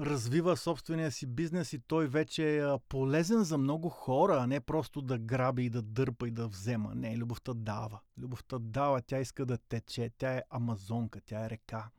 развива 0.00 0.56
собствения 0.56 1.12
си 1.12 1.26
бизнес 1.26 1.72
и 1.72 1.78
той 1.78 2.08
вече 2.08 2.58
е 2.58 2.78
полезен 2.88 3.44
за 3.44 3.58
много 3.58 3.88
хора, 3.88 4.38
а 4.40 4.46
не 4.46 4.60
просто 4.60 5.02
да 5.02 5.18
граби 5.18 5.64
и 5.64 5.70
да 5.70 5.82
дърпа 5.82 6.28
и 6.28 6.30
да 6.30 6.48
взема. 6.48 6.94
Не, 6.94 7.16
любовта 7.16 7.54
дава. 7.54 8.00
Любовта 8.18 8.58
дава, 8.58 9.02
тя 9.02 9.18
иска 9.18 9.46
да 9.46 9.58
тече, 9.58 10.10
тя 10.18 10.34
е 10.34 10.42
амазонка, 10.50 11.20
тя 11.20 11.44
е 11.44 11.50
река. 11.50 11.90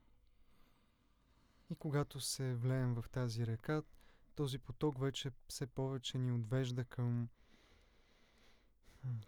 И 1.69 1.75
когато 1.75 2.19
се 2.19 2.55
влеем 2.55 2.93
в 2.93 3.05
тази 3.11 3.47
река, 3.47 3.81
този 4.35 4.59
поток 4.59 4.99
вече 4.99 5.31
все 5.47 5.67
повече 5.67 6.17
ни 6.17 6.31
отвежда 6.31 6.83
към, 6.83 7.29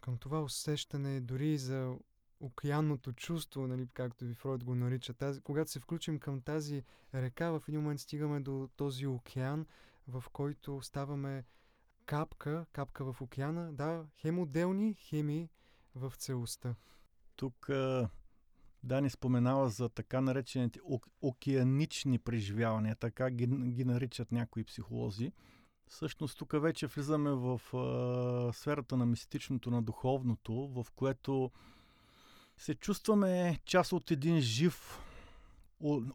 към 0.02 0.18
това 0.18 0.42
усещане 0.42 1.22
дори 1.22 1.58
за 1.58 1.96
океанното 2.40 3.14
чувство, 3.14 3.68
нали, 3.68 3.88
както 3.94 4.26
ви 4.26 4.34
Фройд 4.34 4.64
го 4.64 4.76
нарича. 4.76 5.14
Тази, 5.14 5.42
когато 5.42 5.72
се 5.72 5.80
включим 5.80 6.20
към 6.20 6.42
тази 6.42 6.84
река, 7.14 7.50
в 7.52 7.64
един 7.68 7.82
момент 7.82 8.00
стигаме 8.00 8.40
до 8.40 8.70
този 8.76 9.08
океан, 9.08 9.66
в 10.08 10.24
който 10.34 10.82
ставаме 10.82 11.46
капка, 12.06 12.66
капка 12.72 13.14
в 13.14 13.22
океана, 13.22 13.74
да, 13.74 14.06
хем 14.18 14.40
отделни, 14.40 14.94
хеми 14.94 15.50
в 15.96 16.14
целостта. 16.18 16.76
Тук 17.36 17.70
а, 17.70 18.10
Дани 18.84 19.10
споменава 19.10 19.70
за 19.70 19.90
така 19.90 20.22
наречените 20.22 20.80
океанични 21.22 22.20
преживявания, 22.20 22.96
така 22.96 23.32
ги, 23.32 23.48
ги 23.48 23.86
наричат 23.86 24.32
някои 24.32 24.64
психолози. 24.64 25.32
Всъщност 25.88 26.38
тук 26.38 26.62
вече 26.62 26.88
влизаме 26.88 27.32
в 27.32 27.62
а, 27.74 28.54
сферата 28.54 28.98
на 28.98 29.06
мистичното, 29.06 29.72
на 29.72 29.82
духовното, 29.82 30.54
в 30.54 30.86
което 30.96 31.52
се 32.60 32.76
чувстваме 32.76 33.60
част 33.66 33.94
от 33.94 34.12
един 34.12 34.40
жив 34.40 35.00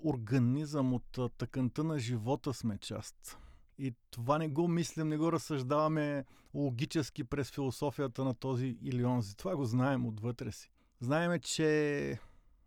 организъм, 0.04 0.94
от 0.94 1.18
тъканта 1.38 1.84
на 1.84 1.98
живота 1.98 2.54
сме 2.54 2.78
част. 2.78 3.38
И 3.78 3.94
това 4.10 4.38
не 4.38 4.48
го 4.48 4.68
мислим, 4.68 5.08
не 5.08 5.16
го 5.16 5.32
разсъждаваме 5.32 6.24
логически 6.54 7.24
през 7.24 7.50
философията 7.50 8.24
на 8.24 8.34
този 8.34 8.78
или 8.82 9.04
онзи. 9.04 9.36
Това 9.36 9.56
го 9.56 9.64
знаем 9.64 10.06
отвътре 10.06 10.52
си. 10.52 10.70
Знаеме, 11.00 11.38
че 11.38 12.18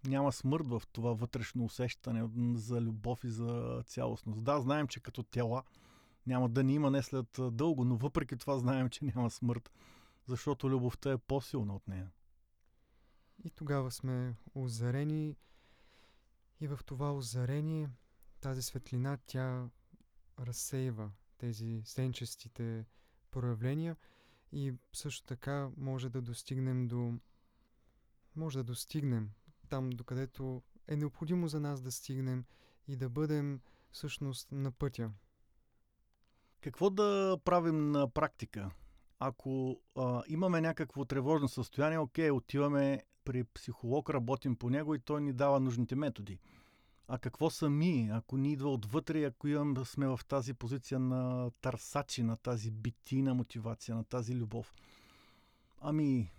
няма 0.08 0.32
смърт 0.32 0.68
в 0.68 0.82
това 0.92 1.14
вътрешно 1.14 1.64
усещане 1.64 2.30
за 2.56 2.82
любов 2.82 3.24
и 3.24 3.30
за 3.30 3.82
цялостност. 3.86 4.44
Да, 4.44 4.62
знаем, 4.62 4.88
че 4.88 5.00
като 5.00 5.24
тела 5.24 5.64
няма 6.28 6.50
да 6.50 6.64
ни 6.64 6.74
има 6.74 6.92
не 6.92 7.04
след 7.04 7.40
дълго, 7.52 7.86
но 7.86 7.96
въпреки 7.96 8.38
това 8.38 8.58
знаем, 8.58 8.90
че 8.90 9.06
няма 9.06 9.30
смърт, 9.30 9.72
защото 10.26 10.70
любовта 10.70 11.12
е 11.12 11.18
по-силна 11.18 11.76
от 11.76 11.88
нея. 11.88 12.12
И 13.44 13.50
тогава 13.50 13.92
сме 13.92 14.36
озарени 14.56 15.36
и 16.60 16.68
в 16.68 16.80
това 16.86 17.14
озарение 17.14 17.90
тази 18.42 18.62
светлина, 18.62 19.18
тя 19.26 19.70
разсейва 20.40 21.12
тези 21.38 21.82
сенчестите 21.86 22.86
проявления 23.32 23.96
и 24.52 24.74
също 24.94 25.26
така 25.26 25.70
може 25.78 26.10
да 26.10 26.22
достигнем 26.22 26.88
до 26.88 27.14
може 28.36 28.58
да 28.58 28.64
достигнем 28.64 29.30
там, 29.70 29.90
докъдето 29.90 30.64
е 30.88 30.96
необходимо 30.96 31.48
за 31.48 31.60
нас 31.60 31.82
да 31.82 31.92
стигнем 31.92 32.46
и 32.88 32.96
да 32.96 33.10
бъдем 33.10 33.62
всъщност 33.92 34.52
на 34.52 34.72
пътя. 34.72 35.12
Какво 36.62 36.90
да 36.90 37.38
правим 37.46 37.92
на 37.92 38.10
практика? 38.10 38.72
Ако 39.20 39.82
а, 39.96 40.24
имаме 40.28 40.62
някакво 40.62 41.06
тревожно 41.06 41.48
състояние, 41.48 41.98
окей, 41.98 42.32
отиваме 42.32 43.04
при 43.28 43.44
психолог, 43.44 44.10
работим 44.10 44.56
по 44.56 44.70
него 44.70 44.96
и 44.96 45.00
той 45.00 45.22
ни 45.22 45.34
дава 45.34 45.60
нужните 45.60 45.96
методи. 45.96 46.40
А 47.08 47.18
какво 47.18 47.50
са 47.50 47.70
ми, 47.70 48.10
ако 48.14 48.38
ни 48.38 48.52
идва 48.52 48.70
отвътре, 48.70 49.24
ако 49.24 49.48
имам, 49.48 49.86
сме 49.86 50.08
в 50.08 50.20
тази 50.28 50.54
позиция 50.54 51.00
на 51.00 51.52
търсачи, 51.62 52.24
на 52.24 52.38
тази 52.38 52.72
битина 52.72 53.34
мотивация, 53.34 53.96
на 53.96 54.04
тази 54.04 54.36
любов? 54.36 54.74
Ами, 55.82 56.32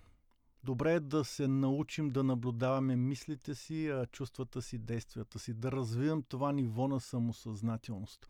добре 0.65 0.95
е 0.95 1.01
да 1.01 1.25
се 1.25 1.49
научим 1.49 2.09
да 2.09 2.25
наблюдаваме 2.25 2.97
мислите 2.97 3.55
си, 3.55 3.93
чувствата 4.13 4.63
си, 4.63 4.79
действията 4.79 5.39
си, 5.39 5.55
да 5.55 5.73
развием 5.73 6.23
това 6.23 6.53
ниво 6.53 6.89
на 6.89 7.01
самосъзнателност. 7.01 8.29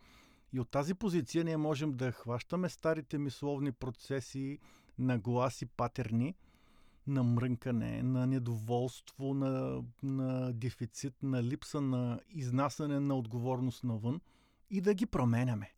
И 0.53 0.61
от 0.61 0.71
тази 0.71 0.95
позиция 0.95 1.45
ние 1.45 1.57
можем 1.57 1.93
да 1.93 2.13
хващаме 2.13 2.69
старите 2.69 3.19
мисловни 3.19 3.73
процеси, 3.73 4.59
нагласи, 4.99 5.67
патерни– 5.67 6.35
на 7.09 7.23
мрънкане, 7.23 8.03
на 8.03 8.27
недоволство, 8.27 9.35
на, 9.35 9.83
на 10.03 10.53
дефицит, 10.53 11.15
на 11.23 11.43
липса 11.43 11.81
на 11.81 12.21
изнасяне 12.31 13.01
на 13.01 13.15
отговорност 13.15 13.85
навън 13.85 14.21
и 14.71 14.81
да 14.81 14.95
ги 14.95 15.07
променяме. 15.07 15.73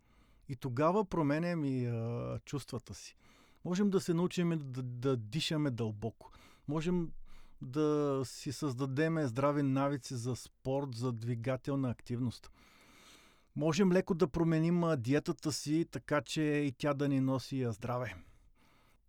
И 0.48 0.56
тогава 0.56 1.04
променям 1.04 1.64
и 1.64 1.86
а, 1.86 2.38
чувствата 2.44 2.94
си. 2.94 3.16
Можем 3.64 3.90
да 3.90 4.00
се 4.00 4.14
научим 4.14 4.58
да, 4.62 4.82
да 4.82 5.16
дишаме 5.16 5.70
дълбоко. 5.70 6.30
Можем 6.68 7.10
да 7.62 8.20
си 8.24 8.52
създадем 8.52 9.26
здрави 9.26 9.62
навици 9.62 10.14
за 10.14 10.36
спорт, 10.36 10.94
за 10.94 11.12
двигателна 11.12 11.90
активност. 11.90 12.50
Можем 13.56 13.92
леко 13.92 14.14
да 14.14 14.28
променим 14.28 14.84
диетата 14.98 15.52
си, 15.52 15.86
така 15.90 16.20
че 16.20 16.42
и 16.42 16.72
тя 16.72 16.94
да 16.94 17.08
ни 17.08 17.20
носи 17.20 17.66
здраве 17.70 18.14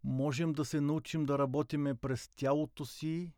можем 0.03 0.53
да 0.53 0.65
се 0.65 0.81
научим 0.81 1.25
да 1.25 1.39
работиме 1.39 1.95
през 1.95 2.27
тялото 2.27 2.85
си, 2.85 3.33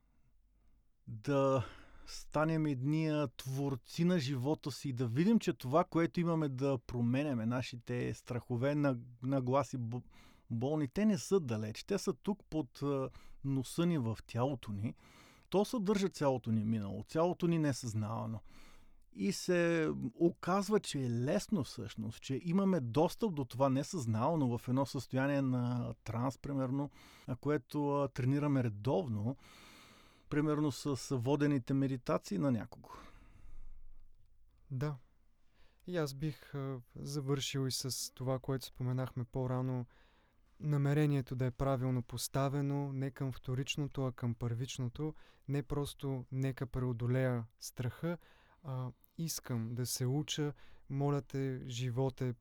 да 1.08 1.66
станем 2.08 2.66
едни 2.66 3.26
творци 3.38 4.04
на 4.04 4.20
живота 4.20 4.72
си, 4.72 4.94
да 4.94 5.08
видим, 5.08 5.40
че 5.40 5.54
това, 5.54 5.84
което 5.84 6.20
имаме 6.20 6.50
да 6.50 6.78
променяме, 6.78 7.46
нашите 7.46 8.14
страхове, 8.14 8.76
на, 8.76 8.98
нагласи, 9.24 9.78
болни, 10.50 10.88
те 10.88 11.06
не 11.06 11.18
са 11.18 11.40
далеч. 11.40 11.84
Те 11.84 11.98
са 11.98 12.14
тук 12.14 12.40
под 12.50 12.80
носа 13.46 13.86
ни 13.86 13.98
в 13.98 14.18
тялото 14.28 14.72
ни. 14.72 14.94
То 15.50 15.66
съдържа 15.66 16.10
цялото 16.10 16.52
ни 16.52 16.66
минало, 16.66 17.04
цялото 17.08 17.48
ни 17.48 17.60
несъзнавано. 17.60 18.40
И 19.16 19.32
се 19.32 19.90
оказва, 20.16 20.80
че 20.80 21.00
е 21.00 21.10
лесно 21.10 21.64
всъщност, 21.64 22.22
че 22.22 22.42
имаме 22.44 22.80
достъп 22.80 23.34
до 23.34 23.46
това 23.46 23.70
несъзнално 23.70 24.58
в 24.58 24.68
едно 24.68 24.86
състояние 24.86 25.42
на 25.42 25.94
транс, 26.04 26.38
примерно, 26.38 26.92
което 27.40 28.10
тренираме 28.14 28.64
редовно, 28.64 29.38
примерно 30.30 30.72
с 30.72 31.18
водените 31.18 31.74
медитации 31.74 32.38
на 32.38 32.52
някого. 32.52 32.90
Да. 34.72 34.96
И 35.88 35.98
аз 35.98 36.14
бих 36.14 36.54
завършил 36.96 37.68
и 37.68 37.72
с 37.72 38.14
това, 38.14 38.40
което 38.40 38.66
споменахме 38.66 39.24
по-рано. 39.24 39.86
Намерението 40.60 41.36
да 41.36 41.46
е 41.46 41.52
правилно 41.52 42.02
поставено, 42.02 42.94
не 42.94 43.12
към 43.12 43.32
вторичното, 43.32 44.06
а 44.06 44.12
към 44.12 44.36
първичното. 44.36 45.14
Не 45.48 45.64
просто 45.64 46.26
нека 46.32 46.66
преодолея 46.66 47.46
страха, 47.60 48.18
а 48.64 48.92
искам 49.18 49.76
да 49.76 49.86
се 49.86 50.06
уча, 50.06 50.54
моля 50.90 51.22
те, 51.22 51.62
животе, 51.68 52.36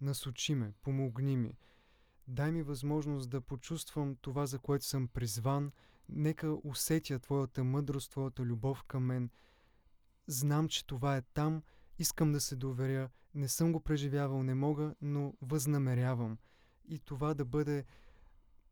насочи 0.00 0.54
ме, 0.54 0.72
помогни 0.82 1.36
ми. 1.36 1.56
Дай 2.28 2.52
ми 2.52 2.62
възможност 2.62 3.30
да 3.30 3.40
почувствам 3.40 4.16
това, 4.20 4.46
за 4.46 4.58
което 4.58 4.84
съм 4.84 5.08
призван. 5.08 5.72
Нека 6.08 6.56
усетя 6.64 7.18
Твоята 7.18 7.64
мъдрост, 7.64 8.10
Твоята 8.10 8.42
любов 8.42 8.84
към 8.84 9.04
мен. 9.04 9.30
Знам, 10.26 10.68
че 10.68 10.86
това 10.86 11.16
е 11.16 11.22
там. 11.22 11.62
Искам 11.98 12.32
да 12.32 12.40
се 12.40 12.56
доверя. 12.56 13.10
Не 13.34 13.48
съм 13.48 13.72
го 13.72 13.80
преживявал, 13.80 14.42
не 14.42 14.54
мога, 14.54 14.94
но 15.00 15.34
възнамерявам. 15.42 16.38
И 16.88 16.98
това 16.98 17.34
да 17.34 17.44
бъде 17.44 17.84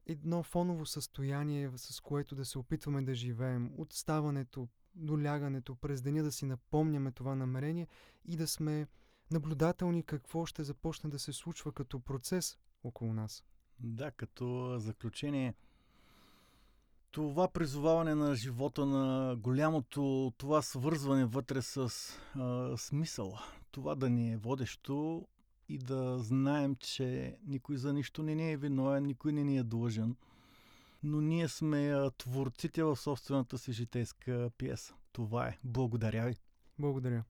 едно 0.06 0.42
фоново 0.42 0.86
състояние, 0.86 1.70
с 1.76 2.00
което 2.00 2.34
да 2.34 2.44
се 2.44 2.58
опитваме 2.58 3.02
да 3.02 3.14
живеем. 3.14 3.72
От 3.76 3.92
ставането, 3.92 4.68
до 4.94 5.22
лягането, 5.22 5.74
през 5.74 6.02
деня 6.02 6.22
да 6.22 6.32
си 6.32 6.46
напомняме 6.46 7.12
това 7.12 7.34
намерение 7.34 7.86
и 8.24 8.36
да 8.36 8.48
сме 8.48 8.86
наблюдателни 9.30 10.02
какво 10.02 10.46
ще 10.46 10.64
започне 10.64 11.10
да 11.10 11.18
се 11.18 11.32
случва 11.32 11.72
като 11.72 12.00
процес 12.00 12.58
около 12.84 13.12
нас. 13.12 13.44
Да, 13.80 14.10
като 14.10 14.78
заключение, 14.78 15.54
това 17.10 17.48
призоваване 17.48 18.14
на 18.14 18.34
живота 18.34 18.86
на 18.86 19.36
голямото, 19.36 20.32
това 20.38 20.62
свързване 20.62 21.24
вътре 21.24 21.62
с 21.62 21.92
а, 22.34 22.76
смисъл, 22.76 23.38
това 23.70 23.94
да 23.94 24.10
ни 24.10 24.32
е 24.32 24.36
водещо 24.36 25.26
и 25.68 25.78
да 25.78 26.18
знаем, 26.18 26.76
че 26.76 27.36
никой 27.46 27.76
за 27.76 27.92
нищо 27.92 28.22
не 28.22 28.34
ни 28.34 28.52
е 28.52 28.56
виновен, 28.56 29.04
никой 29.04 29.32
не 29.32 29.44
ни 29.44 29.58
е 29.58 29.62
длъжен– 29.62 30.16
но 31.02 31.20
ние 31.20 31.48
сме 31.48 32.10
творците 32.18 32.82
в 32.82 32.96
собствената 32.96 33.58
си 33.58 33.72
житейска 33.72 34.50
пиеса. 34.58 34.94
Това 35.12 35.46
е. 35.48 35.58
Благодаря 35.64 36.26
ви. 36.26 36.36
Благодаря. 36.78 37.24